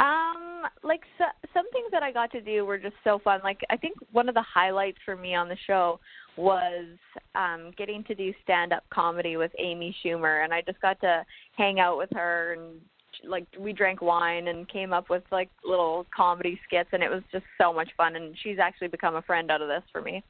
Um, 0.00 0.62
like 0.82 1.00
so, 1.18 1.24
some 1.52 1.70
things 1.72 1.90
that 1.90 2.02
I 2.02 2.12
got 2.12 2.30
to 2.32 2.40
do 2.40 2.64
were 2.64 2.78
just 2.78 2.94
so 3.04 3.18
fun. 3.22 3.40
Like 3.42 3.60
I 3.68 3.76
think 3.76 3.96
one 4.12 4.28
of 4.28 4.34
the 4.34 4.44
highlights 4.54 4.98
for 5.04 5.16
me 5.16 5.34
on 5.34 5.48
the 5.48 5.56
show 5.66 6.00
was 6.38 6.86
um 7.34 7.72
getting 7.76 8.04
to 8.04 8.14
do 8.14 8.32
stand 8.44 8.72
up 8.72 8.84
comedy 8.90 9.36
with 9.36 9.50
Amy 9.58 9.94
Schumer 10.02 10.44
and 10.44 10.54
I 10.54 10.62
just 10.62 10.80
got 10.80 11.00
to 11.00 11.24
hang 11.56 11.80
out 11.80 11.98
with 11.98 12.10
her 12.12 12.54
and 12.54 12.80
like 13.28 13.46
we 13.58 13.72
drank 13.72 14.00
wine 14.00 14.48
and 14.48 14.68
came 14.68 14.92
up 14.92 15.10
with 15.10 15.24
like 15.32 15.50
little 15.64 16.06
comedy 16.14 16.58
skits 16.66 16.90
and 16.92 17.02
it 17.02 17.10
was 17.10 17.22
just 17.32 17.44
so 17.60 17.72
much 17.72 17.88
fun 17.96 18.14
and 18.14 18.36
she's 18.42 18.58
actually 18.60 18.88
become 18.88 19.16
a 19.16 19.22
friend 19.22 19.50
out 19.50 19.60
of 19.60 19.68
this 19.68 19.82
for 19.92 20.00
me. 20.00 20.22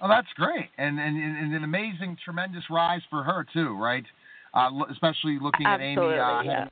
Oh, 0.00 0.08
that's 0.08 0.28
great, 0.36 0.68
and 0.76 0.98
and, 0.98 1.16
and 1.16 1.54
an 1.54 1.64
amazing, 1.64 2.18
tremendous 2.22 2.64
rise 2.68 3.00
for 3.08 3.22
her 3.22 3.46
too, 3.52 3.74
right? 3.78 4.04
Uh, 4.52 4.68
especially 4.90 5.38
looking 5.40 5.66
at 5.66 5.80
Amy. 5.80 5.92
Absolutely, 5.92 6.18
Uh, 6.18 6.42
yeah. 6.42 6.68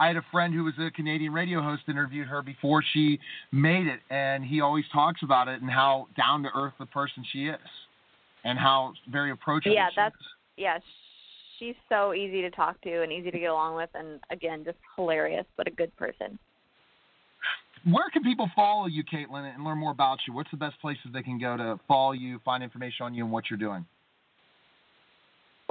I, 0.00 0.08
had 0.08 0.16
a 0.16 0.24
friend 0.32 0.54
who 0.54 0.64
was 0.64 0.74
a 0.78 0.90
Canadian 0.90 1.32
radio 1.32 1.62
host 1.62 1.82
interviewed 1.88 2.26
her 2.26 2.42
before 2.42 2.82
she 2.92 3.18
made 3.52 3.86
it, 3.86 4.00
and 4.10 4.44
he 4.44 4.60
always 4.60 4.84
talks 4.92 5.22
about 5.22 5.48
it 5.48 5.60
and 5.60 5.70
how 5.70 6.08
down 6.16 6.42
to 6.44 6.48
earth 6.56 6.72
the 6.78 6.86
person 6.86 7.24
she 7.32 7.46
is, 7.46 7.58
and 8.44 8.58
how 8.58 8.94
very 9.10 9.30
approachable. 9.30 9.74
Yeah, 9.74 9.88
she 9.90 9.94
that's 9.96 10.14
is. 10.14 10.26
yeah, 10.56 10.78
she's 11.58 11.76
so 11.88 12.14
easy 12.14 12.40
to 12.42 12.50
talk 12.50 12.80
to 12.80 13.02
and 13.02 13.12
easy 13.12 13.30
to 13.30 13.38
get 13.38 13.50
along 13.50 13.76
with 13.76 13.90
and 13.94 14.18
again 14.30 14.64
just 14.64 14.78
hilarious 14.96 15.44
but 15.56 15.68
a 15.68 15.70
good 15.70 15.94
person. 15.96 16.38
Where 17.84 18.10
can 18.10 18.22
people 18.22 18.50
follow 18.54 18.86
you, 18.86 19.02
Kaitlyn, 19.04 19.54
and 19.54 19.64
learn 19.64 19.78
more 19.78 19.90
about 19.90 20.18
you? 20.26 20.34
What's 20.34 20.50
the 20.50 20.58
best 20.58 20.78
places 20.80 21.06
they 21.14 21.22
can 21.22 21.38
go 21.38 21.56
to 21.56 21.80
follow 21.88 22.12
you, 22.12 22.38
find 22.44 22.62
information 22.62 23.06
on 23.06 23.14
you, 23.14 23.24
and 23.24 23.32
what 23.32 23.44
you're 23.48 23.58
doing? 23.58 23.86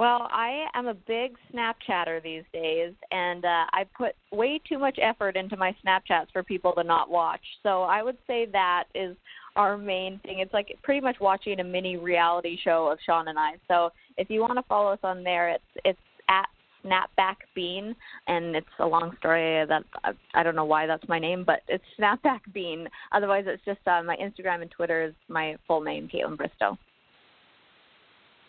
Well, 0.00 0.28
I 0.32 0.64
am 0.72 0.86
a 0.86 0.94
big 0.94 1.36
Snapchatter 1.52 2.22
these 2.22 2.44
days, 2.54 2.94
and 3.10 3.44
uh, 3.44 3.66
I 3.70 3.84
put 3.94 4.12
way 4.32 4.58
too 4.66 4.78
much 4.78 4.98
effort 4.98 5.36
into 5.36 5.58
my 5.58 5.76
Snapchats 5.84 6.28
for 6.32 6.42
people 6.42 6.72
to 6.78 6.82
not 6.82 7.10
watch. 7.10 7.42
So 7.62 7.82
I 7.82 8.02
would 8.02 8.16
say 8.26 8.46
that 8.50 8.84
is 8.94 9.14
our 9.56 9.76
main 9.76 10.18
thing. 10.20 10.38
It's 10.38 10.54
like 10.54 10.74
pretty 10.82 11.02
much 11.02 11.16
watching 11.20 11.60
a 11.60 11.64
mini 11.64 11.98
reality 11.98 12.56
show 12.64 12.88
of 12.90 12.98
Sean 13.04 13.28
and 13.28 13.38
I. 13.38 13.56
So 13.68 13.90
if 14.16 14.30
you 14.30 14.40
want 14.40 14.54
to 14.54 14.62
follow 14.62 14.90
us 14.90 15.00
on 15.02 15.22
there, 15.22 15.50
it's 15.50 15.64
it's 15.84 15.98
at 16.30 16.46
Snapback 16.82 17.36
Bean, 17.54 17.94
and 18.26 18.56
it's 18.56 18.66
a 18.78 18.86
long 18.86 19.14
story 19.18 19.66
that 19.66 19.82
I, 20.02 20.12
I 20.32 20.42
don't 20.42 20.56
know 20.56 20.64
why 20.64 20.86
that's 20.86 21.06
my 21.08 21.18
name, 21.18 21.44
but 21.46 21.60
it's 21.68 21.84
Snapback 22.00 22.40
Bean. 22.54 22.88
Otherwise, 23.12 23.44
it's 23.46 23.62
just 23.66 23.86
uh, 23.86 24.02
my 24.02 24.16
Instagram 24.16 24.62
and 24.62 24.70
Twitter 24.70 25.04
is 25.04 25.12
my 25.28 25.56
full 25.66 25.82
name, 25.82 26.08
Kaitlyn 26.08 26.38
Bristowe. 26.38 26.78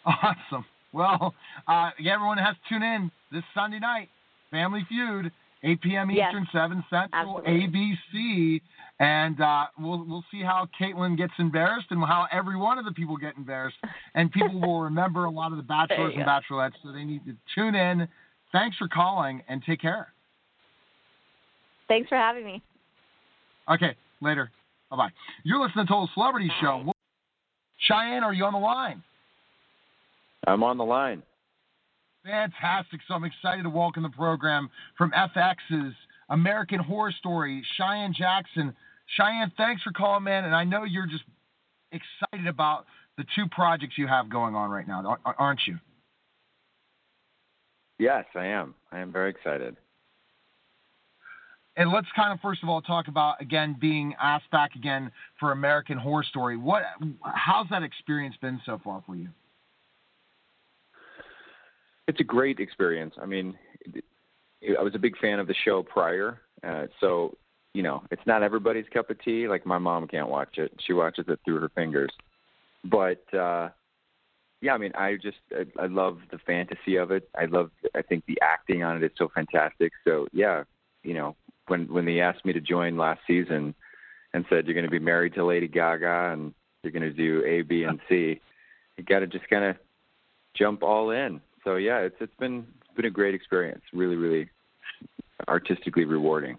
Awesome. 0.05 0.63
Well, 0.93 1.33
uh, 1.69 1.91
yeah, 1.99 2.15
everyone 2.15 2.37
has 2.37 2.55
to 2.55 2.73
tune 2.73 2.83
in 2.83 3.11
this 3.31 3.43
Sunday 3.55 3.79
night. 3.79 4.09
Family 4.51 4.85
Feud, 4.89 5.31
8 5.63 5.81
p.m. 5.81 6.09
Yes. 6.11 6.33
Eastern, 6.33 6.47
7 6.51 6.83
Central, 6.89 7.39
Absolutely. 7.39 7.95
ABC, 8.13 8.61
and 8.99 9.39
uh, 9.39 9.65
we'll 9.79 10.05
we'll 10.05 10.25
see 10.29 10.41
how 10.41 10.67
Kaitlyn 10.79 11.17
gets 11.17 11.33
embarrassed 11.39 11.87
and 11.91 12.03
how 12.03 12.27
every 12.31 12.57
one 12.57 12.77
of 12.77 12.85
the 12.85 12.91
people 12.91 13.15
get 13.15 13.37
embarrassed, 13.37 13.77
and 14.15 14.31
people 14.31 14.59
will 14.59 14.81
remember 14.91 15.25
a 15.25 15.31
lot 15.31 15.51
of 15.51 15.57
the 15.57 15.63
bachelors 15.63 16.13
and 16.15 16.25
bachelorettes. 16.25 16.73
So 16.83 16.91
they 16.91 17.05
need 17.05 17.21
to 17.25 17.35
tune 17.55 17.75
in. 17.75 18.07
Thanks 18.51 18.75
for 18.77 18.89
calling 18.89 19.41
and 19.47 19.63
take 19.65 19.79
care. 19.79 20.09
Thanks 21.87 22.09
for 22.09 22.17
having 22.17 22.45
me. 22.45 22.61
Okay, 23.71 23.95
later. 24.21 24.51
Bye 24.89 24.97
bye. 24.97 25.09
You're 25.43 25.65
listening 25.65 25.85
to 25.85 25.89
Total 25.89 26.09
Celebrity 26.13 26.51
Show. 26.59 26.91
Cheyenne, 27.87 28.23
are 28.23 28.33
you 28.33 28.43
on 28.43 28.53
the 28.53 28.59
line? 28.59 29.01
I'm 30.47 30.63
on 30.63 30.77
the 30.77 30.85
line. 30.85 31.23
Fantastic. 32.25 33.01
So 33.07 33.13
I'm 33.15 33.23
excited 33.23 33.63
to 33.63 33.69
welcome 33.69 34.03
the 34.03 34.09
program 34.09 34.69
from 34.97 35.11
FX's 35.11 35.93
American 36.29 36.79
Horror 36.79 37.11
Story, 37.11 37.63
Cheyenne 37.77 38.13
Jackson. 38.13 38.75
Cheyenne, 39.17 39.51
thanks 39.57 39.81
for 39.81 39.91
calling, 39.91 40.23
man. 40.23 40.45
And 40.45 40.55
I 40.55 40.63
know 40.63 40.83
you're 40.83 41.07
just 41.07 41.23
excited 41.91 42.47
about 42.47 42.85
the 43.17 43.25
two 43.35 43.47
projects 43.51 43.97
you 43.97 44.07
have 44.07 44.29
going 44.29 44.55
on 44.55 44.69
right 44.69 44.87
now, 44.87 45.17
aren't 45.37 45.61
you? 45.67 45.77
Yes, 47.99 48.25
I 48.35 48.47
am. 48.47 48.73
I 48.91 48.99
am 48.99 49.11
very 49.11 49.29
excited. 49.29 49.75
And 51.77 51.91
let's 51.91 52.07
kind 52.15 52.33
of 52.33 52.39
first 52.41 52.63
of 52.63 52.69
all 52.69 52.81
talk 52.81 53.07
about 53.07 53.41
again 53.41 53.77
being 53.79 54.13
asked 54.21 54.49
back 54.51 54.75
again 54.75 55.11
for 55.39 55.51
American 55.51 55.97
Horror 55.97 56.23
Story. 56.23 56.57
What, 56.57 56.83
how's 57.23 57.69
that 57.69 57.83
experience 57.83 58.35
been 58.41 58.59
so 58.65 58.79
far 58.83 59.03
for 59.05 59.15
you? 59.15 59.29
It's 62.11 62.19
a 62.19 62.25
great 62.25 62.59
experience. 62.59 63.15
I 63.21 63.25
mean, 63.25 63.57
it- 64.61 64.77
I 64.77 64.81
was 64.81 64.95
a 64.95 64.99
big 64.99 65.17
fan 65.17 65.39
of 65.39 65.47
the 65.47 65.53
show 65.53 65.81
prior, 65.81 66.41
uh, 66.61 66.87
so 66.99 67.37
you 67.73 67.83
know, 67.83 68.03
it's 68.11 68.25
not 68.27 68.43
everybody's 68.43 68.89
cup 68.89 69.09
of 69.09 69.17
tea. 69.21 69.47
Like 69.47 69.65
my 69.65 69.77
mom 69.77 70.09
can't 70.09 70.27
watch 70.27 70.57
it; 70.57 70.73
she 70.85 70.91
watches 70.91 71.29
it 71.29 71.39
through 71.45 71.61
her 71.61 71.69
fingers. 71.69 72.11
But 72.83 73.23
uh, 73.33 73.69
yeah, 74.59 74.73
I 74.73 74.77
mean, 74.77 74.91
I 74.93 75.15
just 75.15 75.37
I, 75.53 75.83
I 75.83 75.85
love 75.85 76.19
the 76.31 76.37
fantasy 76.39 76.97
of 76.97 77.11
it. 77.11 77.29
I 77.33 77.45
love, 77.45 77.71
I 77.95 78.01
think 78.01 78.25
the 78.25 78.37
acting 78.41 78.83
on 78.83 78.97
it 78.97 79.03
is 79.03 79.17
so 79.17 79.29
fantastic. 79.33 79.93
So 80.03 80.27
yeah, 80.33 80.65
you 81.03 81.13
know, 81.13 81.37
when 81.67 81.87
when 81.87 82.03
they 82.03 82.19
asked 82.19 82.43
me 82.43 82.51
to 82.51 82.59
join 82.59 82.97
last 82.97 83.21
season 83.25 83.73
and 84.33 84.43
said 84.49 84.65
you're 84.65 84.75
going 84.75 84.83
to 84.83 84.91
be 84.91 84.99
married 84.99 85.33
to 85.35 85.45
Lady 85.45 85.69
Gaga 85.69 86.31
and 86.33 86.53
you're 86.83 86.91
going 86.91 87.03
to 87.03 87.13
do 87.13 87.41
A, 87.45 87.61
B, 87.61 87.83
and 87.83 88.01
C, 88.09 88.41
you 88.97 89.03
got 89.05 89.19
to 89.19 89.27
just 89.27 89.49
kind 89.49 89.63
of 89.63 89.77
jump 90.53 90.83
all 90.83 91.11
in. 91.11 91.39
So 91.63 91.75
yeah, 91.75 91.99
it's 91.99 92.15
it's 92.19 92.35
been 92.39 92.65
it's 92.81 92.95
been 92.95 93.05
a 93.05 93.11
great 93.11 93.35
experience. 93.35 93.81
Really, 93.93 94.15
really 94.15 94.49
artistically 95.47 96.05
rewarding. 96.05 96.57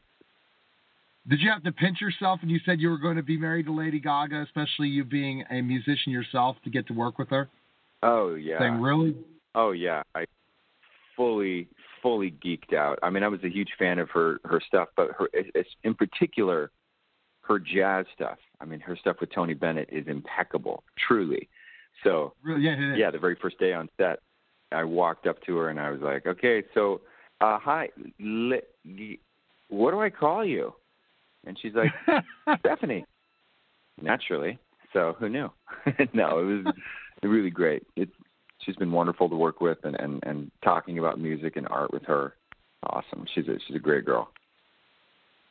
Did 1.29 1.41
you 1.41 1.51
have 1.51 1.63
to 1.63 1.73
pinch 1.73 2.01
yourself 2.01 2.41
when 2.41 2.51
you 2.51 2.59
said 2.67 2.81
you 2.81 2.91
were 2.91 2.99
going 2.99 3.17
to 3.17 3.23
be 3.23 3.39
married 3.39 3.67
to 3.67 3.73
Lady 3.73 4.01
Gaga, 4.01 4.43
especially 4.43 4.89
you 4.89 5.05
being 5.05 5.45
a 5.51 5.61
musician 5.61 6.13
yourself, 6.13 6.57
to 6.65 6.71
get 6.71 6.87
to 6.89 6.93
work 6.93 7.19
with 7.19 7.29
her? 7.29 7.49
Oh 8.03 8.35
yeah. 8.35 8.59
Saying, 8.59 8.81
really? 8.81 9.17
Oh 9.55 9.71
yeah, 9.71 10.03
I 10.15 10.25
fully 11.17 11.69
fully 12.03 12.35
geeked 12.45 12.75
out. 12.75 12.99
I 13.03 13.11
mean, 13.11 13.23
I 13.23 13.29
was 13.29 13.41
a 13.45 13.49
huge 13.49 13.71
fan 13.79 13.99
of 13.99 14.11
her 14.11 14.41
her 14.45 14.61
stuff, 14.67 14.89
but 14.97 15.11
her 15.19 15.29
it's, 15.33 15.69
in 15.85 15.95
particular 15.95 16.71
her 17.43 17.59
jazz 17.59 18.07
stuff. 18.15 18.39
I 18.61 18.65
mean, 18.65 18.81
her 18.81 18.97
stuff 18.97 19.17
with 19.21 19.33
Tony 19.33 19.55
Bennett 19.55 19.89
is 19.91 20.07
impeccable, 20.07 20.85
truly. 21.09 21.49
So 22.05 22.35
Really? 22.43 22.63
Yeah, 22.63 22.93
is. 22.93 22.99
yeah, 22.99 23.11
the 23.11 23.19
very 23.19 23.37
first 23.41 23.59
day 23.59 23.73
on 23.73 23.89
set, 23.99 24.21
I 24.73 24.85
walked 24.85 25.27
up 25.27 25.43
to 25.47 25.57
her 25.59 25.69
and 25.69 25.81
I 25.81 25.91
was 25.91 26.01
like, 26.01 26.27
"Okay, 26.27 26.63
so 26.75 27.01
uh 27.41 27.59
hi, 27.59 27.89
what 29.69 29.91
do 29.91 30.01
I 30.01 30.11
call 30.11 30.45
you?" 30.45 30.75
And 31.47 31.59
she's 31.61 31.75
like, 31.75 31.93
"Stephanie." 32.61 33.05
Naturally. 34.01 34.59
So 34.93 35.17
who 35.19 35.29
knew? 35.29 35.51
no, 36.15 36.39
it 36.39 36.65
was 36.65 36.75
really 37.23 37.51
great. 37.51 37.87
It's 37.97 38.13
she's 38.65 38.77
been 38.77 38.93
wonderful 38.93 39.29
to 39.29 39.37
work 39.37 39.61
with, 39.61 39.79
and 39.85 39.97
and 39.99 40.23
and 40.25 40.51
talking 40.65 40.99
about 40.99 41.19
music 41.21 41.57
and 41.57 41.67
art 41.69 41.93
with 41.93 42.05
her, 42.05 42.35
awesome. 42.85 43.27
She's 43.35 43.49
a 43.49 43.59
she's 43.67 43.77
a 43.77 43.81
great 43.81 44.05
girl. 44.05 44.29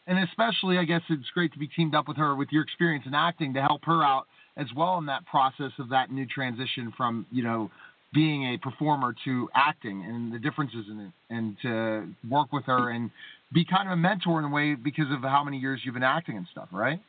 and 0.08 0.20
especially, 0.20 0.78
I 0.78 0.86
guess 0.86 1.02
it's 1.10 1.30
great 1.34 1.54
to 1.54 1.60
be 1.60 1.68
teamed 1.68 1.96
up 1.96 2.08
with 2.08 2.18
her 2.18 2.36
with 2.36 2.50
your 2.52 2.64
experience 2.64 3.06
in 3.06 3.14
acting 3.14 3.54
to 3.54 3.62
help 3.62 3.86
her 3.86 4.04
out 4.04 4.28
as 4.58 4.68
well 4.76 4.98
in 4.98 5.06
that 5.06 5.26
process 5.26 5.72
of 5.80 5.90
that 5.90 6.12
new 6.12 6.26
transition 6.26 6.94
from 6.96 7.26
you 7.32 7.44
know 7.44 7.72
being 8.14 8.54
a 8.54 8.58
performer 8.58 9.16
to 9.26 9.50
acting 9.56 10.04
and 10.06 10.34
the 10.34 10.40
differences 10.40 10.86
in 10.90 11.00
it, 11.00 11.12
and 11.30 11.56
to 11.62 12.08
work 12.30 12.52
with 12.52 12.66
her 12.66 12.90
and 12.90 13.10
be 13.54 13.66
kind 13.66 13.88
of 13.88 13.94
a 13.94 13.98
mentor 13.98 14.40
in 14.40 14.46
a 14.46 14.50
way 14.50 14.76
because 14.76 15.12
of 15.12 15.22
how 15.22 15.44
many 15.44 15.58
years 15.58 15.82
you've 15.84 15.94
been 15.94 16.04
acting 16.04 16.38
and 16.38 16.48
stuff, 16.52 16.70
right? 16.72 17.00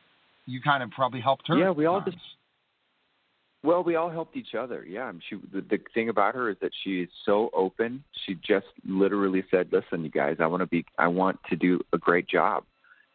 You 0.47 0.61
kind 0.61 0.83
of 0.83 0.91
probably 0.91 1.21
helped 1.21 1.47
her. 1.49 1.57
Yeah, 1.57 1.71
we 1.71 1.87
all 1.87 2.01
times. 2.01 2.15
just 2.15 2.25
Well, 3.63 3.85
we 3.85 3.95
all 3.95 4.11
helped 4.11 4.37
each 4.37 4.55
other. 4.59 4.85
Yeah, 4.89 5.09
and 5.09 5.23
she. 5.29 5.37
The, 5.53 5.61
the 5.61 5.79
thing 5.95 6.09
about 6.09 6.35
her 6.35 6.51
is 6.51 6.57
that 6.61 6.73
she 6.83 7.03
is 7.03 7.09
so 7.25 7.51
open. 7.53 8.03
She 8.27 8.35
just 8.35 8.67
literally 8.87 9.45
said, 9.51 9.69
"Listen, 9.73 10.05
you 10.05 10.11
guys, 10.11 10.37
I 10.41 10.47
want 10.47 10.63
to 10.63 10.67
be. 10.67 10.85
I 10.99 11.09
want 11.09 11.39
to 11.51 11.57
do 11.57 11.81
a 11.93 11.99
great 11.99 12.29
job, 12.29 12.65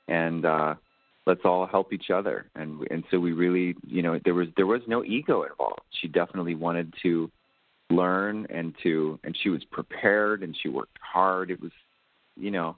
and 0.08 0.46
uh, 0.46 0.76
let's 1.26 1.42
all 1.44 1.68
help 1.68 1.92
each 1.92 2.10
other." 2.14 2.46
And 2.56 2.88
and 2.90 3.04
so 3.12 3.20
we 3.20 3.34
really, 3.34 3.76
you 3.86 4.02
know, 4.02 4.20
there 4.24 4.34
was 4.34 4.48
there 4.56 4.68
was 4.68 4.82
no 4.88 5.04
ego 5.04 5.44
involved. 5.44 5.82
She 6.02 6.08
definitely 6.08 6.56
wanted 6.56 6.94
to 7.04 7.30
learn 7.90 8.48
and 8.50 8.74
to, 8.84 9.20
and 9.24 9.36
she 9.42 9.50
was 9.50 9.64
prepared 9.66 10.44
and 10.44 10.56
she 10.62 10.70
worked 10.70 10.98
hard. 11.02 11.52
It 11.52 11.62
was, 11.62 11.72
you 12.36 12.52
know, 12.52 12.76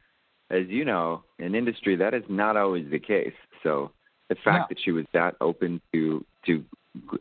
as 0.49 0.67
you 0.67 0.85
know, 0.85 1.23
in 1.37 1.55
industry 1.55 1.95
that 1.97 2.13
is 2.13 2.23
not 2.29 2.57
always 2.57 2.89
the 2.89 2.99
case. 2.99 3.33
So 3.63 3.91
the 4.29 4.35
fact 4.35 4.45
Yeah. 4.45 4.65
that 4.69 4.79
she 4.83 4.91
was 4.91 5.05
that 5.13 5.35
open 5.41 5.81
to 5.93 6.25
to 6.45 6.63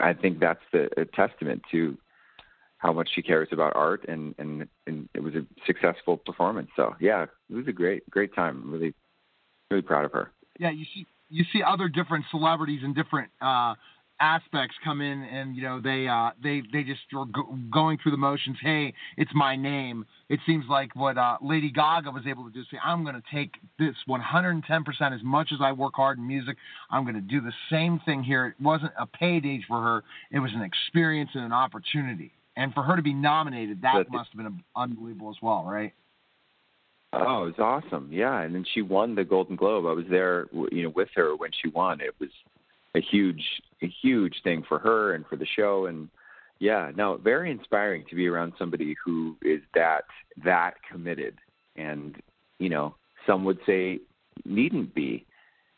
I 0.01 0.12
think 0.14 0.39
that's 0.41 0.62
the 0.72 0.89
a 1.01 1.05
testament 1.05 1.62
to 1.72 1.97
how 2.78 2.93
much 2.93 3.09
she 3.14 3.22
cares 3.22 3.49
about 3.53 3.74
art 3.76 4.05
and 4.09 4.34
and 4.39 4.68
and 4.86 5.09
it 5.14 5.22
was 5.22 5.34
a 5.34 5.45
successful 5.66 6.16
performance. 6.16 6.70
So 6.76 6.95
yeah, 7.01 7.24
it 7.51 7.55
was 7.55 7.66
a 7.68 7.72
great 7.72 8.09
great 8.11 8.34
time. 8.34 8.62
I'm 8.64 8.72
really 8.72 8.95
really 9.70 9.82
proud 9.82 10.05
of 10.05 10.12
her. 10.12 10.30
yeah, 10.59 10.70
you 10.70 10.84
see 10.95 11.07
you 11.30 11.45
see 11.53 11.62
other 11.62 11.89
different 11.89 12.24
celebrities 12.30 12.80
and 12.82 12.95
different 12.95 13.30
uh, 13.43 13.74
aspects 14.20 14.74
come 14.84 15.00
in, 15.00 15.22
and 15.22 15.56
you 15.56 15.62
know 15.62 15.80
they 15.80 16.08
uh, 16.08 16.30
they 16.42 16.62
they 16.72 16.82
just 16.82 17.00
are 17.16 17.24
go- 17.26 17.56
going 17.72 17.98
through 18.02 18.12
the 18.12 18.18
motions. 18.18 18.56
Hey, 18.60 18.92
it's 19.16 19.30
my 19.34 19.56
name. 19.56 20.04
It 20.28 20.40
seems 20.46 20.64
like 20.68 20.94
what 20.94 21.16
uh, 21.16 21.38
Lady 21.42 21.70
Gaga 21.70 22.10
was 22.10 22.24
able 22.26 22.44
to 22.44 22.50
do. 22.50 22.62
Say, 22.70 22.78
I'm 22.84 23.02
going 23.02 23.14
to 23.14 23.22
take 23.34 23.54
this 23.78 23.94
110 24.06 24.84
percent 24.84 25.14
as 25.14 25.20
much 25.22 25.50
as 25.52 25.58
I 25.62 25.72
work 25.72 25.94
hard 25.96 26.18
in 26.18 26.26
music. 26.26 26.56
I'm 26.90 27.04
going 27.04 27.14
to 27.14 27.20
do 27.20 27.40
the 27.40 27.52
same 27.70 28.00
thing 28.04 28.22
here. 28.22 28.46
It 28.46 28.54
wasn't 28.62 28.92
a 28.98 29.06
payday 29.06 29.62
for 29.66 29.80
her. 29.82 30.04
It 30.30 30.40
was 30.40 30.50
an 30.54 30.62
experience 30.62 31.30
and 31.34 31.44
an 31.44 31.52
opportunity. 31.52 32.32
And 32.56 32.74
for 32.74 32.82
her 32.82 32.96
to 32.96 33.02
be 33.02 33.14
nominated, 33.14 33.82
that 33.82 33.94
That's- 33.94 34.12
must 34.12 34.30
have 34.30 34.38
been 34.38 34.62
unbelievable 34.76 35.30
as 35.30 35.36
well, 35.40 35.64
right? 35.64 35.92
Oh, 37.12 37.44
it 37.46 37.56
was 37.58 37.82
awesome. 37.84 38.10
Yeah, 38.12 38.42
and 38.42 38.54
then 38.54 38.66
she 38.74 38.82
won 38.82 39.14
the 39.14 39.24
Golden 39.24 39.56
Globe. 39.56 39.86
I 39.86 39.92
was 39.92 40.04
there, 40.10 40.46
you 40.70 40.82
know, 40.82 40.90
with 40.94 41.08
her 41.14 41.34
when 41.36 41.50
she 41.62 41.68
won. 41.68 42.00
It 42.02 42.14
was 42.20 42.28
a 42.95 43.01
huge, 43.01 43.45
a 43.82 43.86
huge 44.03 44.36
thing 44.43 44.64
for 44.68 44.78
her 44.78 45.14
and 45.14 45.26
for 45.26 45.36
the 45.36 45.47
show. 45.47 45.86
And 45.86 46.09
yeah, 46.59 46.91
no, 46.95 47.16
very 47.16 47.51
inspiring 47.51 48.05
to 48.11 48.16
be 48.16 48.26
around 48.26 48.55
somebody 48.59 48.95
who 49.05 49.36
is 49.43 49.61
that 49.74 50.05
that 50.45 50.74
committed. 50.91 51.39
And 51.76 52.16
you 52.59 52.68
know, 52.68 52.95
some 53.26 53.45
would 53.45 53.59
say 53.66 54.01
needn't 54.45 54.95
be. 54.95 55.24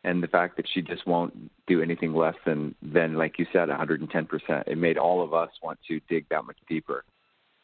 And 0.03 0.23
the 0.23 0.29
fact 0.29 0.57
that 0.57 0.67
she 0.73 0.81
just 0.81 1.07
won't 1.07 1.51
do 1.67 1.83
anything 1.83 2.15
less 2.15 2.37
than 2.47 2.75
than 2.81 3.15
like 3.15 3.39
you 3.39 3.47
said, 3.53 3.69
110 3.69 4.27
percent. 4.27 4.65
It 4.67 4.79
made 4.79 4.97
all 4.97 5.23
of 5.23 5.35
us 5.35 5.51
want 5.63 5.79
to 5.89 6.01
dig 6.09 6.27
that 6.31 6.45
much 6.47 6.57
deeper. 6.69 7.05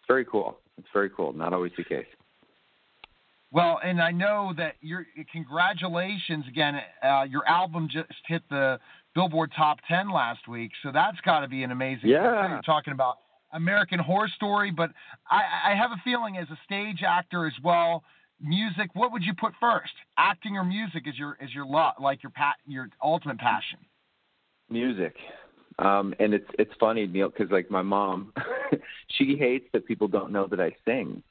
It's 0.00 0.06
very 0.06 0.24
cool. 0.24 0.58
It's 0.76 0.88
very 0.92 1.08
cool. 1.08 1.32
Not 1.32 1.54
always 1.54 1.72
the 1.78 1.84
case. 1.84 2.06
Well, 3.52 3.80
and 3.82 4.02
I 4.02 4.10
know 4.10 4.52
that 4.58 4.74
you're 4.82 5.06
congratulations 5.32 6.44
again. 6.46 6.78
Uh, 7.02 7.22
your 7.22 7.46
album 7.48 7.88
just 7.90 8.12
hit 8.26 8.42
the 8.50 8.78
Billboard 9.16 9.50
Top 9.56 9.78
10 9.88 10.12
last 10.12 10.46
week, 10.46 10.70
so 10.82 10.92
that's 10.92 11.20
got 11.22 11.40
to 11.40 11.48
be 11.48 11.64
an 11.64 11.72
amazing. 11.72 12.10
Yeah. 12.10 12.48
You're 12.48 12.62
talking 12.62 12.92
about 12.92 13.16
American 13.52 13.98
Horror 13.98 14.28
Story, 14.36 14.70
but 14.70 14.90
I, 15.28 15.72
I 15.72 15.74
have 15.74 15.90
a 15.90 16.00
feeling 16.04 16.36
as 16.36 16.46
a 16.50 16.58
stage 16.64 17.02
actor 17.04 17.46
as 17.46 17.54
well, 17.64 18.04
music. 18.40 18.90
What 18.92 19.10
would 19.12 19.24
you 19.24 19.32
put 19.34 19.54
first, 19.58 19.92
acting 20.18 20.56
or 20.56 20.64
music? 20.64 21.04
Is 21.06 21.18
your 21.18 21.36
is 21.40 21.52
your 21.52 21.66
love 21.66 21.94
like 22.00 22.22
your 22.22 22.30
pat 22.30 22.56
your 22.66 22.88
ultimate 23.02 23.38
passion? 23.38 23.78
music 24.70 25.14
um 25.78 26.14
and 26.18 26.34
it's 26.34 26.48
it's 26.58 26.72
funny 26.80 27.06
neil 27.06 27.28
because 27.28 27.50
like 27.50 27.70
my 27.70 27.82
mom 27.82 28.32
she 29.18 29.36
hates 29.38 29.66
that 29.72 29.86
people 29.86 30.08
don't 30.08 30.32
know 30.32 30.46
that 30.46 30.60
i 30.60 30.74
sing 30.84 31.22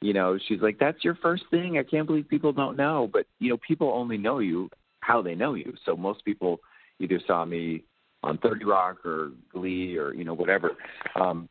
you 0.00 0.12
know 0.12 0.38
she's 0.48 0.60
like 0.60 0.78
that's 0.78 1.04
your 1.04 1.14
first 1.16 1.44
thing 1.50 1.78
i 1.78 1.82
can't 1.82 2.06
believe 2.06 2.28
people 2.28 2.52
don't 2.52 2.76
know 2.76 3.08
but 3.12 3.26
you 3.38 3.48
know 3.48 3.58
people 3.66 3.92
only 3.94 4.16
know 4.16 4.38
you 4.38 4.68
how 5.00 5.22
they 5.22 5.34
know 5.34 5.54
you 5.54 5.72
so 5.84 5.96
most 5.96 6.24
people 6.24 6.58
either 7.00 7.20
saw 7.26 7.44
me 7.44 7.82
on 8.22 8.38
30 8.38 8.64
rock 8.64 9.04
or 9.04 9.32
glee 9.52 9.96
or 9.96 10.14
you 10.14 10.24
know 10.24 10.34
whatever. 10.34 10.72
Um 11.14 11.48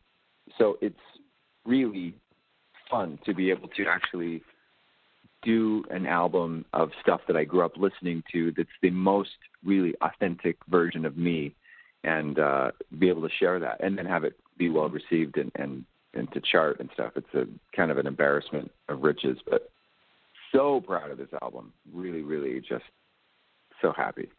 so 0.57 0.77
it's 0.81 0.95
really 1.65 2.15
fun 2.89 3.19
to 3.25 3.33
be 3.33 3.51
able 3.51 3.67
to 3.69 3.85
actually 3.85 4.41
do 5.43 5.83
an 5.89 6.05
album 6.05 6.65
of 6.73 6.89
stuff 7.01 7.21
that 7.27 7.37
I 7.37 7.43
grew 7.43 7.63
up 7.63 7.77
listening 7.77 8.23
to 8.31 8.51
that's 8.57 8.69
the 8.81 8.89
most 8.89 9.37
really 9.63 9.93
authentic 10.01 10.57
version 10.69 11.05
of 11.05 11.17
me 11.17 11.55
and 12.03 12.39
uh 12.39 12.71
be 12.97 13.09
able 13.09 13.21
to 13.21 13.35
share 13.39 13.59
that 13.59 13.77
and 13.83 13.97
then 13.97 14.05
have 14.05 14.23
it 14.23 14.35
be 14.57 14.69
well 14.69 14.89
received 14.89 15.37
and 15.37 15.51
and 15.55 15.85
and 16.13 16.31
to 16.33 16.41
chart 16.41 16.79
and 16.79 16.89
stuff. 16.93 17.13
It's 17.15 17.33
a 17.33 17.45
kind 17.75 17.91
of 17.91 17.97
an 17.97 18.07
embarrassment 18.07 18.71
of 18.89 19.03
riches 19.03 19.37
but 19.49 19.71
so 20.51 20.81
proud 20.81 21.11
of 21.11 21.17
this 21.17 21.33
album. 21.41 21.73
Really 21.93 22.21
really 22.21 22.59
just 22.59 22.85
so 23.81 23.93
happy 23.95 24.29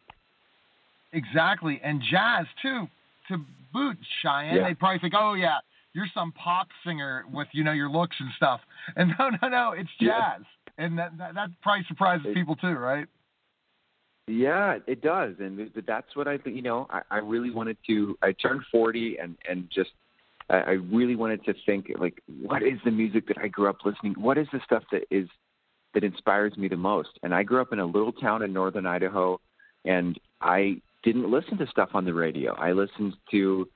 Exactly, 1.13 1.79
and 1.83 2.01
jazz 2.09 2.45
too. 2.61 2.87
To 3.27 3.37
boot, 3.73 3.97
Cheyenne. 4.21 4.55
Yeah. 4.55 4.63
They 4.67 4.73
probably 4.73 4.99
think, 4.99 5.13
"Oh 5.17 5.33
yeah, 5.33 5.57
you're 5.93 6.07
some 6.13 6.31
pop 6.33 6.67
singer 6.85 7.23
with 7.31 7.47
you 7.51 7.63
know 7.63 7.71
your 7.73 7.89
looks 7.89 8.15
and 8.19 8.29
stuff." 8.37 8.61
And 8.95 9.13
no, 9.19 9.29
no, 9.41 9.47
no, 9.49 9.71
it's 9.77 9.89
Yeah. 9.99 10.37
jazz, 10.37 10.45
and 10.77 10.97
that 10.97 11.17
that, 11.17 11.35
that 11.35 11.49
probably 11.61 11.85
surprises 11.87 12.27
It- 12.27 12.33
people 12.35 12.55
too, 12.55 12.73
right? 12.73 13.07
Yeah, 14.27 14.77
it 14.87 15.01
does, 15.01 15.35
and 15.39 15.57
th- 15.57 15.73
th- 15.73 15.85
that's 15.85 16.15
what 16.15 16.27
I, 16.27 16.37
you 16.45 16.61
know, 16.61 16.87
I, 16.89 17.01
I 17.09 17.17
really 17.17 17.49
wanted 17.49 17.75
to. 17.87 18.17
I 18.21 18.31
turned 18.33 18.61
forty, 18.71 19.17
and 19.17 19.35
and 19.49 19.67
just, 19.73 19.89
I, 20.49 20.57
I 20.57 20.71
really 20.71 21.15
wanted 21.15 21.43
to 21.45 21.53
think 21.65 21.91
like, 21.99 22.21
what 22.41 22.61
is 22.63 22.79
the 22.85 22.91
music 22.91 23.27
that 23.27 23.37
I 23.39 23.47
grew 23.47 23.67
up 23.67 23.77
listening? 23.83 24.13
What 24.13 24.37
is 24.37 24.47
the 24.53 24.61
stuff 24.63 24.83
that 24.91 25.03
is 25.11 25.27
that 25.93 26.03
inspires 26.03 26.55
me 26.55 26.67
the 26.69 26.77
most? 26.77 27.09
And 27.23 27.33
I 27.33 27.43
grew 27.43 27.59
up 27.61 27.73
in 27.73 27.79
a 27.79 27.85
little 27.85 28.13
town 28.13 28.43
in 28.43 28.53
northern 28.53 28.85
Idaho, 28.85 29.41
and 29.85 30.17
I 30.39 30.77
didn't 31.03 31.29
listen 31.29 31.57
to 31.57 31.67
stuff 31.67 31.89
on 31.93 32.05
the 32.05 32.13
radio. 32.13 32.53
I 32.53 32.71
listened 32.73 33.15
to 33.31 33.67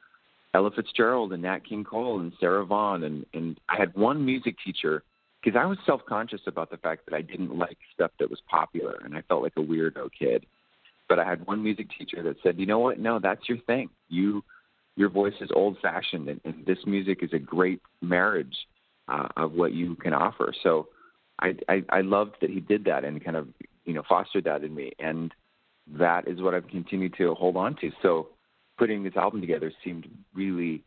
Ella 0.54 0.72
Fitzgerald 0.72 1.34
and 1.34 1.44
Nat 1.44 1.60
King 1.68 1.84
Cole 1.84 2.20
and 2.20 2.32
Sarah 2.40 2.66
Vaughan, 2.66 3.04
and 3.04 3.26
and 3.34 3.60
I 3.68 3.78
had 3.78 3.94
one 3.96 4.26
music 4.26 4.56
teacher 4.64 5.04
because 5.44 5.60
I 5.60 5.66
was 5.66 5.78
self 5.86 6.02
conscious 6.08 6.42
about 6.48 6.72
the 6.72 6.78
fact 6.78 7.06
that 7.06 7.16
I 7.16 7.22
didn't 7.22 7.58
like 7.58 7.78
stuff 7.94 8.12
that 8.20 8.30
was 8.30 8.40
popular, 8.50 9.02
and 9.04 9.16
I 9.16 9.22
felt 9.24 9.44
like 9.44 9.54
a 9.58 9.62
weirdo 9.62 10.10
kid. 10.18 10.46
But 11.08 11.20
I 11.20 11.26
had 11.26 11.46
one 11.46 11.62
music 11.62 11.88
teacher 11.98 12.24
that 12.24 12.38
said, 12.42 12.58
"You 12.58 12.66
know 12.66 12.80
what? 12.80 13.00
No, 13.00 13.20
that's 13.20 13.48
your 13.50 13.60
thing. 13.60 13.90
You, 14.10 14.44
your 14.96 15.10
voice 15.10 15.36
is 15.42 15.50
old 15.54 15.78
fashioned, 15.82 16.30
and, 16.30 16.42
and 16.46 16.66
this 16.66 16.80
music 16.86 17.20
is 17.22 17.34
a 17.34 17.40
great 17.40 17.82
marriage 18.02 18.56
uh, 19.08 19.28
of 19.36 19.52
what 19.52 19.74
you 19.74 19.96
can 19.96 20.14
offer." 20.14 20.54
So, 20.64 20.88
I, 21.40 21.56
I 21.68 21.84
I 21.90 22.02
loved 22.02 22.38
that 22.42 22.50
he 22.50 22.62
did 22.62 22.86
that 22.86 23.04
and 23.04 23.24
kind 23.24 23.38
of 23.38 23.50
you 23.84 23.94
know 23.94 24.04
fostered 24.08 24.46
that 24.46 24.64
in 24.64 24.74
me, 24.74 24.94
and 25.00 25.34
that 25.94 26.28
is 26.28 26.42
what 26.42 26.54
I've 26.54 26.68
continued 26.68 27.14
to 27.18 27.34
hold 27.36 27.56
on 27.58 27.76
to. 27.82 27.92
So, 28.02 28.28
putting 28.78 29.04
this 29.04 29.16
album 29.16 29.40
together 29.42 29.72
seemed 29.84 30.08
really 30.34 30.84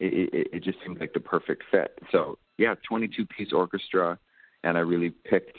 it, 0.00 0.30
it, 0.34 0.48
it 0.54 0.64
just 0.64 0.78
seemed 0.84 0.98
like 1.00 1.12
the 1.12 1.20
perfect 1.20 1.62
fit. 1.70 1.96
So 2.10 2.38
yeah, 2.58 2.74
22 2.88 3.24
piece 3.26 3.52
orchestra, 3.52 4.18
and 4.64 4.76
I 4.76 4.80
really 4.80 5.10
picked 5.10 5.56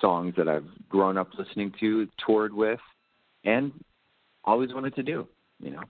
songs 0.00 0.34
that 0.36 0.48
I've 0.48 0.66
grown 0.88 1.16
up 1.16 1.30
listening 1.38 1.72
to, 1.80 2.06
toured 2.24 2.52
with, 2.52 2.80
and 3.44 3.72
always 4.44 4.74
wanted 4.74 4.94
to 4.96 5.02
do. 5.02 5.26
You 5.60 5.70
know. 5.70 5.82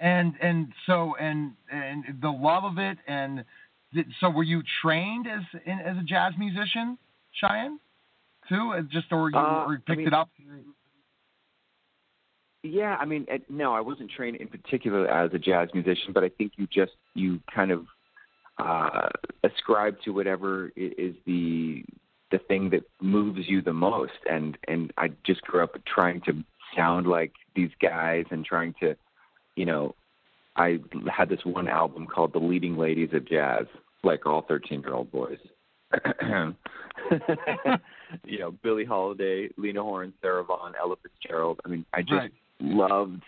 And 0.00 0.34
and 0.40 0.72
so 0.86 1.14
and 1.20 1.52
and 1.70 2.04
the 2.20 2.30
love 2.30 2.64
of 2.64 2.78
it, 2.78 2.98
and 3.06 3.44
did, 3.94 4.06
so 4.20 4.30
were 4.30 4.42
you 4.42 4.62
trained 4.82 5.26
as 5.28 5.42
in, 5.64 5.78
as 5.78 5.96
a 5.96 6.02
jazz 6.02 6.32
musician, 6.38 6.98
Cheyenne? 7.32 7.78
Too, 8.48 8.72
just 8.90 9.12
or 9.12 9.30
you, 9.30 9.36
Uh, 9.38 9.64
or 9.66 9.72
you 9.74 9.78
I 9.78 9.82
picked 9.86 9.98
mean- 9.98 10.06
it 10.08 10.14
up? 10.14 10.30
Yeah, 12.68 12.96
I 13.00 13.06
mean, 13.06 13.26
no, 13.48 13.72
I 13.72 13.80
wasn't 13.80 14.10
trained 14.10 14.36
in 14.36 14.48
particular 14.48 15.08
as 15.08 15.32
a 15.32 15.38
jazz 15.38 15.68
musician, 15.72 16.12
but 16.12 16.22
I 16.22 16.28
think 16.28 16.52
you 16.56 16.66
just 16.66 16.92
you 17.14 17.40
kind 17.52 17.70
of 17.70 17.86
uh, 18.58 19.08
ascribe 19.42 19.96
to 20.04 20.10
whatever 20.10 20.70
is 20.76 21.14
the 21.26 21.82
the 22.30 22.38
thing 22.38 22.68
that 22.70 22.82
moves 23.00 23.48
you 23.48 23.62
the 23.62 23.72
most, 23.72 24.18
and 24.30 24.58
and 24.68 24.92
I 24.98 25.12
just 25.24 25.40
grew 25.42 25.64
up 25.64 25.76
trying 25.86 26.20
to 26.22 26.44
sound 26.76 27.06
like 27.06 27.32
these 27.56 27.70
guys 27.80 28.24
and 28.30 28.44
trying 28.44 28.74
to, 28.80 28.94
you 29.56 29.64
know, 29.64 29.94
I 30.56 30.78
had 31.10 31.30
this 31.30 31.44
one 31.44 31.68
album 31.68 32.06
called 32.06 32.34
The 32.34 32.38
Leading 32.38 32.76
Ladies 32.76 33.10
of 33.14 33.26
Jazz, 33.26 33.64
like 34.04 34.26
all 34.26 34.42
thirteen 34.42 34.82
year 34.82 34.92
old 34.92 35.10
boys. 35.10 35.38
you 38.24 38.38
know, 38.38 38.50
Billie 38.62 38.84
Holiday, 38.84 39.48
Lena 39.56 39.82
Horne, 39.82 40.12
Sarah 40.20 40.44
Vaughan, 40.44 40.74
Ella 40.78 40.96
Fitzgerald. 41.02 41.60
I 41.64 41.68
mean, 41.68 41.86
I 41.94 42.02
just 42.02 42.12
Right. 42.12 42.32
Loved 42.60 43.22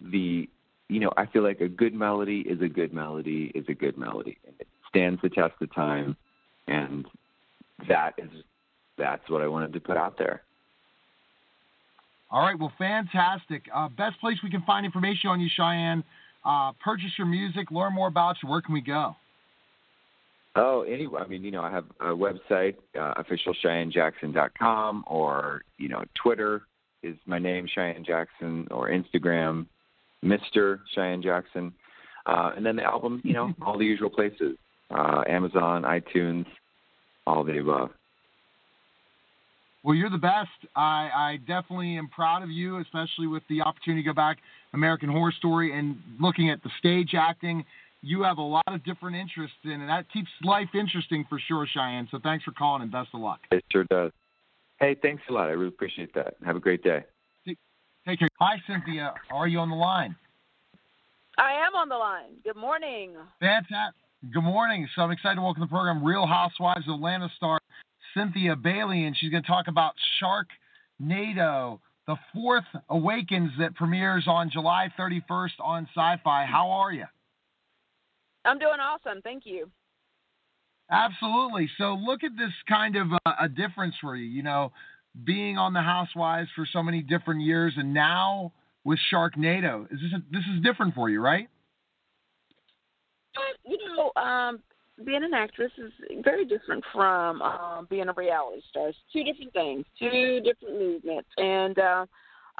the 0.00 0.48
you 0.88 1.00
know 1.00 1.12
i 1.16 1.26
feel 1.26 1.42
like 1.42 1.60
a 1.60 1.68
good 1.68 1.94
melody 1.94 2.40
is 2.40 2.60
a 2.60 2.68
good 2.68 2.92
melody 2.92 3.50
is 3.54 3.64
a 3.68 3.74
good 3.74 3.96
melody 3.98 4.38
and 4.46 4.54
it 4.58 4.68
stands 4.88 5.20
the 5.22 5.28
test 5.28 5.54
of 5.60 5.74
time 5.74 6.16
and 6.66 7.06
that 7.88 8.12
is 8.18 8.30
that's 8.96 9.28
what 9.28 9.42
i 9.42 9.46
wanted 9.46 9.72
to 9.72 9.80
put 9.80 9.96
out 9.96 10.16
there 10.18 10.42
All 12.32 12.42
right, 12.42 12.56
well, 12.56 12.72
fantastic. 12.78 13.64
Uh, 13.74 13.88
best 13.88 14.20
place 14.20 14.38
we 14.44 14.50
can 14.50 14.62
find 14.62 14.86
information 14.86 15.30
on 15.30 15.40
you, 15.40 15.48
Cheyenne. 15.48 16.04
Uh, 16.44 16.70
purchase 16.78 17.10
your 17.18 17.26
music, 17.26 17.72
learn 17.72 17.92
more 17.92 18.06
about 18.06 18.36
you. 18.40 18.48
Where 18.48 18.62
can 18.62 18.72
we 18.72 18.80
go? 18.80 19.16
oh 20.56 20.82
anyway 20.82 21.20
i 21.24 21.28
mean 21.28 21.44
you 21.44 21.50
know 21.50 21.62
i 21.62 21.70
have 21.70 21.84
a 22.00 22.06
website 22.06 22.74
uh, 22.98 23.14
officialcheyennejackson.com 23.22 25.04
or 25.06 25.62
you 25.78 25.88
know 25.88 26.02
twitter 26.20 26.62
is 27.02 27.16
my 27.26 27.38
name 27.38 27.66
cheyenne 27.72 28.04
jackson 28.04 28.66
or 28.70 28.90
instagram 28.90 29.66
mr 30.24 30.80
cheyenne 30.94 31.22
jackson 31.22 31.72
uh, 32.26 32.50
and 32.56 32.64
then 32.64 32.76
the 32.76 32.84
album 32.84 33.20
you 33.24 33.32
know 33.32 33.52
all 33.62 33.78
the 33.78 33.84
usual 33.84 34.10
places 34.10 34.56
uh, 34.90 35.22
amazon 35.28 35.82
itunes 35.82 36.46
all 37.26 37.44
the 37.44 37.58
above 37.58 37.90
Well, 39.82 39.94
you're 39.94 40.10
the 40.10 40.18
best. 40.18 40.50
I, 40.76 41.08
I 41.14 41.38
definitely 41.46 41.96
am 41.96 42.08
proud 42.08 42.42
of 42.42 42.50
you, 42.50 42.78
especially 42.80 43.26
with 43.26 43.42
the 43.48 43.62
opportunity 43.62 44.02
to 44.02 44.06
go 44.06 44.14
back 44.14 44.38
American 44.74 45.08
Horror 45.08 45.32
Story 45.32 45.78
and 45.78 45.96
looking 46.20 46.50
at 46.50 46.62
the 46.62 46.70
stage 46.78 47.14
acting. 47.14 47.64
You 48.02 48.22
have 48.22 48.38
a 48.38 48.42
lot 48.42 48.64
of 48.66 48.84
different 48.84 49.16
interests 49.16 49.56
in, 49.64 49.72
and 49.72 49.88
that 49.88 50.10
keeps 50.12 50.28
life 50.42 50.68
interesting 50.74 51.24
for 51.28 51.38
sure, 51.48 51.66
Cheyenne. 51.66 52.08
So 52.10 52.18
thanks 52.22 52.44
for 52.44 52.52
calling 52.52 52.82
and 52.82 52.90
best 52.90 53.08
of 53.14 53.20
luck. 53.20 53.40
It 53.50 53.64
sure 53.70 53.84
does. 53.84 54.12
Hey, 54.80 54.96
thanks 55.02 55.22
a 55.28 55.32
lot. 55.32 55.48
I 55.48 55.52
really 55.52 55.68
appreciate 55.68 56.14
that. 56.14 56.34
Have 56.44 56.56
a 56.56 56.60
great 56.60 56.82
day. 56.82 57.04
Take 57.46 58.18
care. 58.18 58.28
Hi, 58.40 58.56
Cynthia. 58.66 59.12
Are 59.30 59.46
you 59.46 59.58
on 59.58 59.68
the 59.68 59.76
line? 59.76 60.16
I 61.36 61.52
am 61.66 61.74
on 61.74 61.90
the 61.90 61.96
line. 61.96 62.36
Good 62.42 62.56
morning. 62.56 63.12
Fantastic. 63.40 63.94
Good 64.32 64.42
morning. 64.42 64.88
So 64.94 65.02
I'm 65.02 65.10
excited 65.10 65.36
to 65.36 65.42
welcome 65.42 65.62
to 65.62 65.66
the 65.66 65.70
program 65.70 66.02
Real 66.02 66.26
Housewives 66.26 66.88
of 66.88 66.94
Atlanta 66.94 67.28
star 67.36 67.58
Cynthia 68.14 68.56
Bailey, 68.56 69.04
and 69.04 69.16
she's 69.16 69.30
going 69.30 69.42
to 69.42 69.46
talk 69.46 69.68
about 69.68 69.94
Sharknado, 70.20 71.78
the 72.06 72.16
fourth 72.34 72.64
Awakens 72.88 73.52
that 73.58 73.74
premieres 73.74 74.24
on 74.26 74.50
July 74.50 74.92
31st 74.98 75.60
on 75.60 75.86
Sci-Fi. 75.94 76.46
How 76.46 76.70
are 76.70 76.92
you? 76.92 77.04
I'm 78.46 78.58
doing 78.58 78.80
awesome. 78.80 79.20
Thank 79.22 79.44
you. 79.44 79.70
Absolutely. 80.90 81.70
So 81.78 81.94
look 81.94 82.24
at 82.24 82.32
this 82.36 82.52
kind 82.68 82.96
of 82.96 83.12
uh, 83.12 83.32
a 83.40 83.48
difference 83.48 83.94
for 84.00 84.16
you. 84.16 84.24
You 84.24 84.42
know, 84.42 84.72
being 85.24 85.58
on 85.58 85.72
the 85.72 85.82
Housewives 85.82 86.48
for 86.54 86.66
so 86.70 86.82
many 86.82 87.02
different 87.02 87.42
years, 87.42 87.74
and 87.76 87.94
now 87.94 88.52
with 88.84 88.98
Sharknado, 89.12 89.84
is 89.92 90.00
this 90.00 90.20
this 90.32 90.42
is 90.54 90.62
different 90.62 90.94
for 90.94 91.08
you, 91.08 91.20
right? 91.20 91.48
You 93.64 93.78
know, 93.96 94.20
um, 94.20 94.60
being 95.04 95.24
an 95.24 95.34
actress 95.34 95.72
is 95.78 95.92
very 96.22 96.44
different 96.44 96.84
from 96.92 97.42
um, 97.42 97.86
being 97.88 98.08
a 98.08 98.12
reality 98.12 98.62
star. 98.70 98.88
It's 98.88 98.98
two 99.12 99.24
different 99.24 99.52
things, 99.52 99.84
two 99.98 100.40
different 100.40 100.78
movements. 100.78 101.28
And, 101.36 101.78
uh, 101.78 102.06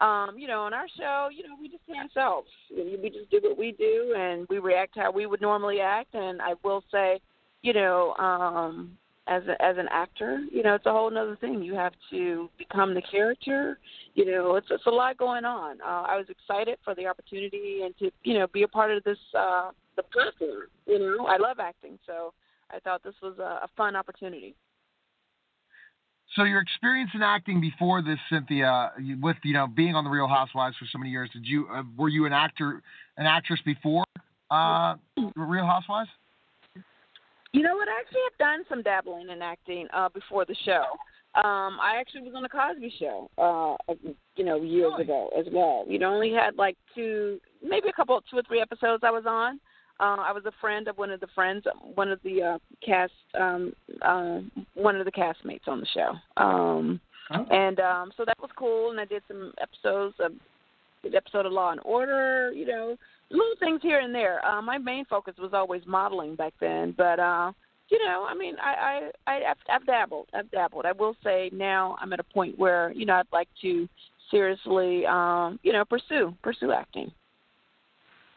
um, 0.05 0.39
you 0.39 0.49
know, 0.49 0.62
on 0.62 0.72
our 0.72 0.87
show, 0.97 1.28
you 1.31 1.43
know, 1.43 1.57
we 1.61 1.68
just 1.68 1.87
be 1.87 1.95
ourselves. 1.95 2.49
We 2.70 3.11
just 3.11 3.31
do 3.31 3.41
what 3.43 3.59
we 3.59 3.72
do 3.72 4.14
and 4.16 4.47
we 4.49 4.59
react 4.59 4.97
how 4.97 5.11
we 5.11 5.26
would 5.26 5.41
normally 5.41 5.81
act. 5.81 6.14
And 6.14 6.41
I 6.41 6.55
will 6.64 6.83
say, 6.91 7.20
you 7.63 7.73
know, 7.73 8.15
um, 8.15 8.97
as 9.27 9.43
a, 9.47 9.63
as 9.63 9.77
an 9.79 9.87
actor, 9.91 10.41
you 10.51 10.63
know, 10.63 10.75
it's 10.75 10.87
a 10.87 10.93
whole 10.93 11.07
other 11.17 11.37
thing. 11.41 11.63
You 11.63 11.75
have 11.75 11.93
to 12.11 12.51
become 12.59 12.95
the 12.95 13.03
character. 13.03 13.79
You 14.15 14.27
know, 14.27 14.57
it's 14.57 14.67
it's 14.71 14.87
a 14.87 14.91
lot 14.91 15.17
going 15.19 15.45
on. 15.45 15.81
Uh, 15.81 16.07
I 16.09 16.17
was 16.17 16.27
excited 16.29 16.79
for 16.85 16.95
the 16.95 17.07
opportunity 17.07 17.83
and 17.85 17.97
to 17.99 18.11
you 18.25 18.39
know 18.39 18.47
be 18.49 18.63
a 18.63 18.69
part 18.69 18.91
of 18.91 19.05
this 19.05 19.19
uh, 19.39 19.71
the 19.97 20.03
platform. 20.03 20.69
You 20.87 20.99
know, 20.99 21.27
I 21.27 21.37
love 21.37 21.59
acting, 21.61 21.99
so 22.07 22.33
I 22.71 22.81
thought 22.81 23.03
this 23.03 23.15
was 23.23 23.39
a, 23.39 23.65
a 23.65 23.69
fun 23.77 23.95
opportunity. 23.95 24.57
So 26.37 26.45
your 26.45 26.61
experience 26.61 27.11
in 27.15 27.23
acting 27.23 27.61
before 27.61 28.03
this, 28.03 28.19
Cynthia, 28.31 28.93
with 29.21 29.37
you 29.45 29.53
know 29.53 29.67
being 29.67 29.95
on 29.95 30.05
the 30.05 30.11
Real 30.11 30.29
Housewives 30.29 30.77
for 30.77 30.87
so 30.93 30.99
many 30.99 31.11
years, 31.11 31.31
did 31.33 31.45
you 31.45 31.67
uh, 31.73 31.83
were 31.97 32.09
you 32.09 32.27
an 32.27 32.33
actor, 32.33 32.83
an 33.17 33.27
actress 33.27 33.61
before 33.65 34.05
uh, 34.51 34.95
Real 35.37 35.67
Housewives? 35.67 36.11
You 37.53 37.63
know 37.63 37.75
what? 37.75 37.89
I 37.89 38.01
actually 38.01 38.21
have 38.31 38.39
done 38.39 38.65
some 38.69 38.83
dabbling 38.83 39.29
in 39.31 39.43
acting 39.43 39.89
uh, 39.93 40.09
before 40.09 40.45
the 40.45 40.57
show. 40.65 40.85
Um, 41.35 41.79
I 41.81 41.97
actually 41.99 42.23
was 42.23 42.33
on 42.35 42.43
the 42.43 42.49
Cosby 42.49 42.93
Show, 42.99 43.31
uh, 43.39 43.95
you 44.37 44.45
know, 44.45 44.61
years 44.63 44.91
Really? 44.93 45.05
ago 45.05 45.31
as 45.39 45.47
well. 45.53 45.85
You 45.89 45.99
know, 45.99 46.13
only 46.13 46.33
had 46.33 46.57
like 46.57 46.77
two, 46.95 47.41
maybe 47.63 47.89
a 47.89 47.93
couple, 47.93 48.21
two 48.29 48.39
or 48.39 48.43
three 48.43 48.61
episodes 48.61 49.05
I 49.05 49.11
was 49.11 49.25
on. 49.27 49.61
Uh, 50.01 50.23
I 50.23 50.33
was 50.33 50.45
a 50.47 50.53
friend 50.61 50.89
of 50.89 50.99
one 50.99 51.11
of 51.11 51.21
the 51.21 51.29
friends, 51.35 51.65
one 51.95 52.11
of 52.11 52.19
the 52.25 52.43
uh, 52.43 52.59
cast, 52.85 53.13
um, 53.39 53.73
uh, 54.03 54.41
one 54.75 54.97
of 54.97 55.05
the 55.05 55.13
castmates 55.13 55.69
on 55.69 55.81
the 55.81 55.87
show. 55.95 56.15
Um, 56.43 57.01
Oh. 57.33 57.47
And 57.51 57.79
um, 57.81 58.11
so 58.17 58.25
that 58.25 58.39
was 58.41 58.51
cool. 58.57 58.91
And 58.91 59.01
I 59.01 59.05
did 59.05 59.23
some 59.29 59.53
episodes 59.61 60.17
of 60.21 60.33
did 61.03 61.15
episode 61.15 61.47
of 61.47 61.53
Law 61.53 61.71
and 61.71 61.81
Order. 61.85 62.53
You 62.53 62.67
know, 62.67 62.97
little 63.31 63.55
things 63.59 63.81
here 63.83 64.01
and 64.01 64.14
there. 64.14 64.45
Uh, 64.45 64.61
my 64.62 64.78
main 64.78 65.05
focus 65.05 65.35
was 65.39 65.53
always 65.53 65.83
modeling 65.87 66.35
back 66.35 66.55
then, 66.61 66.95
but 66.97 67.18
uh, 67.18 67.53
you 67.91 67.99
know, 68.05 68.26
I 68.28 68.35
mean, 68.35 68.57
I, 68.62 69.11
I, 69.26 69.33
I 69.33 69.51
I've, 69.51 69.57
I've 69.68 69.87
dabbled. 69.87 70.28
I've 70.33 70.51
dabbled. 70.51 70.87
I 70.87 70.93
will 70.93 71.16
say 71.24 71.51
now 71.53 71.97
I'm 72.01 72.12
at 72.12 72.20
a 72.20 72.24
point 72.24 72.59
where 72.59 72.93
you 72.93 73.07
know 73.07 73.14
I'd 73.14 73.26
like 73.33 73.49
to 73.62 73.89
seriously, 74.31 75.05
um, 75.07 75.59
you 75.62 75.72
know, 75.72 75.85
pursue 75.85 76.35
pursue 76.43 76.72
acting. 76.72 77.11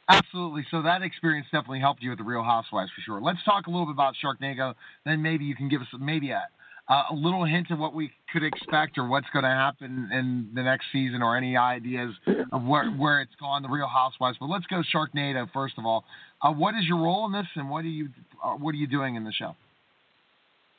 Absolutely. 0.09 0.65
So 0.69 0.81
that 0.81 1.01
experience 1.01 1.47
definitely 1.51 1.79
helped 1.79 2.03
you 2.03 2.09
with 2.09 2.19
the 2.19 2.25
Real 2.25 2.43
Housewives 2.43 2.91
for 2.93 3.01
sure. 3.01 3.21
Let's 3.21 3.41
talk 3.45 3.67
a 3.67 3.69
little 3.69 3.85
bit 3.85 3.93
about 3.93 4.15
Sharknado. 4.21 4.73
Then 5.05 5.21
maybe 5.21 5.45
you 5.45 5.55
can 5.55 5.69
give 5.69 5.81
us 5.81 5.87
maybe 5.97 6.31
a, 6.31 6.43
a 6.89 7.13
little 7.13 7.45
hint 7.45 7.71
of 7.71 7.79
what 7.79 7.93
we 7.93 8.11
could 8.31 8.43
expect 8.43 8.97
or 8.97 9.07
what's 9.07 9.27
going 9.31 9.43
to 9.43 9.49
happen 9.49 10.09
in 10.11 10.49
the 10.53 10.61
next 10.61 10.85
season 10.91 11.21
or 11.21 11.37
any 11.37 11.55
ideas 11.55 12.13
of 12.51 12.63
where 12.63 12.89
where 12.91 13.21
it's 13.21 13.35
gone, 13.39 13.61
the 13.61 13.69
Real 13.69 13.87
Housewives. 13.87 14.37
But 14.39 14.47
let's 14.47 14.65
go 14.67 14.81
Sharknado 14.93 15.49
first 15.53 15.75
of 15.77 15.85
all. 15.85 16.03
Uh, 16.41 16.51
what 16.51 16.75
is 16.75 16.83
your 16.85 16.97
role 16.97 17.25
in 17.25 17.31
this, 17.31 17.47
and 17.55 17.69
what 17.69 17.85
are 17.85 17.89
you 17.89 18.09
uh, 18.43 18.53
what 18.53 18.73
are 18.73 18.77
you 18.77 18.87
doing 18.87 19.15
in 19.15 19.23
the 19.23 19.31
show? 19.31 19.55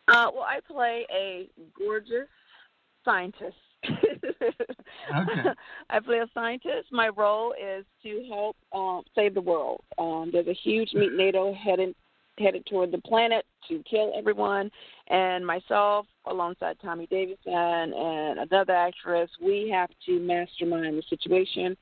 Uh, 0.08 0.28
well, 0.34 0.46
I 0.46 0.60
play 0.70 1.06
a 1.10 1.48
gorgeous 1.78 2.28
scientist. 3.04 3.56
Okay. 3.84 5.48
I 5.90 6.00
play 6.00 6.18
a 6.18 6.26
scientist. 6.34 6.88
My 6.90 7.08
role 7.08 7.52
is 7.52 7.84
to 8.02 8.26
help 8.28 8.56
um, 8.72 9.02
save 9.14 9.34
the 9.34 9.40
world. 9.40 9.82
Um, 9.98 10.30
there's 10.32 10.46
a 10.46 10.54
huge 10.54 10.92
meat 10.94 11.12
NATO 11.12 11.54
headed 11.54 11.94
headed 12.38 12.66
toward 12.66 12.90
the 12.90 12.98
planet 12.98 13.44
to 13.68 13.82
kill 13.88 14.12
everyone, 14.16 14.70
and 15.08 15.46
myself, 15.46 16.06
alongside 16.26 16.76
Tommy 16.82 17.06
Davidson 17.06 17.52
and 17.52 18.40
another 18.40 18.74
actress, 18.74 19.30
we 19.42 19.70
have 19.72 19.90
to 20.06 20.18
mastermind 20.20 20.98
the 20.98 21.02
situation 21.08 21.76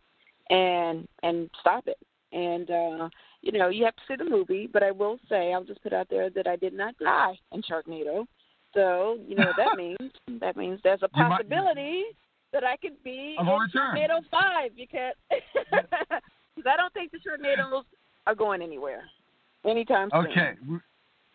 and 0.50 1.06
and 1.22 1.50
stop 1.60 1.86
it. 1.86 1.98
And 2.32 2.70
uh, 2.70 3.08
you 3.42 3.52
know, 3.52 3.68
you 3.68 3.84
have 3.84 3.96
to 3.96 4.02
see 4.08 4.16
the 4.16 4.28
movie, 4.28 4.68
but 4.72 4.82
I 4.82 4.90
will 4.90 5.18
say, 5.28 5.52
I'll 5.52 5.64
just 5.64 5.82
put 5.82 5.92
out 5.92 6.08
there 6.10 6.30
that 6.30 6.46
I 6.46 6.56
did 6.56 6.72
not 6.72 6.94
die 6.98 7.38
in 7.52 7.62
Sharknado. 7.62 8.26
So 8.74 9.18
you 9.26 9.34
know 9.34 9.46
what 9.46 9.56
that 9.56 9.76
means. 9.76 10.12
That 10.40 10.56
means 10.56 10.80
there's 10.82 11.02
a 11.02 11.08
possibility 11.08 12.04
that 12.52 12.64
I 12.64 12.76
could 12.76 13.02
be 13.02 13.36
in 13.38 13.46
return. 13.46 13.96
Sharknado 13.96 14.20
Five 14.30 14.70
because 14.76 15.14
because 15.70 16.66
I 16.66 16.76
don't 16.76 16.92
think 16.92 17.12
the 17.12 17.18
Sharknados 17.18 17.84
are 18.26 18.34
going 18.34 18.62
anywhere 18.62 19.04
anytime 19.64 20.10
soon. 20.12 20.26
Okay. 20.26 20.52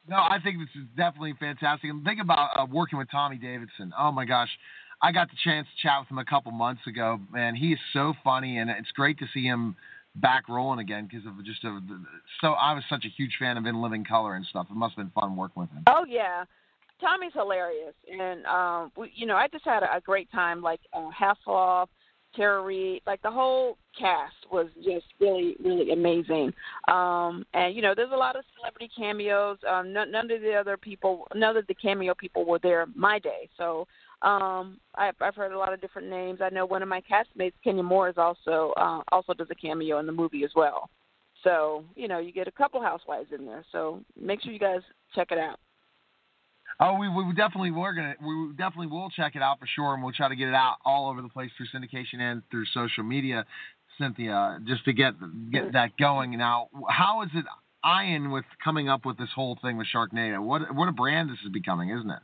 No, 0.08 0.16
I 0.16 0.38
think 0.42 0.60
this 0.60 0.82
is 0.82 0.88
definitely 0.96 1.34
fantastic. 1.40 1.90
And 1.90 2.04
think 2.06 2.22
about 2.22 2.52
uh, 2.58 2.66
working 2.66 2.98
with 2.98 3.12
Tommy 3.12 3.38
Davidson. 3.38 3.92
Oh 4.00 4.12
my 4.12 4.24
gosh, 4.24 4.50
I 5.02 5.12
got 5.12 5.30
the 5.30 5.36
chance 5.44 5.68
to 5.68 5.88
chat 5.88 6.00
with 6.00 6.10
him 6.10 6.18
a 6.18 6.26
couple 6.26 6.52
months 6.52 6.82
ago, 6.88 7.20
Man, 7.32 7.56
He 7.56 7.74
is 7.74 7.80
so 7.94 8.14
funny, 8.24 8.58
and 8.58 8.70
it's 8.70 8.92
great 8.92 9.20
to 9.20 9.26
see 9.34 9.44
him 9.44 9.76
back 10.16 10.50
rolling 10.50 10.80
again 10.80 11.08
because 11.10 11.28
of 11.28 11.44
just 11.46 11.64
a, 11.64 11.80
so 12.42 12.54
I 12.54 12.74
was 12.74 12.84
such 12.90 13.06
a 13.06 13.10
huge 13.10 13.36
fan 13.40 13.58
of 13.58 13.66
In 13.66 13.82
Living 13.82 14.04
Color 14.04 14.36
and 14.36 14.46
stuff. 14.46 14.68
It 14.70 14.76
must 14.76 14.96
have 14.96 15.06
been 15.06 15.22
fun 15.22 15.36
working 15.36 15.62
with 15.62 15.70
him. 15.70 15.84
Oh 15.88 16.06
yeah, 16.08 16.46
Tommy's 17.00 17.34
hilarious, 17.34 17.94
and 18.12 18.46
um, 18.46 18.92
we, 18.98 19.12
you 19.14 19.26
know, 19.28 19.36
I 19.36 19.48
just 19.50 19.66
had 19.66 19.84
a, 19.84 19.98
a 19.98 20.02
great 20.02 20.32
time. 20.32 20.62
Like 20.62 20.80
uh, 20.94 21.10
Hasselhoff, 21.12 21.88
Tara 22.36 22.62
Reid, 22.62 23.02
like 23.08 23.22
the 23.22 23.32
whole 23.32 23.78
cast 23.98 24.36
was 24.52 24.68
just 24.84 25.06
really, 25.20 25.56
really 25.64 25.92
amazing. 25.92 26.54
Um, 26.88 27.46
and 27.54 27.76
you 27.76 27.82
know, 27.82 27.94
there's 27.96 28.12
a 28.14 28.18
lot 28.18 28.36
of 28.36 28.44
celebrity 28.58 28.90
cameos. 28.96 29.58
Um, 29.70 29.94
none, 29.94 30.12
none 30.12 30.30
of 30.30 30.42
the 30.42 30.54
other 30.54 30.78
people, 30.78 31.28
none 31.36 31.58
of 31.58 31.68
the 31.68 31.74
cameo 31.74 32.14
people 32.14 32.46
were 32.46 32.60
there 32.60 32.86
my 32.96 33.20
day. 33.20 33.50
So 33.58 33.88
um, 34.22 34.80
I've, 34.96 35.16
I've 35.22 35.36
heard 35.36 35.52
a 35.52 35.58
lot 35.58 35.74
of 35.74 35.82
different 35.82 36.10
names. 36.10 36.40
I 36.42 36.50
know 36.50 36.66
one 36.66 36.84
of 36.84 36.90
my 36.90 37.02
castmates, 37.02 37.54
Kenya 37.64 37.84
Moore, 37.84 38.10
is 38.10 38.18
also 38.18 38.74
uh, 38.78 39.02
also 39.12 39.34
does 39.34 39.48
a 39.52 39.56
cameo 39.56 40.00
in 40.00 40.06
the 40.06 40.12
movie 40.12 40.44
as 40.44 40.52
well. 40.56 40.90
So 41.44 41.84
you 41.96 42.08
know, 42.08 42.20
you 42.20 42.32
get 42.32 42.48
a 42.48 42.52
couple 42.52 42.82
housewives 42.82 43.30
in 43.38 43.46
there. 43.46 43.64
So 43.72 44.02
make 44.20 44.42
sure 44.42 44.52
you 44.52 44.60
guys 44.60 44.82
check 45.16 45.32
it 45.32 45.38
out. 45.38 45.60
Oh, 46.80 46.94
we, 47.00 47.10
we 47.10 47.34
definitely 47.34 47.72
we're 47.72 47.94
gonna 47.94 48.16
we 48.22 48.54
definitely 48.56 48.88
will 48.88 49.10
check 49.10 49.36
it 49.36 49.42
out 49.42 49.60
for 49.60 49.68
sure, 49.68 49.96
and 49.96 50.04
we'll 50.04 50.14
try 50.14 50.30
to 50.30 50.36
get 50.36 50.48
it 50.48 50.54
out 50.54 50.78
all 50.86 51.10
over 51.10 51.22
the 51.22 51.30
place 51.30 51.50
through 51.58 51.68
syndication 51.74 52.20
and 52.20 52.44
through 52.52 52.66
social 52.74 53.04
media, 53.04 53.46
Cynthia, 53.98 54.60
just 54.68 54.86
to 54.86 54.94
get 54.94 55.14
get 55.52 55.74
that 55.74 55.98
going. 55.98 56.38
Now, 56.38 56.70
how 56.88 57.24
is 57.24 57.30
it 57.34 57.46
Ian 57.84 58.30
with 58.32 58.46
coming 58.64 58.90
up 58.90 59.06
with 59.06 59.18
this 59.18 59.30
whole 59.34 59.58
thing 59.62 59.78
with 59.78 59.88
Sharknado? 59.94 60.44
What 60.44 60.74
what 60.76 60.88
a 60.88 60.92
brand 60.92 61.30
this 61.32 61.40
is 61.44 61.52
becoming, 61.52 61.90
isn't 61.90 62.12
it? 62.12 62.20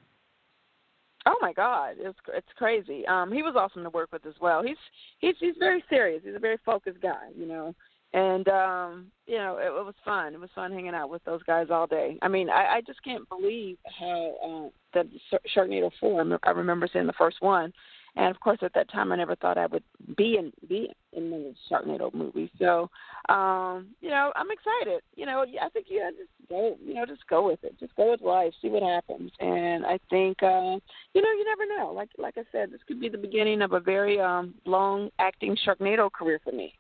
Oh 1.26 1.38
my 1.42 1.54
God, 1.54 1.96
it's 1.98 2.20
it's 2.34 2.48
crazy. 2.58 3.08
Um, 3.08 3.32
he 3.32 3.42
was 3.42 3.56
awesome 3.58 3.84
to 3.84 3.90
work 3.90 4.12
with 4.12 4.26
as 4.28 4.36
well. 4.40 4.62
He's 4.62 4.78
he's 5.20 5.36
he's 5.40 5.56
very 5.58 5.84
serious. 5.90 6.22
He's 6.24 6.36
a 6.36 6.40
very 6.40 6.58
focused 6.64 7.02
guy, 7.02 7.30
you 7.36 7.48
know. 7.48 7.74
And 8.14 8.48
um, 8.48 9.08
you 9.26 9.38
know, 9.38 9.58
it, 9.58 9.66
it 9.66 9.86
was 9.86 9.96
fun. 10.06 10.34
It 10.36 10.40
was 10.40 10.50
fun 10.54 10.72
hanging 10.72 10.94
out 10.94 11.10
with 11.10 11.24
those 11.24 11.42
guys 11.44 11.68
all 11.72 11.88
day. 11.88 12.18
I 12.22 12.28
mean, 12.28 12.50
I, 12.50 12.76
I 12.76 12.82
just 12.86 13.04
can't 13.04 13.28
believe 13.28 13.78
how 14.00 14.70
uh, 14.96 15.02
the 15.02 15.10
Sharknado 15.56 15.90
Four. 16.00 16.24
I 16.44 16.52
remember- 16.52 16.88
seeing 16.92 17.08
the 17.08 17.14
first 17.14 17.38
one, 17.42 17.74
and 18.16 18.28
of 18.28 18.40
course, 18.40 18.60
at 18.62 18.74
that 18.76 18.92
time, 18.92 19.12
I 19.12 19.16
never 19.16 19.36
thought 19.36 19.58
I 19.58 19.66
would 19.66 19.84
be 20.16 20.38
in 20.38 20.54
be 20.70 20.92
in 21.14 21.32
the 21.32 21.56
Sharknado 21.72 22.14
movie. 22.14 22.52
So, 22.60 22.90
um, 23.30 23.88
you 24.00 24.10
know, 24.10 24.32
I'm 24.36 24.52
excited. 24.52 25.02
You 25.16 25.26
know, 25.26 25.44
I 25.60 25.70
think 25.70 25.88
you 25.90 26.02
gotta 26.02 26.16
just 26.18 26.50
go. 26.50 26.78
You 26.86 26.94
know, 26.94 27.08
just 27.08 27.26
go 27.28 27.48
with 27.48 27.64
it. 27.64 27.80
Just 27.80 27.96
go 27.96 28.12
with 28.12 28.22
life. 28.22 28.54
See 28.62 28.70
what 28.70 28.84
happens. 28.84 29.32
And 29.40 29.88
I 29.88 29.98
think, 30.12 30.44
uh, 30.44 30.78
you 31.16 31.22
know, 31.22 31.32
you 31.32 31.46
never 31.46 31.80
know. 31.80 31.92
Like 31.92 32.10
like 32.20 32.38
I 32.38 32.44
said, 32.52 32.72
this 32.72 32.82
could 32.88 33.02
be 33.02 33.10
the 33.10 33.18
beginning 33.18 33.64
of 33.64 33.72
a 33.74 33.80
very 33.80 34.20
um, 34.20 34.54
long 34.66 35.10
acting 35.18 35.58
Sharknado 35.66 36.12
career 36.12 36.40
for 36.44 36.52
me. 36.52 36.76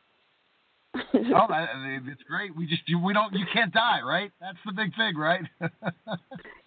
oh, 0.95 1.47
that, 1.49 1.69
it's 2.05 2.21
great. 2.29 2.55
We 2.55 2.67
just 2.67 2.83
you, 2.87 2.99
we 2.99 3.13
don't 3.13 3.33
you 3.33 3.45
can't 3.51 3.73
die, 3.73 4.01
right? 4.05 4.31
That's 4.39 4.57
the 4.65 4.71
big 4.73 4.95
thing, 4.95 5.15
right? 5.15 5.41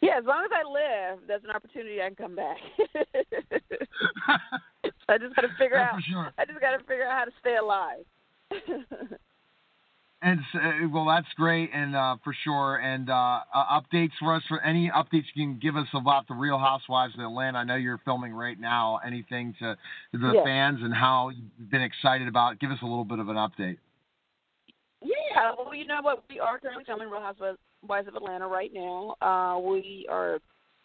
Yeah, 0.03 0.19
as 0.19 0.25
long 0.27 0.45
as 0.45 0.51
I 0.55 0.63
live, 0.71 1.21
there's 1.27 1.43
an 1.43 1.51
opportunity 1.51 2.03
I 2.03 2.09
can 2.09 2.17
come 2.17 2.37
back. 2.37 2.59
I 5.09 5.17
just 5.19 5.35
got 5.35 5.43
to 5.43 5.49
figure 5.59 5.77
That's 5.79 5.95
out. 5.95 5.97
for 5.97 6.03
sure. 6.03 6.31
I 6.39 6.45
just 6.45 6.61
got 6.61 6.73
to 6.73 6.79
figure 6.85 7.07
out 7.07 7.19
how 7.19 7.25
to 7.25 7.31
stay 7.41 7.57
alive. 7.57 8.05
And 10.23 10.41
uh, 10.55 10.89
well, 10.93 11.05
that's 11.07 11.27
great, 11.37 11.71
and 11.75 11.95
uh, 11.97 12.17
for 12.25 12.35
sure. 12.45 12.77
And 12.77 13.11
uh, 13.11 13.41
uh, 13.55 13.81
updates 13.81 14.13
for 14.19 14.35
us 14.35 14.43
for 14.49 14.61
any 14.63 14.91
updates 14.91 15.25
you 15.35 15.45
can 15.47 15.59
give 15.59 15.77
us 15.77 15.87
about 15.95 16.27
the 16.29 16.35
Real 16.35 16.59
Housewives 16.59 17.15
of 17.15 17.21
Atlanta. 17.21 17.59
I 17.59 17.65
know 17.65 17.77
you're 17.77 18.01
filming 18.05 18.33
right 18.33 18.59
now. 18.59 18.99
Anything 19.05 19.55
to 19.61 19.77
the 20.13 20.33
Yes. 20.35 20.45
fans 20.45 20.81
and 20.83 20.95
how 20.95 21.29
you've 21.31 21.71
been 21.71 21.83
excited 21.83 22.29
about? 22.29 22.59
Give 22.61 22.71
us 22.71 22.79
a 22.83 22.87
little 22.87 23.05
bit 23.05 23.19
of 23.19 23.29
an 23.29 23.37
update. 23.37 23.79
Yeah, 25.03 25.53
well, 25.59 25.75
you 25.75 25.87
know 25.87 26.01
what? 26.03 26.25
We 26.29 26.41
are 26.41 26.59
currently 26.59 26.85
filming 26.85 27.11
Real 27.11 27.21
Housewives 27.21 27.59
of 28.09 28.15
Atlanta 28.15 28.49
right 28.49 28.71
now. 28.73 29.15
Uh, 29.21 29.59
we 29.59 30.07
are 30.11 30.39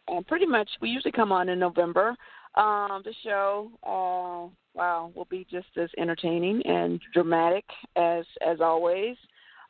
uh, 0.08 0.22
pretty 0.28 0.46
much. 0.46 0.70
We 0.82 0.90
usually 0.90 1.12
come 1.12 1.32
on 1.32 1.50
in 1.50 1.60
November. 1.60 2.16
Um, 2.56 3.02
the 3.06 3.14
show, 3.24 3.72
uh, 3.84 4.54
wow, 4.74 5.12
will 5.16 5.28
be 5.30 5.48
just 5.50 5.68
as 5.78 5.90
entertaining 5.98 6.62
and 6.66 7.00
dramatic 7.14 7.66
as 7.96 8.26
as 8.46 8.60
always. 8.60 9.16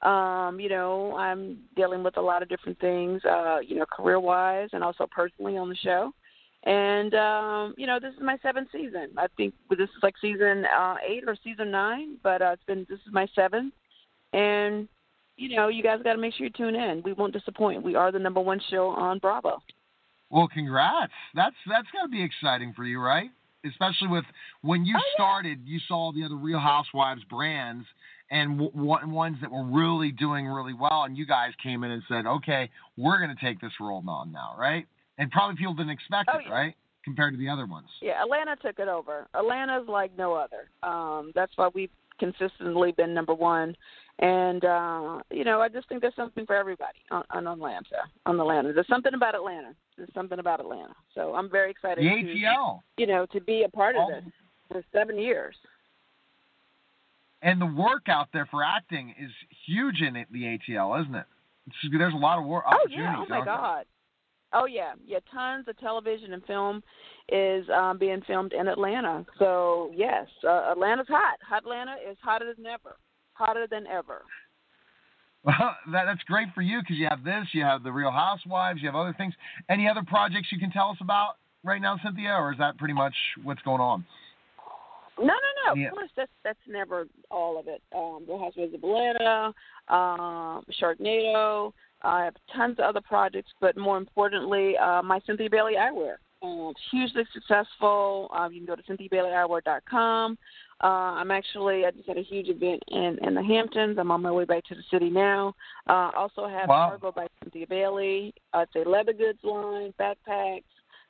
Um, 0.02 0.60
you 0.60 0.68
know, 0.68 1.16
I'm 1.16 1.60
dealing 1.76 2.02
with 2.02 2.18
a 2.18 2.22
lot 2.22 2.42
of 2.42 2.50
different 2.50 2.80
things, 2.80 3.24
uh, 3.24 3.60
you 3.60 3.76
know, 3.76 3.86
career 3.86 4.20
wise 4.20 4.70
and 4.74 4.84
also 4.84 5.08
personally 5.12 5.58
on 5.58 5.70
the 5.70 5.76
show. 5.76 6.12
And 6.64 7.14
um, 7.14 7.76
you 7.78 7.86
know, 7.86 8.00
this 8.00 8.14
is 8.14 8.22
my 8.22 8.38
seventh 8.42 8.70
season. 8.72 9.10
I 9.18 9.28
think 9.38 9.54
this 9.70 9.90
is 9.90 10.04
like 10.04 10.16
season 10.20 10.66
uh, 10.66 10.96
eight 11.08 11.24
or 11.28 11.36
season 11.44 11.70
nine, 11.70 12.18
but 12.24 12.42
uh, 12.42 12.52
it's 12.54 12.64
been 12.64 12.86
this 12.90 13.00
is 13.00 13.14
my 13.14 13.28
seventh. 13.36 13.74
And 14.34 14.88
you 15.38 15.56
know, 15.56 15.70
you 15.70 15.82
guys 15.82 16.00
got 16.04 16.14
to 16.14 16.20
make 16.20 16.34
sure 16.36 16.46
you 16.46 16.52
tune 16.52 16.76
in. 16.76 17.02
We 17.04 17.14
won't 17.14 17.34
disappoint. 17.34 17.82
We 17.84 17.96
are 17.96 18.12
the 18.12 18.20
number 18.20 18.40
one 18.40 18.62
show 18.70 18.90
on 18.90 19.18
Bravo. 19.20 19.62
Well, 20.30 20.48
congrats. 20.48 21.12
That's 21.36 21.56
that's 21.68 21.88
got 21.94 22.04
to 22.04 22.10
be 22.10 22.24
exciting 22.24 22.74
for 22.76 22.84
you, 22.84 23.00
right? 23.00 23.30
Especially 23.66 24.08
with 24.08 24.26
when 24.62 24.86
you 24.86 24.96
started, 25.14 25.60
you 25.66 25.80
saw 25.88 26.12
the 26.12 26.24
other 26.24 26.36
Real 26.36 26.60
Housewives 26.60 27.24
brands 27.30 27.86
and 28.32 28.58
w- 28.58 28.72
w- 28.72 29.14
ones 29.14 29.38
that 29.42 29.52
were 29.52 29.66
really 29.66 30.12
doing 30.12 30.48
really 30.48 30.74
well, 30.74 31.04
and 31.04 31.18
you 31.18 31.26
guys 31.28 31.52
came 31.62 31.84
in 31.84 31.92
and 31.92 32.02
said, 32.08 32.26
"Okay, 32.26 32.70
we're 32.98 33.18
going 33.20 33.36
to 33.36 33.46
take 33.46 33.60
this 33.62 33.74
role 33.80 34.04
on 34.08 34.32
now," 34.32 34.56
right? 34.58 34.86
And 35.18 35.30
probably 35.30 35.58
people 35.58 35.74
didn't 35.74 35.92
expect 35.92 36.30
Oh, 36.34 36.38
it, 36.40 36.46
yeah. 36.48 36.52
right? 36.54 36.76
Compared 37.04 37.34
to 37.34 37.38
the 37.38 37.50
other 37.50 37.66
ones. 37.66 37.88
Yeah, 38.02 38.22
Atlanta 38.24 38.56
took 38.56 38.80
it 38.80 38.88
over. 38.88 39.28
Atlanta's 39.34 39.88
like 39.88 40.12
no 40.18 40.34
other. 40.34 40.70
Um, 40.82 41.32
that's 41.36 41.52
why 41.56 41.70
we've 41.74 41.90
consistently 42.20 42.92
been 42.94 43.14
number 43.14 43.34
one. 43.34 43.76
And 44.20 44.64
uh, 44.66 45.22
you 45.32 45.44
know, 45.44 45.62
I 45.62 45.70
just 45.70 45.90
think 45.90 46.02
there's 46.02 46.16
something 46.16 46.46
for 46.46 46.56
everybody 46.56 47.00
on, 47.10 47.24
on 47.32 47.48
Atlanta. 47.48 48.04
On 48.26 48.40
Atlanta, 48.40 48.72
there's 48.74 48.88
something 48.88 49.14
about 49.16 49.34
Atlanta. 49.36 49.74
There's 49.98 50.14
something 50.14 50.38
about 50.40 50.60
Atlanta. 50.60 50.94
So 51.16 51.34
I'm 51.34 51.50
very 51.50 51.72
excited. 51.72 52.04
The 52.04 52.10
to, 52.10 52.34
ATL. 52.34 52.80
You 52.98 53.08
know, 53.08 53.26
to 53.28 53.42
be 53.42 53.64
a 53.64 53.70
part 53.70 53.96
of 53.96 54.02
All- 54.02 54.10
this 54.12 54.24
for 54.70 54.84
seven 54.94 55.18
years. 55.18 55.56
and 57.42 57.60
the 57.60 57.66
work 57.66 58.04
out 58.08 58.28
there 58.34 58.46
for 58.52 58.64
acting 58.64 59.16
is 59.20 59.32
huge 59.66 60.02
in 60.02 60.16
it, 60.16 60.28
the 60.32 60.44
ATL, 60.70 61.02
isn't 61.02 61.16
it? 61.16 61.26
It's, 61.68 61.76
there's 61.98 62.14
a 62.14 62.18
lot 62.18 62.38
of 62.40 62.46
work 62.46 62.64
Oh 62.68 62.76
opportunities. 62.76 62.98
yeah! 63.00 63.16
Oh 63.18 63.26
my 63.30 63.38
out 63.40 63.46
there. 63.46 63.56
God! 63.56 63.86
Oh 64.54 64.66
yeah, 64.66 64.94
yeah. 65.08 65.20
Tons 65.34 65.68
of 65.68 65.78
television 65.80 66.34
and 66.34 66.44
film 66.46 66.84
is 67.30 67.66
um, 67.70 67.98
being 67.98 68.22
filmed 68.28 68.54
in 68.54 68.68
Atlanta. 68.68 69.26
So 69.40 69.92
yes, 69.96 70.28
uh, 70.48 70.70
Atlanta's 70.72 71.08
hot. 71.08 71.38
Hot 71.48 71.64
Atlanta 71.64 71.96
is 72.10 72.18
hotter 72.22 72.54
than 72.56 72.66
ever. 72.66 72.98
Hotter 73.42 73.68
than 73.70 73.88
ever. 73.88 74.24
Well, 75.44 75.76
that, 75.92 76.06
that's 76.06 76.22
great 76.24 76.50
for 76.54 76.62
you 76.62 76.82
because 76.82 76.98
you 76.98 77.08
have 77.10 77.24
this, 77.24 77.48
you 77.52 77.64
have 77.64 77.82
the 77.82 77.92
Real 77.92 78.12
Housewives, 78.12 78.80
you 78.80 78.88
have 78.88 78.96
other 78.96 79.16
things. 79.18 79.34
Any 79.70 79.90
other 79.90 80.04
projects 80.06 80.50
you 80.52 80.60
can 80.60 80.70
tell 80.70 80.90
us 80.90 80.98
about 81.02 81.38
right 81.64 81.82
now, 81.82 81.98
Cynthia, 82.04 82.34
or 82.34 82.52
is 82.52 82.60
that 82.60 82.78
pretty 82.78 82.94
much 82.94 83.16
what's 83.44 83.62
going 83.64 83.82
on? 83.82 84.06
No, 85.18 85.26
no, 85.26 85.74
no. 85.74 85.76
Yeah. 85.76 85.88
Of 85.88 85.94
course, 85.94 86.10
that's 86.16 86.32
that's 86.44 86.60
never 86.68 87.08
all 87.30 87.60
of 87.60 87.68
it. 87.68 87.82
Um, 87.96 88.24
Real 88.28 88.40
Housewives 88.40 88.74
of 88.74 88.84
Atlanta, 88.84 89.54
um, 89.88 90.64
Sharknado. 90.82 91.74
I 92.04 92.26
have 92.26 92.36
tons 92.56 92.78
of 92.80 92.86
other 92.86 93.02
projects, 93.02 93.52
but 93.60 93.78
more 93.78 93.98
importantly, 93.98 94.78
uh, 94.78 95.02
my 95.04 95.20
Cynthia 95.26 95.50
Bailey 95.50 95.74
Eyewear. 95.74 96.16
Um, 96.44 96.74
hugely 96.90 97.24
successful. 97.34 98.30
Um, 98.34 98.52
you 98.52 98.66
can 98.66 98.66
go 98.66 98.76
to 98.76 98.84
cynthiabaileyeyewear.com. 98.84 100.38
Uh, 100.84 101.14
I'm 101.20 101.30
actually 101.30 101.86
I 101.86 101.92
just 101.92 102.08
had 102.08 102.18
a 102.18 102.24
huge 102.24 102.50
event 102.50 102.82
in 102.88 103.18
in 103.22 103.36
the 103.36 103.44
Hamptons. 103.44 103.98
I'm 104.00 104.12
on 104.12 104.22
my 104.22 104.32
way 104.32 104.46
back 104.46 104.64
to 104.66 104.76
the 104.76 104.84
city 104.90 105.10
now. 105.10 105.54
Uh, 105.88 106.10
also 106.18 106.48
have 106.48 106.70
Wow. 106.70 106.90
Cargo 106.90 107.12
by 107.12 107.28
Cynthia 107.44 107.68
Bailey. 107.68 108.34
Uh, 108.54 108.66
it's 108.68 108.76
a 108.76 108.90
leather 108.90 109.14
goods 109.14 109.40
line, 109.44 109.94
backpacks, 110.00 110.64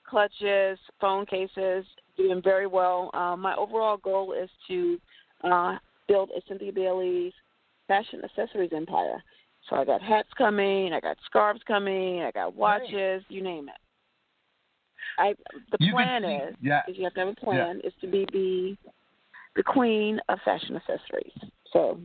clutches, 0.05 0.77
phone 0.99 1.25
cases, 1.25 1.85
doing 2.17 2.41
very 2.43 2.67
well. 2.67 3.11
Uh, 3.13 3.37
my 3.37 3.55
overall 3.55 3.97
goal 3.97 4.33
is 4.33 4.49
to 4.67 4.99
uh, 5.43 5.77
build 6.07 6.29
a 6.35 6.41
Cynthia 6.47 6.73
Bailey's 6.73 7.33
fashion 7.87 8.21
accessories 8.23 8.71
empire. 8.75 9.23
So 9.69 9.75
I 9.77 9.85
got 9.85 10.01
hats 10.01 10.29
coming, 10.37 10.91
I 10.91 10.99
got 10.99 11.17
scarves 11.25 11.61
coming, 11.67 12.21
I 12.23 12.31
got 12.31 12.55
watches, 12.55 13.23
you 13.29 13.41
name 13.41 13.69
it. 13.69 13.75
I 15.17 15.33
the 15.71 15.77
You 15.79 15.93
plan 15.93 16.23
is 16.23 16.55
yeah. 16.61 16.81
is 16.87 16.97
you 16.97 17.03
have 17.03 17.13
to 17.13 17.19
have 17.21 17.29
a 17.29 17.35
plan 17.35 17.81
is 17.83 17.93
to 18.01 18.07
be 18.07 18.25
the 18.31 18.91
the 19.55 19.63
queen 19.63 20.19
of 20.29 20.39
fashion 20.43 20.75
accessories. 20.75 21.33
So 21.71 21.99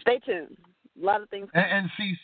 stay 0.00 0.18
tuned. 0.24 0.56
A 1.00 1.04
lot 1.04 1.22
of 1.22 1.28
things. 1.30 1.48
And, 1.54 1.64
and 1.64 1.90
see, 1.96 2.16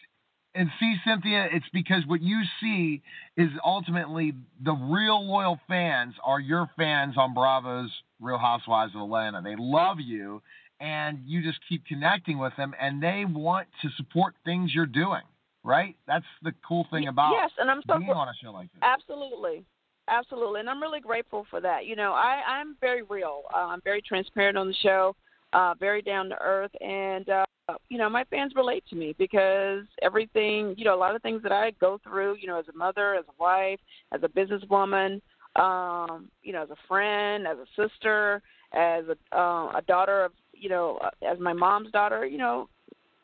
and 0.55 0.69
see, 0.81 0.97
Cynthia, 1.07 1.49
it's 1.53 1.69
because 1.73 2.05
what 2.07 2.21
you 2.21 2.43
see 2.61 3.03
is 3.37 3.49
ultimately 3.65 4.35
the 4.63 4.73
real 4.73 5.27
loyal 5.27 5.59
fans 5.69 6.15
are 6.25 6.41
your 6.41 6.69
fans 6.77 7.17
on 7.17 7.35
Bravo's 7.35 7.91
Real 8.21 8.39
Housewives 8.39 8.95
of 8.95 9.03
Atlanta. 9.03 9.41
They 9.43 9.57
love 9.59 9.99
you, 10.01 10.43
and 10.81 11.21
you 11.25 11.43
just 11.43 11.61
keep 11.69 11.87
connecting 11.87 12.39
with 12.39 12.53
them, 12.57 12.75
and 12.81 13.03
they 13.03 13.25
want 13.27 13.69
to 13.83 13.89
support 13.97 14.35
things 14.45 14.73
you're 14.75 14.87
doing. 14.87 15.23
Right? 15.65 15.97
That's 16.07 16.25
the 16.43 16.53
cool 16.67 16.87
thing 16.91 17.09
about 17.09 17.33
yes, 17.33 17.51
and 17.59 17.71
I'm 17.71 17.83
so 17.87 17.99
being 17.99 18.11
on 18.11 18.29
a 18.29 18.33
show 18.43 18.53
like 18.53 18.73
this. 18.73 18.81
Absolutely. 18.83 19.65
Absolutely. 20.09 20.61
And 20.61 20.71
I'm 20.71 20.81
really 20.81 21.01
grateful 21.01 21.47
for 21.51 21.61
that. 21.61 21.87
You 21.87 21.97
know, 21.97 22.13
I, 22.13 22.43
I'm 22.47 22.77
very 22.81 23.03
real. 23.03 23.43
Uh, 23.55 23.67
I'm 23.67 23.81
very 23.83 24.03
transparent 24.03 24.57
on 24.57 24.67
the 24.69 24.75
show, 24.83 25.15
uh, 25.53 25.75
very 25.79 26.03
down 26.03 26.29
to 26.31 26.37
earth. 26.41 26.71
And, 26.81 27.29
uh, 27.29 27.45
you 27.89 27.99
know, 27.99 28.09
my 28.09 28.25
fans 28.25 28.53
relate 28.57 28.85
to 28.91 28.97
me 28.97 29.15
because 29.19 29.85
everything, 30.03 30.75
you 30.79 30.85
know, 30.85 30.95
a 30.95 30.97
lot 30.99 31.15
of 31.15 31.23
things 31.23 31.43
that 31.43 31.53
I 31.53 31.73
go 31.81 32.01
through, 32.03 32.37
you 32.41 32.47
know, 32.47 32.59
as 32.59 32.65
a 32.73 32.77
mother, 32.77 33.15
as 33.15 33.25
a 33.29 33.43
wife, 33.43 33.81
as 34.13 34.23
a 34.23 34.29
businesswoman, 34.29 35.21
um, 35.57 36.31
you 36.43 36.53
know, 36.53 36.63
as 36.63 36.71
a 36.71 36.77
friend, 36.87 37.47
as 37.47 37.59
a 37.59 37.67
sister, 37.89 38.43
as 38.73 39.05
a, 39.09 39.37
uh, 39.39 39.73
a 39.77 39.83
daughter 39.87 40.25
of, 40.25 40.33
you 40.55 40.69
know, 40.69 40.99
uh, 41.03 41.11
as 41.27 41.39
my 41.39 41.53
mom's 41.53 41.91
daughter, 41.91 42.25
you 42.25 42.39
know, 42.39 42.69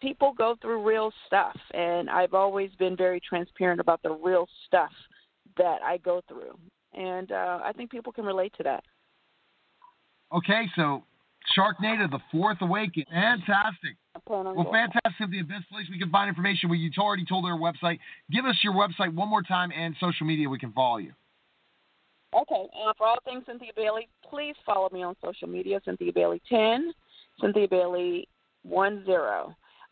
people 0.01 0.35
go 0.37 0.57
through 0.61 0.87
real 0.87 1.13
stuff. 1.27 1.57
And 1.73 2.11
I've 2.11 2.35
always 2.35 2.71
been 2.79 2.97
very 2.97 3.21
transparent 3.21 3.81
about 3.81 4.03
the 4.03 4.11
real 4.11 4.47
stuff 4.67 4.93
that 5.57 5.83
I 5.83 5.99
go 5.99 6.21
through. 6.29 6.57
And 6.93 7.33
uh, 7.33 7.61
I 7.65 7.73
think 7.73 7.91
people 7.91 8.13
can 8.13 8.25
relate 8.25 8.53
to 8.57 8.63
that. 8.63 8.85
Okay, 10.33 10.67
so 10.77 11.03
Sharknado, 11.57 12.11
the 12.11 12.21
Fourth 12.33 12.59
Awakening, 12.61 13.07
fantastic. 13.11 13.97
I 14.17 14.21
plan 14.27 14.47
on 14.47 14.55
Well, 14.55 14.65
going. 14.65 14.91
fantastic, 14.93 15.31
The 15.31 15.43
Best 15.43 15.69
place 15.71 15.87
we 15.91 15.99
can 15.99 16.11
find 16.11 16.29
information. 16.29 16.69
Well, 16.69 16.79
you 16.79 16.91
already 16.99 17.25
told 17.25 17.45
our 17.45 17.59
website. 17.59 17.99
Give 18.31 18.45
us 18.45 18.57
your 18.63 18.73
website 18.73 19.15
one 19.15 19.29
more 19.29 19.43
time 19.43 19.71
and 19.77 19.95
social 20.01 20.27
media 20.27 20.49
we 20.49 20.59
can 20.59 20.73
follow 20.73 20.99
you. 20.99 21.13
Okay, 22.35 22.67
uh, 22.87 22.93
for 22.99 23.07
all 23.07 23.19
things 23.25 23.45
Cynthia 23.47 23.71
Bailey, 23.77 24.09
please 24.29 24.57
follow 24.67 24.89
me 24.93 25.05
on 25.05 25.15
social 25.25 25.47
media, 25.47 25.81
Cynthia 25.85 26.13
Bailey 26.13 26.43
10, 26.49 26.93
Cynthia 27.41 27.69
Bailey 27.69 28.29
10. 28.69 29.05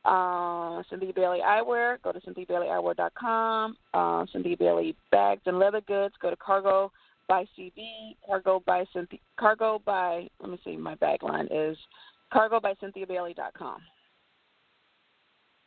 Uh, 0.04 0.82
Cynthia 0.90 1.12
Bailey 1.14 1.38
Eyewear, 1.44 2.02
go 2.02 2.12
to 2.12 2.20
cynthiabailey.eyewear.com. 2.20 3.76
Uh, 3.94 4.26
Cynthia 4.32 4.56
Bailey 4.56 4.96
Bags 5.10 5.42
and 5.46 5.58
Leather 5.58 5.80
Goods, 5.82 6.14
go 6.20 6.30
to 6.30 6.36
Cargo 6.36 6.90
by 7.28 7.46
CV, 7.56 8.16
Cargo 8.26 8.62
by 8.66 8.84
Cynthia, 8.92 9.20
Cargo 9.38 9.80
by, 9.84 10.26
let 10.40 10.50
me 10.50 10.58
see, 10.64 10.76
my 10.76 10.96
bag 10.96 11.22
line 11.22 11.48
is 11.50 11.76
cargo 12.32 12.58
by 12.60 12.74
cynthiabailey.com. 12.74 13.78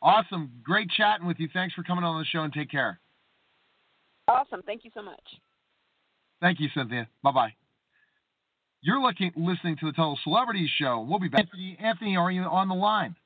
Awesome. 0.02 0.52
Great 0.62 0.90
chatting 0.90 1.26
with 1.26 1.38
you. 1.40 1.48
Thanks 1.52 1.74
for 1.74 1.82
coming 1.82 2.04
on 2.04 2.20
the 2.20 2.26
show 2.26 2.42
and 2.42 2.52
take 2.52 2.70
care. 2.70 3.00
Awesome. 4.28 4.62
Thank 4.66 4.84
you 4.84 4.90
so 4.94 5.02
much. 5.02 5.22
Thank 6.40 6.60
you, 6.60 6.68
Cynthia. 6.74 7.08
Bye 7.22 7.32
bye. 7.32 7.54
You're 8.82 9.00
looking, 9.00 9.32
listening 9.34 9.76
to 9.80 9.86
the 9.86 9.92
Total 9.92 10.18
Celebrities 10.22 10.70
Show. 10.78 11.04
We'll 11.08 11.18
be 11.18 11.28
back. 11.28 11.40
Anthony, 11.40 11.76
Anthony, 11.80 12.16
are 12.16 12.30
you 12.30 12.42
on 12.42 12.68
the 12.68 12.74
line? 12.74 13.16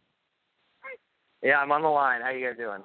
Yeah, 1.43 1.59
I'm 1.59 1.73
on 1.73 1.83
the 1.83 1.89
line. 1.89 2.21
How 2.21 2.31
you 2.31 2.47
guys 2.47 2.57
doing? 2.57 2.83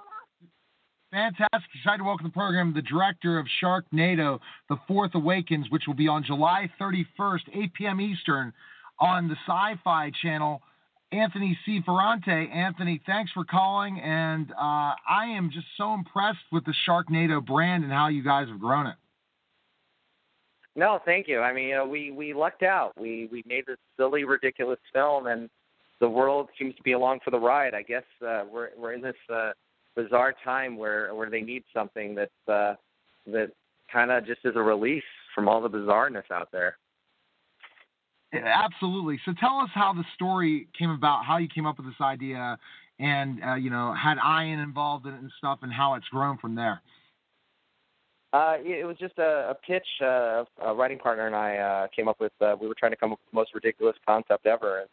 Fantastic. 1.12 1.70
Excited 1.76 2.00
to 2.00 2.04
welcome 2.04 2.26
to 2.26 2.30
the 2.30 2.34
program 2.34 2.74
the 2.74 2.82
director 2.82 3.38
of 3.38 3.48
Sharknado, 3.62 4.40
The 4.70 4.78
Fourth 4.88 5.16
Awakens, 5.16 5.68
which 5.70 5.84
will 5.88 5.94
be 5.94 6.08
on 6.08 6.24
July 6.24 6.70
31st, 6.80 7.42
8 7.54 7.74
p.m. 7.74 8.02
Eastern, 8.02 8.54
on 9.00 9.28
the 9.28 9.36
Sci 9.48 9.80
Fi 9.84 10.12
channel. 10.22 10.62
Anthony 11.12 11.58
C. 11.66 11.82
Ferrante. 11.86 12.50
Anthony, 12.52 13.02
thanks 13.06 13.32
for 13.32 13.46
calling. 13.46 14.00
And 14.00 14.52
uh, 14.52 14.96
I 15.08 15.28
am 15.28 15.50
just 15.54 15.68
so 15.78 15.94
impressed 15.94 16.40
with 16.52 16.66
the 16.66 16.74
Sharknado 16.88 17.46
brand 17.46 17.84
and 17.84 17.94
how 17.94 18.08
you 18.08 18.24
guys 18.24 18.48
have 18.50 18.60
grown 18.60 18.88
it. 18.88 18.96
No, 20.76 21.00
thank 21.06 21.28
you. 21.28 21.40
I 21.40 21.54
mean, 21.54 21.70
you 21.70 21.76
know, 21.76 21.88
we 21.88 22.12
we 22.12 22.34
lucked 22.34 22.64
out. 22.64 22.92
We 23.00 23.30
we 23.32 23.44
made 23.48 23.66
this 23.66 23.78
silly, 23.98 24.26
ridiculous 24.26 24.80
film, 24.94 25.28
and 25.28 25.50
the 26.06 26.10
world 26.10 26.50
seems 26.60 26.76
to 26.76 26.84
be 26.84 26.92
along 26.92 27.20
for 27.26 27.32
the 27.32 27.40
ride. 27.40 27.74
I 27.74 27.82
guess 27.82 28.04
uh, 28.22 28.44
we're 28.52 28.70
we're 28.78 28.94
in 28.94 29.02
this 29.02 29.16
uh, 29.34 29.54
bizarre 29.96 30.36
time 30.44 30.78
where 30.78 31.16
where 31.16 31.32
they 31.32 31.42
need 31.42 31.64
something 31.74 32.14
that 32.14 32.30
uh, 32.48 32.76
that 33.26 33.50
kind 33.92 34.12
of 34.12 34.24
just 34.24 34.42
is 34.46 34.56
a 34.56 34.62
release 34.62 35.04
from 35.34 35.48
all 35.50 35.62
the 35.62 35.70
bizarreness 35.70 36.30
out 36.32 36.50
there. 36.52 36.78
Absolutely. 38.34 39.20
So 39.26 39.34
tell 39.40 39.58
us 39.58 39.70
how 39.74 39.94
the 39.94 40.04
story 40.14 40.68
came 40.78 40.92
about, 40.92 41.26
how 41.26 41.38
you 41.38 41.48
came 41.48 41.66
up 41.66 41.78
with 41.78 41.88
this 41.88 42.02
idea, 42.02 42.60
and 43.00 43.44
uh, 43.44 43.56
you 43.56 43.72
know 43.72 43.92
had 43.92 44.18
Ian 44.24 44.60
involved 44.60 45.08
in 45.08 45.14
it 45.16 45.22
and 45.22 45.32
stuff, 45.40 45.60
and 45.64 45.74
how 45.74 45.96
it's 45.96 46.08
grown 46.10 46.38
from 46.38 46.54
there. 46.54 46.84
Uh, 48.32 48.58
it 48.60 48.82
it 48.82 48.86
was 48.86 48.98
just 48.98 49.18
a, 49.18 49.50
a 49.50 49.56
pitch. 49.56 49.88
Uh, 50.04 50.44
a 50.64 50.76
writing 50.76 51.00
partner 51.00 51.26
and 51.26 51.36
I 51.36 51.58
uh, 51.58 51.88
came 51.96 52.08
up 52.08 52.20
with. 52.20 52.34
Uh, 52.40 52.56
we 52.62 52.68
were 52.68 52.76
trying 52.76 52.92
to 52.92 52.96
come 52.96 53.12
up 53.12 53.18
with 53.26 53.32
the 53.32 53.36
most 53.36 53.56
ridiculous 53.56 53.96
concept 54.06 54.46
ever, 54.46 54.82
and 54.82 54.90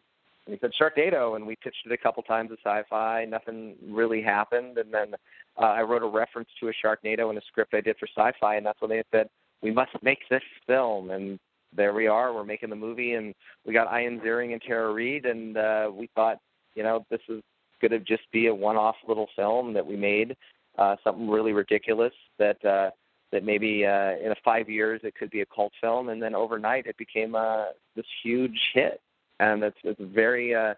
he 0.47 0.59
said 0.61 0.73
Sharknado, 0.81 1.37
and 1.37 1.47
we 1.47 1.57
pitched 1.57 1.87
it 1.87 1.93
a 1.93 1.97
couple 1.97 2.23
times 2.23 2.51
at 2.51 2.59
Sci-Fi. 2.65 3.25
Nothing 3.27 3.77
really 3.89 4.23
happened, 4.23 4.79
and 4.79 4.93
then 4.93 5.15
uh, 5.61 5.65
I 5.65 5.83
wrote 5.83 6.03
a 6.03 6.07
reference 6.07 6.49
to 6.61 6.69
a 6.69 6.73
Sharknado 6.73 7.31
in 7.31 7.39
a 7.39 7.43
script 7.49 7.75
I 7.75 7.81
did 7.81 7.97
for 7.99 8.09
Sci-Fi, 8.17 8.57
and 8.57 8.67
that's 8.67 8.81
when 8.81 8.91
they 8.91 9.03
said 9.13 9.29
we 9.63 9.71
must 9.71 9.91
make 10.03 10.19
this 10.29 10.43
film, 10.67 11.11
and 11.11 11.39
there 11.75 11.95
we 11.95 12.09
are. 12.09 12.35
We're 12.35 12.45
making 12.45 12.71
the 12.71 12.77
movie, 12.77 13.15
and 13.15 13.35
we 13.65 13.73
got 13.73 13.93
Ian 13.97 14.21
Ziering 14.21 14.53
and 14.53 14.61
Tara 14.61 14.93
Reid, 14.93 15.27
and 15.27 15.57
uh, 15.57 15.91
we 15.95 16.09
thought, 16.15 16.39
you 16.75 16.83
know, 16.83 17.07
this 17.11 17.21
is 17.29 17.41
going 17.81 17.93
to 17.93 18.01
just 18.01 18.31
be 18.33 18.49
a 18.49 18.55
one-off 18.55 18.97
little 19.07 19.29
film 19.37 19.73
that 19.75 19.87
we 19.87 19.97
made, 19.97 20.37
uh, 20.79 20.97
something 21.05 21.29
really 21.29 21.53
ridiculous 21.53 22.15
that. 22.39 22.65
Uh, 22.65 22.91
that 23.33 23.45
maybe 23.45 23.87
uh, 23.87 24.11
in 24.23 24.35
five 24.45 24.69
years 24.69 25.01
it 25.05 25.15
could 25.15 25.31
be 25.31 25.41
a 25.41 25.47
cult 25.47 25.73
film, 25.81 26.11
and 26.11 26.23
then 26.23 26.35
overnight 26.35 26.87
it 26.87 26.97
became 26.99 27.35
uh, 27.35 27.65
this 27.97 28.05
huge 28.23 28.61
hit, 28.75 29.01
and 29.43 29.63
it's 29.63 29.77
it's 29.85 30.01
very 30.01 30.55
uh, 30.55 30.75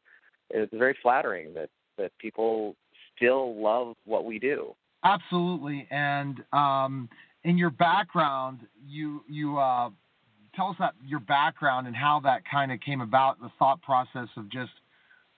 it's 0.51 0.73
very 0.75 0.97
flattering 1.03 1.55
that 1.55 1.71
that 1.99 2.12
people 2.19 2.75
still 3.17 3.61
love 3.61 3.95
what 4.05 4.25
we 4.25 4.39
do. 4.39 4.75
Absolutely. 5.05 5.87
And 5.91 6.43
um, 6.53 7.09
in 7.45 7.59
your 7.59 7.71
background, 7.71 8.61
you 8.89 9.23
you 9.29 9.59
uh, 9.59 9.91
tell 10.57 10.69
us 10.69 10.77
that 10.79 10.95
your 11.07 11.21
background 11.21 11.87
and 11.87 11.95
how 11.95 12.21
that 12.25 12.43
kind 12.51 12.73
of 12.73 12.81
came 12.81 13.01
about, 13.01 13.41
the 13.41 13.51
thought 13.59 13.83
process 13.83 14.29
of 14.37 14.51
just 14.51 14.73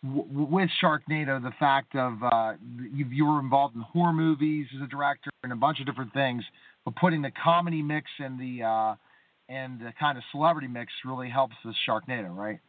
with 0.04 0.70
Sharknado, 0.80 1.42
the 1.42 1.54
fact 1.58 1.96
of 1.96 2.22
uh, 2.22 2.52
you, 2.94 3.06
you 3.06 3.26
were 3.26 3.40
involved 3.40 3.74
in 3.74 3.80
horror 3.80 4.12
movies 4.12 4.66
as 4.76 4.82
a 4.82 4.86
director 4.86 5.30
and 5.42 5.52
a 5.52 5.56
bunch 5.56 5.80
of 5.80 5.86
different 5.86 6.12
things, 6.12 6.44
but 6.84 6.94
putting 6.94 7.22
the 7.22 7.32
comedy 7.42 7.82
mix 7.82 8.08
and 8.20 8.38
the 8.38 8.62
uh, 8.62 8.94
and 9.48 9.80
the 9.80 9.92
kind 9.98 10.16
of 10.16 10.24
celebrity 10.30 10.68
mix 10.68 10.92
really 11.04 11.28
helps 11.28 11.54
with 11.64 11.74
Sharknado, 11.88 12.34
right? 12.34 12.60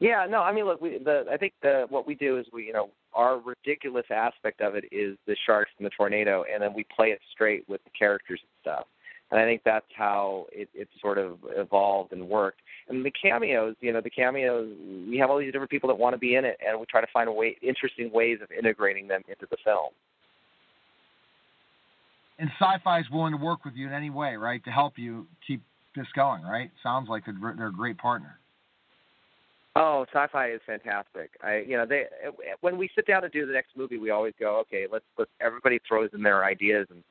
Yeah, 0.00 0.26
no, 0.28 0.42
I 0.42 0.52
mean, 0.52 0.64
look, 0.64 0.80
we, 0.80 0.98
the 0.98 1.24
I 1.30 1.36
think 1.36 1.52
the 1.62 1.86
what 1.88 2.06
we 2.06 2.14
do 2.14 2.38
is 2.38 2.46
we, 2.52 2.66
you 2.66 2.72
know, 2.72 2.90
our 3.14 3.38
ridiculous 3.38 4.06
aspect 4.10 4.60
of 4.60 4.74
it 4.74 4.84
is 4.90 5.16
the 5.26 5.36
sharks 5.46 5.70
and 5.78 5.86
the 5.86 5.90
tornado, 5.90 6.44
and 6.52 6.62
then 6.62 6.74
we 6.74 6.84
play 6.94 7.08
it 7.08 7.20
straight 7.32 7.68
with 7.68 7.82
the 7.84 7.90
characters 7.96 8.40
and 8.42 8.50
stuff. 8.60 8.86
And 9.30 9.40
I 9.40 9.44
think 9.44 9.62
that's 9.64 9.86
how 9.96 10.46
it, 10.52 10.68
it 10.74 10.88
sort 11.00 11.18
of 11.18 11.38
evolved 11.56 12.12
and 12.12 12.28
worked. 12.28 12.60
And 12.88 13.04
the 13.04 13.10
cameos, 13.10 13.74
you 13.80 13.92
know, 13.92 14.00
the 14.00 14.10
cameos, 14.10 14.70
we 15.08 15.16
have 15.18 15.30
all 15.30 15.38
these 15.38 15.50
different 15.50 15.70
people 15.70 15.88
that 15.88 15.98
want 15.98 16.14
to 16.14 16.18
be 16.18 16.34
in 16.34 16.44
it, 16.44 16.58
and 16.64 16.78
we 16.78 16.86
try 16.86 17.00
to 17.00 17.06
find 17.12 17.28
a 17.28 17.32
way, 17.32 17.56
interesting 17.62 18.12
ways 18.12 18.38
of 18.42 18.50
integrating 18.52 19.08
them 19.08 19.22
into 19.28 19.46
the 19.50 19.56
film. 19.64 19.90
And 22.38 22.50
Sci-Fi 22.60 23.00
is 23.00 23.06
willing 23.10 23.32
to 23.32 23.42
work 23.42 23.64
with 23.64 23.74
you 23.74 23.86
in 23.86 23.92
any 23.92 24.10
way, 24.10 24.36
right, 24.36 24.62
to 24.64 24.70
help 24.70 24.94
you 24.98 25.26
keep 25.46 25.62
this 25.96 26.06
going, 26.14 26.42
right? 26.42 26.70
Sounds 26.82 27.08
like 27.08 27.24
they're, 27.24 27.54
they're 27.56 27.68
a 27.68 27.72
great 27.72 27.96
partner. 27.96 28.38
Oh, 29.76 30.06
sci-fi 30.12 30.52
is 30.52 30.60
fantastic. 30.64 31.30
I, 31.42 31.64
you 31.66 31.76
know, 31.76 31.84
they 31.84 32.04
when 32.60 32.78
we 32.78 32.88
sit 32.94 33.06
down 33.08 33.22
to 33.22 33.28
do 33.28 33.44
the 33.44 33.52
next 33.52 33.76
movie, 33.76 33.98
we 33.98 34.10
always 34.10 34.34
go, 34.38 34.58
okay, 34.60 34.86
let's 34.90 35.04
let's 35.18 35.30
everybody 35.40 35.80
throws 35.86 36.10
in 36.14 36.22
their 36.22 36.44
ideas 36.44 36.86
and 36.90 37.02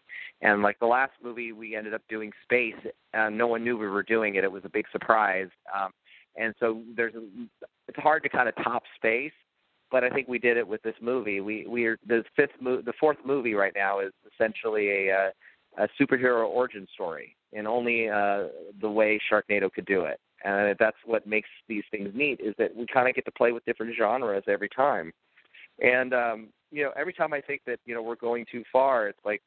and 0.42 0.62
like 0.62 0.80
the 0.80 0.86
last 0.86 1.12
movie, 1.22 1.52
we 1.52 1.76
ended 1.76 1.94
up 1.94 2.02
doing 2.08 2.32
space, 2.42 2.76
and 3.14 3.38
no 3.38 3.48
one 3.48 3.66
knew 3.66 3.78
we 3.78 3.88
were 3.88 4.04
doing 4.04 4.36
it. 4.36 4.46
It 4.46 4.52
was 4.52 4.64
a 4.64 4.70
big 4.70 4.86
surprise, 4.94 5.50
um, 5.78 5.92
and 6.38 6.54
so 6.58 6.82
there's 6.96 7.14
it's 7.90 8.00
hard 8.00 8.24
to 8.24 8.30
kind 8.30 8.48
of 8.48 8.56
top 8.64 8.84
space, 8.96 9.34
but 9.92 10.06
I 10.06 10.10
think 10.10 10.30
we 10.30 10.40
did 10.40 10.56
it 10.56 10.66
with 10.66 10.82
this 10.84 10.96
movie. 11.02 11.42
We 11.42 11.66
we 11.68 11.86
are 11.86 11.98
the 12.08 12.24
fifth 12.34 12.62
mo- 12.62 12.82
the 12.82 12.94
fourth 12.98 13.18
movie 13.26 13.56
right 13.56 13.74
now 13.76 14.00
is 14.00 14.14
essentially 14.34 15.10
a 15.10 15.32
a 15.78 15.88
superhero 16.00 16.48
origin 16.48 16.88
story, 16.94 17.36
and 17.52 17.68
only 17.68 18.08
uh, 18.08 18.44
the 18.80 18.90
way 18.90 19.20
Sharknado 19.30 19.70
could 19.70 19.86
do 19.86 20.04
it 20.06 20.18
and 20.44 20.76
that's 20.80 20.98
what 21.06 21.26
makes 21.26 21.50
these 21.68 21.84
things 21.92 22.10
neat 22.14 22.40
is 22.40 22.54
that 22.58 22.76
we 22.76 22.86
kind 22.86 23.08
of 23.08 23.16
get 23.16 23.26
to 23.26 23.32
play 23.32 23.52
with 23.52 23.66
different 23.66 23.96
genres 23.98 24.44
every 24.48 24.70
time. 24.70 25.12
And 25.82 26.14
um 26.14 26.48
you 26.72 26.84
know 26.84 26.92
every 26.98 27.14
time 27.14 27.34
i 27.34 27.40
think 27.40 27.62
that 27.66 27.80
you 27.86 27.94
know 27.94 28.02
we're 28.02 28.16
going 28.16 28.46
too 28.52 28.64
far 28.74 29.08
it's 29.08 29.20
like 29.24 29.42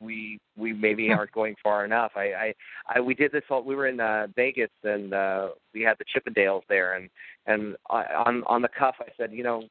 we 0.00 0.38
we 0.56 0.72
maybe 0.72 1.10
aren't 1.16 1.32
going 1.32 1.54
far 1.62 1.84
enough. 1.84 2.12
I 2.16 2.32
i, 2.32 2.54
I 2.96 3.00
we 3.00 3.14
did 3.14 3.32
this 3.32 3.44
whole 3.48 3.62
we 3.62 3.74
were 3.74 3.86
in 3.86 4.00
uh 4.00 4.26
vegas 4.34 4.70
and 4.82 5.14
uh 5.14 5.50
we 5.72 5.82
had 5.82 5.96
the 5.98 6.04
chippendales 6.04 6.62
there 6.68 6.94
and 6.94 7.08
and 7.46 7.76
I, 7.90 8.04
on 8.26 8.42
on 8.46 8.62
the 8.62 8.68
cuff 8.68 8.96
i 9.00 9.08
said 9.16 9.32
you 9.32 9.44
know 9.44 9.62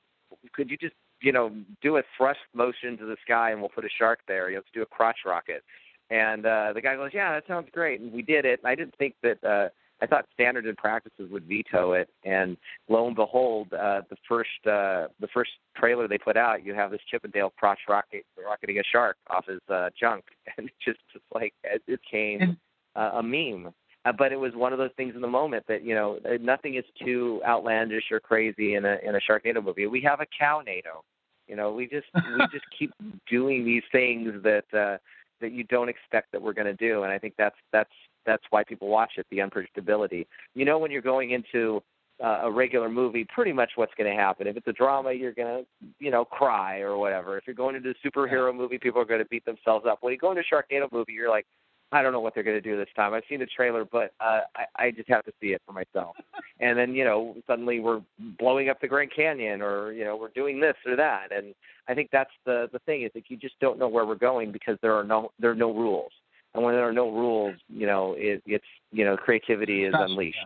could 0.53 0.69
you 0.69 0.77
just 0.77 0.95
you 1.21 1.31
know 1.31 1.51
do 1.81 1.97
a 1.97 2.03
thrust 2.17 2.39
motion 2.53 2.97
to 2.97 3.05
the 3.05 3.17
sky 3.23 3.51
and 3.51 3.59
we'll 3.59 3.69
put 3.69 3.85
a 3.85 3.89
shark 3.97 4.19
there. 4.27 4.49
You 4.49 4.55
know 4.55 4.59
let's 4.59 4.73
do 4.73 4.81
a 4.81 4.85
crotch 4.85 5.19
rocket. 5.25 5.63
And 6.09 6.45
uh 6.45 6.73
the 6.73 6.81
guy 6.81 6.95
goes 6.95 7.11
yeah 7.13 7.33
that 7.33 7.47
sounds 7.47 7.69
great. 7.71 8.01
And 8.01 8.11
we 8.11 8.21
did 8.21 8.45
it. 8.45 8.59
And 8.63 8.67
i 8.67 8.75
didn't 8.75 8.95
think 8.97 9.15
that 9.23 9.43
uh 9.43 9.69
I 10.03 10.05
thought 10.05 10.25
standards 10.33 10.67
and 10.67 10.75
practices 10.75 11.31
would 11.31 11.45
veto 11.45 11.93
it, 11.93 12.09
and 12.25 12.57
lo 12.89 13.07
and 13.07 13.15
behold, 13.15 13.71
uh, 13.71 14.01
the 14.09 14.17
first 14.27 14.49
uh, 14.65 15.07
the 15.21 15.29
first 15.33 15.51
trailer 15.77 16.09
they 16.09 16.17
put 16.17 16.35
out, 16.35 16.65
you 16.65 16.73
have 16.73 16.91
this 16.91 16.99
Chippendale 17.09 17.53
crotch 17.57 17.79
rocket 17.87 18.25
rocketing 18.37 18.79
a 18.79 18.83
shark 18.83 19.15
off 19.29 19.45
his 19.47 19.61
uh, 19.69 19.89
junk, 19.97 20.25
and 20.57 20.67
it 20.67 20.73
just 20.83 20.99
just 21.13 21.23
like 21.33 21.53
it 21.63 21.81
became 21.85 22.57
uh, 22.97 23.11
a 23.13 23.23
meme. 23.23 23.73
Uh, 24.05 24.11
but 24.11 24.33
it 24.33 24.35
was 24.35 24.53
one 24.53 24.73
of 24.73 24.79
those 24.79 24.91
things 24.97 25.15
in 25.15 25.21
the 25.21 25.27
moment 25.27 25.63
that 25.69 25.85
you 25.85 25.95
know 25.95 26.19
uh, 26.25 26.37
nothing 26.41 26.75
is 26.75 26.83
too 27.01 27.41
outlandish 27.47 28.11
or 28.11 28.19
crazy 28.19 28.75
in 28.75 28.83
a 28.83 28.97
in 29.03 29.15
a 29.15 29.19
Sharknado 29.19 29.63
movie. 29.63 29.87
We 29.87 30.01
have 30.01 30.19
a 30.19 30.27
cownado. 30.37 31.03
You 31.47 31.55
know, 31.55 31.71
we 31.71 31.87
just 31.87 32.07
we 32.13 32.45
just 32.51 32.65
keep 32.77 32.91
doing 33.29 33.63
these 33.63 33.83
things 33.93 34.33
that 34.43 34.65
uh, 34.73 34.97
that 35.39 35.53
you 35.53 35.63
don't 35.63 35.87
expect 35.87 36.33
that 36.33 36.41
we're 36.41 36.51
going 36.51 36.67
to 36.67 36.73
do, 36.73 37.03
and 37.03 37.11
I 37.13 37.19
think 37.19 37.35
that's 37.37 37.55
that's 37.71 37.93
that's 38.25 38.43
why 38.49 38.63
people 38.63 38.87
watch 38.87 39.13
it. 39.17 39.25
The 39.29 39.37
unpredictability. 39.37 40.25
You 40.55 40.65
know, 40.65 40.77
when 40.77 40.91
you're 40.91 41.01
going 41.01 41.31
into 41.31 41.81
uh, 42.23 42.41
a 42.43 42.51
regular 42.51 42.89
movie, 42.89 43.25
pretty 43.33 43.53
much 43.53 43.71
what's 43.75 43.93
going 43.95 44.09
to 44.09 44.15
happen. 44.15 44.47
If 44.47 44.57
it's 44.57 44.67
a 44.67 44.73
drama, 44.73 45.13
you're 45.13 45.33
going 45.33 45.63
to, 45.63 45.87
you 45.99 46.11
know, 46.11 46.23
cry 46.25 46.79
or 46.79 46.97
whatever. 46.97 47.37
If 47.37 47.45
you're 47.47 47.55
going 47.55 47.75
into 47.75 47.91
a 47.91 48.07
superhero 48.07 48.55
movie, 48.55 48.77
people 48.77 49.01
are 49.01 49.05
going 49.05 49.19
to 49.19 49.27
beat 49.27 49.45
themselves 49.45 49.85
up. 49.87 49.99
When 50.01 50.13
you 50.13 50.19
go 50.19 50.31
into 50.31 50.41
a 50.41 50.55
Sharknado 50.55 50.91
movie, 50.91 51.13
you're 51.13 51.29
like, 51.29 51.45
I 51.91 52.01
don't 52.01 52.11
know 52.11 52.21
what 52.21 52.33
they're 52.33 52.43
going 52.43 52.57
to 52.57 52.61
do 52.61 52.75
this 52.75 52.87
time. 52.95 53.13
I've 53.13 53.23
seen 53.29 53.39
the 53.39 53.45
trailer, 53.45 53.85
but 53.85 54.13
uh, 54.19 54.41
I, 54.55 54.85
I 54.85 54.91
just 54.91 55.07
have 55.09 55.23
to 55.25 55.31
see 55.39 55.49
it 55.49 55.61
for 55.65 55.73
myself. 55.73 56.15
and 56.59 56.77
then, 56.77 56.95
you 56.95 57.03
know, 57.03 57.35
suddenly 57.45 57.79
we're 57.79 58.01
blowing 58.39 58.69
up 58.69 58.81
the 58.81 58.87
Grand 58.87 59.11
Canyon, 59.15 59.61
or 59.61 59.91
you 59.91 60.03
know, 60.03 60.17
we're 60.17 60.29
doing 60.29 60.59
this 60.59 60.75
or 60.87 60.95
that. 60.95 61.27
And 61.31 61.53
I 61.87 61.93
think 61.93 62.09
that's 62.11 62.31
the 62.45 62.67
the 62.73 62.79
thing 62.79 63.03
is 63.03 63.11
that 63.13 63.29
you 63.29 63.37
just 63.37 63.59
don't 63.59 63.77
know 63.77 63.87
where 63.87 64.05
we're 64.07 64.15
going 64.15 64.51
because 64.51 64.77
there 64.81 64.93
are 64.93 65.03
no 65.03 65.31
there 65.39 65.51
are 65.51 65.55
no 65.55 65.71
rules 65.71 66.11
and 66.53 66.63
when 66.63 66.75
there 66.75 66.87
are 66.87 66.93
no 66.93 67.09
rules, 67.11 67.55
you 67.67 67.87
know, 67.87 68.15
it, 68.17 68.43
it's 68.45 68.65
you 68.91 69.05
know, 69.05 69.17
creativity 69.17 69.85
is 69.85 69.93
unleashed. 69.97 70.37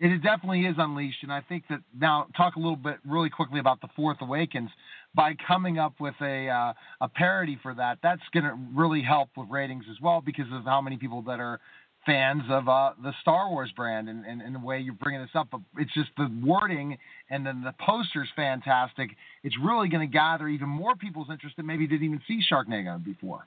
It 0.00 0.20
definitely 0.22 0.62
is 0.62 0.74
unleashed, 0.78 1.22
and 1.22 1.32
I 1.32 1.42
think 1.42 1.64
that 1.70 1.78
now 1.96 2.26
talk 2.36 2.56
a 2.56 2.58
little 2.58 2.76
bit 2.76 2.96
really 3.06 3.30
quickly 3.30 3.60
about 3.60 3.80
the 3.80 3.88
Fourth 3.94 4.16
Awakens. 4.20 4.70
By 5.14 5.34
coming 5.46 5.78
up 5.78 6.00
with 6.00 6.14
a 6.20 6.48
uh, 6.48 6.72
a 7.00 7.08
parody 7.08 7.58
for 7.62 7.74
that, 7.74 7.98
that's 8.02 8.22
going 8.32 8.44
to 8.44 8.58
really 8.74 9.02
help 9.02 9.28
with 9.36 9.48
ratings 9.48 9.84
as 9.90 10.00
well 10.00 10.20
because 10.20 10.46
of 10.52 10.64
how 10.64 10.80
many 10.80 10.96
people 10.96 11.22
that 11.22 11.38
are 11.38 11.60
fans 12.04 12.42
of 12.50 12.68
uh, 12.68 12.92
the 13.02 13.12
Star 13.20 13.48
Wars 13.48 13.70
brand 13.76 14.08
and, 14.08 14.24
and, 14.24 14.42
and, 14.42 14.54
the 14.54 14.58
way 14.58 14.80
you're 14.80 14.94
bringing 14.94 15.20
this 15.20 15.30
up. 15.34 15.48
But 15.52 15.60
it's 15.78 15.94
just 15.94 16.10
the 16.16 16.28
wording 16.44 16.98
and 17.30 17.46
then 17.46 17.62
the 17.62 17.72
poster's 17.78 18.28
fantastic. 18.34 19.10
It's 19.44 19.54
really 19.62 19.88
going 19.88 20.04
to 20.08 20.12
gather 20.12 20.48
even 20.48 20.68
more 20.68 20.96
people's 20.96 21.28
interest 21.30 21.56
that 21.58 21.64
maybe 21.64 21.86
didn't 21.86 22.04
even 22.04 22.20
see 22.26 22.40
Sharknado 22.50 23.04
before. 23.04 23.46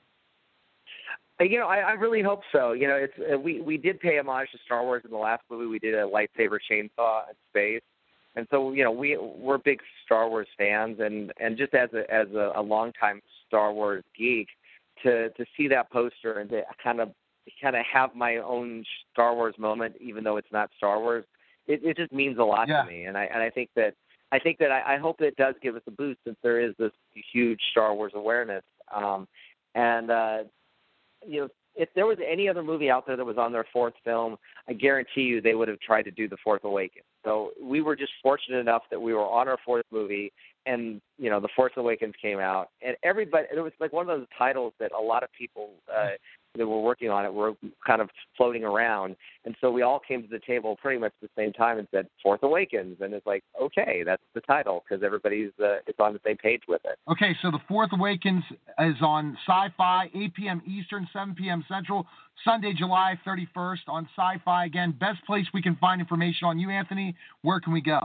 Uh, 1.40 1.44
you 1.44 1.58
know, 1.58 1.66
I, 1.66 1.78
I 1.78 1.92
really 1.92 2.22
hope 2.22 2.40
so. 2.52 2.72
You 2.72 2.88
know, 2.88 2.96
it's 2.96 3.14
uh, 3.32 3.38
we 3.38 3.60
we 3.60 3.76
did 3.76 4.00
pay 4.00 4.18
homage 4.18 4.50
to 4.52 4.58
Star 4.64 4.82
Wars 4.84 5.02
in 5.04 5.10
the 5.10 5.16
last 5.16 5.42
movie. 5.50 5.66
We 5.66 5.78
did 5.78 5.94
a 5.94 6.04
lightsaber 6.04 6.58
chainsaw 6.70 7.28
in 7.28 7.34
space, 7.50 7.82
and 8.34 8.46
so 8.50 8.72
you 8.72 8.84
know 8.84 8.92
we 8.92 9.16
we're 9.16 9.58
big 9.58 9.80
Star 10.04 10.28
Wars 10.28 10.48
fans, 10.56 10.98
and 11.00 11.32
and 11.38 11.58
just 11.58 11.74
as 11.74 11.90
a 11.92 12.10
as 12.12 12.28
a, 12.34 12.52
a 12.56 12.62
longtime 12.62 13.20
Star 13.46 13.72
Wars 13.72 14.04
geek, 14.16 14.48
to 15.02 15.30
to 15.30 15.44
see 15.56 15.68
that 15.68 15.90
poster 15.90 16.38
and 16.38 16.48
to 16.50 16.62
kind 16.82 17.00
of 17.00 17.12
kind 17.60 17.76
of 17.76 17.84
have 17.92 18.14
my 18.14 18.36
own 18.38 18.84
Star 19.12 19.34
Wars 19.34 19.54
moment, 19.58 19.94
even 20.00 20.24
though 20.24 20.36
it's 20.36 20.52
not 20.52 20.70
Star 20.76 21.00
Wars, 21.00 21.24
it, 21.66 21.80
it 21.84 21.96
just 21.96 22.12
means 22.12 22.38
a 22.38 22.42
lot 22.42 22.68
yeah. 22.68 22.82
to 22.82 22.88
me, 22.88 23.04
and 23.04 23.16
I 23.16 23.24
and 23.24 23.42
I 23.42 23.50
think 23.50 23.70
that 23.76 23.94
I 24.32 24.38
think 24.38 24.58
that 24.58 24.72
I, 24.72 24.94
I 24.94 24.98
hope 24.98 25.20
it 25.20 25.36
does 25.36 25.54
give 25.62 25.76
us 25.76 25.82
a 25.86 25.90
boost 25.90 26.20
since 26.24 26.36
there 26.42 26.60
is 26.60 26.74
this 26.78 26.92
huge 27.32 27.60
Star 27.70 27.94
Wars 27.94 28.12
awareness. 28.14 28.64
Um, 28.92 29.28
and 29.74 30.10
uh, 30.10 30.38
you 31.26 31.42
know, 31.42 31.48
if 31.76 31.90
there 31.94 32.06
was 32.06 32.18
any 32.26 32.48
other 32.48 32.62
movie 32.62 32.90
out 32.90 33.06
there 33.06 33.16
that 33.16 33.24
was 33.24 33.36
on 33.36 33.52
their 33.52 33.66
fourth 33.72 33.94
film, 34.04 34.36
I 34.68 34.72
guarantee 34.72 35.22
you 35.22 35.40
they 35.40 35.54
would 35.54 35.68
have 35.68 35.78
tried 35.80 36.02
to 36.04 36.10
do 36.10 36.26
the 36.28 36.38
Fourth 36.42 36.64
Awakens. 36.64 37.04
So 37.24 37.50
we 37.62 37.82
were 37.82 37.94
just 37.94 38.12
fortunate 38.22 38.58
enough 38.58 38.82
that 38.90 39.00
we 39.00 39.12
were 39.12 39.26
on 39.26 39.46
our 39.46 39.58
fourth 39.64 39.84
movie, 39.92 40.32
and 40.64 41.00
you 41.18 41.28
know, 41.28 41.38
the 41.38 41.48
Force 41.54 41.72
Awakens 41.76 42.14
came 42.20 42.38
out, 42.38 42.70
and 42.82 42.96
everybody. 43.02 43.46
It 43.54 43.60
was 43.60 43.72
like 43.78 43.92
one 43.92 44.08
of 44.08 44.18
those 44.18 44.26
titles 44.38 44.72
that 44.80 44.92
a 44.92 45.00
lot 45.00 45.22
of 45.22 45.28
people 45.38 45.70
uh, 45.94 46.12
that 46.56 46.66
were 46.66 46.80
working 46.80 47.10
on 47.10 47.24
it 47.24 47.32
were 47.32 47.54
kind 47.86 48.00
of 48.00 48.08
floating 48.36 48.64
around, 48.64 49.16
and 49.44 49.54
so 49.60 49.70
we 49.70 49.82
all 49.82 50.00
came 50.00 50.22
to 50.22 50.28
the 50.28 50.40
table 50.46 50.76
pretty 50.76 50.98
much 50.98 51.12
at 51.22 51.28
the 51.28 51.42
same 51.42 51.52
time 51.52 51.78
and 51.78 51.88
said 51.92 52.08
Force 52.22 52.40
Awakens, 52.42 52.98
and 53.00 53.14
it's 53.14 53.26
like 53.26 53.42
okay, 53.60 54.02
that's 54.04 54.22
the 54.34 54.40
title 54.40 54.84
because 54.88 55.02
everybody's 55.02 55.50
uh, 55.62 55.76
it's 55.86 55.98
on 56.00 56.12
the 56.12 56.20
same 56.24 56.36
page 56.36 56.62
with 56.68 56.80
it. 56.84 56.98
Okay, 57.10 57.36
so 57.42 57.50
the 57.50 57.60
Fourth 57.68 57.90
Awakens 57.92 58.44
is 58.80 58.96
on 59.00 59.36
Sci-Fi, 59.46 60.10
8 60.14 60.34
p.m. 60.34 60.62
Eastern, 60.66 61.08
7 61.12 61.34
p.m. 61.34 61.64
Central, 61.68 62.06
Sunday, 62.44 62.72
July 62.76 63.18
31st 63.26 63.88
on 63.88 64.08
Sci-Fi. 64.16 64.64
Again, 64.64 64.94
best 64.98 65.24
place 65.26 65.46
we 65.54 65.62
can 65.62 65.76
find 65.76 66.00
information 66.00 66.46
on 66.46 66.58
you, 66.58 66.70
Anthony. 66.70 67.14
Where 67.42 67.60
can 67.60 67.72
we 67.72 67.80
go? 67.80 68.00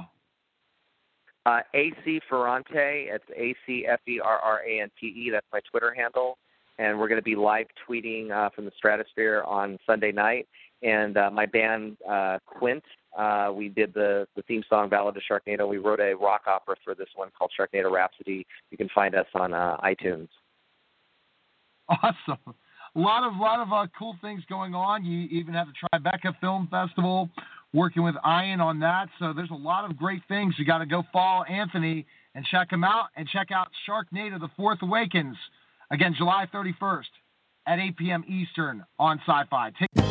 Uh, 1.46 1.62
AC 1.74 2.22
Ferrante. 2.30 2.70
It's 2.76 3.26
A 3.36 3.56
C 3.66 3.86
F 3.88 4.00
E 4.08 4.20
R 4.20 4.38
R 4.38 4.62
A 4.68 4.82
N 4.82 4.92
T 5.00 5.08
E. 5.08 5.30
That's 5.32 5.48
my 5.52 5.60
Twitter 5.72 5.94
handle 5.96 6.38
and 6.80 7.00
we're 7.00 7.08
going 7.08 7.20
to 7.20 7.24
be 7.24 7.36
live 7.36 7.68
tweeting 7.88 8.32
uh, 8.32 8.50
from 8.50 8.66
the 8.66 8.72
Stratosphere 8.78 9.44
on 9.46 9.78
Sunday 9.86 10.12
night. 10.12 10.48
And 10.84 11.18
uh, 11.18 11.30
my 11.30 11.46
band 11.46 11.98
uh, 12.10 12.40
Quint, 12.46 12.84
uh, 13.18 13.52
we 13.54 13.70
did 13.70 13.94
the 13.94 14.28
the 14.36 14.42
theme 14.44 14.64
song 14.68 14.90
"Ballad 14.90 15.16
of 15.16 15.24
Sharknado." 15.30 15.68
We 15.68 15.78
wrote 15.78 16.00
a 16.00 16.16
rock 16.16 16.42
opera 16.48 16.76
for 16.84 16.96
this 16.96 17.10
one 17.16 17.30
called 17.38 17.52
Sharknado 17.60 17.92
Rhapsody. 17.92 18.48
You 18.72 18.78
can 18.78 18.90
find 18.96 19.14
us 19.14 19.28
on 19.36 19.54
uh, 19.54 19.78
iTunes. 19.84 20.30
Awesome. 21.90 22.56
A 22.96 23.00
lot 23.00 23.24
of 23.24 23.34
lot 23.38 23.60
of 23.60 23.72
uh, 23.72 23.88
cool 23.98 24.16
things 24.22 24.44
going 24.50 24.74
on. 24.74 25.06
You 25.06 25.28
even 25.28 25.54
have 25.54 25.68
the 25.68 26.00
Tribeca 26.00 26.40
Film 26.40 26.68
Festival, 26.72 27.30
working 27.74 28.04
with 28.04 28.16
Ian 28.26 28.60
on 28.60 28.80
that. 28.80 29.08
So 29.20 29.34
there's 29.34 29.52
a 29.52 29.56
lot 29.56 29.90
of 29.90 29.98
great 29.98 30.22
things. 30.28 30.56
You 30.58 30.66
got 30.66 30.80
to 30.80 30.86
go 30.86 31.04
follow 31.14 31.44
Anthony 31.44 32.06
and 32.34 32.46
check 32.50 32.72
him 32.72 32.84
out, 32.84 33.08
and 33.16 33.28
check 33.28 33.52
out 33.52 33.68
Sharknado: 33.88 34.40
The 34.40 34.50
Fourth 34.58 34.80
Awakens. 34.82 35.38
Again, 35.92 36.16
July 36.18 36.48
31st 36.54 37.04
at 37.68 37.80
8 37.80 37.98
p.m. 37.98 38.24
Eastern 38.28 38.86
on 38.98 39.20
Sci 39.28 39.44
Fi. 39.50 40.11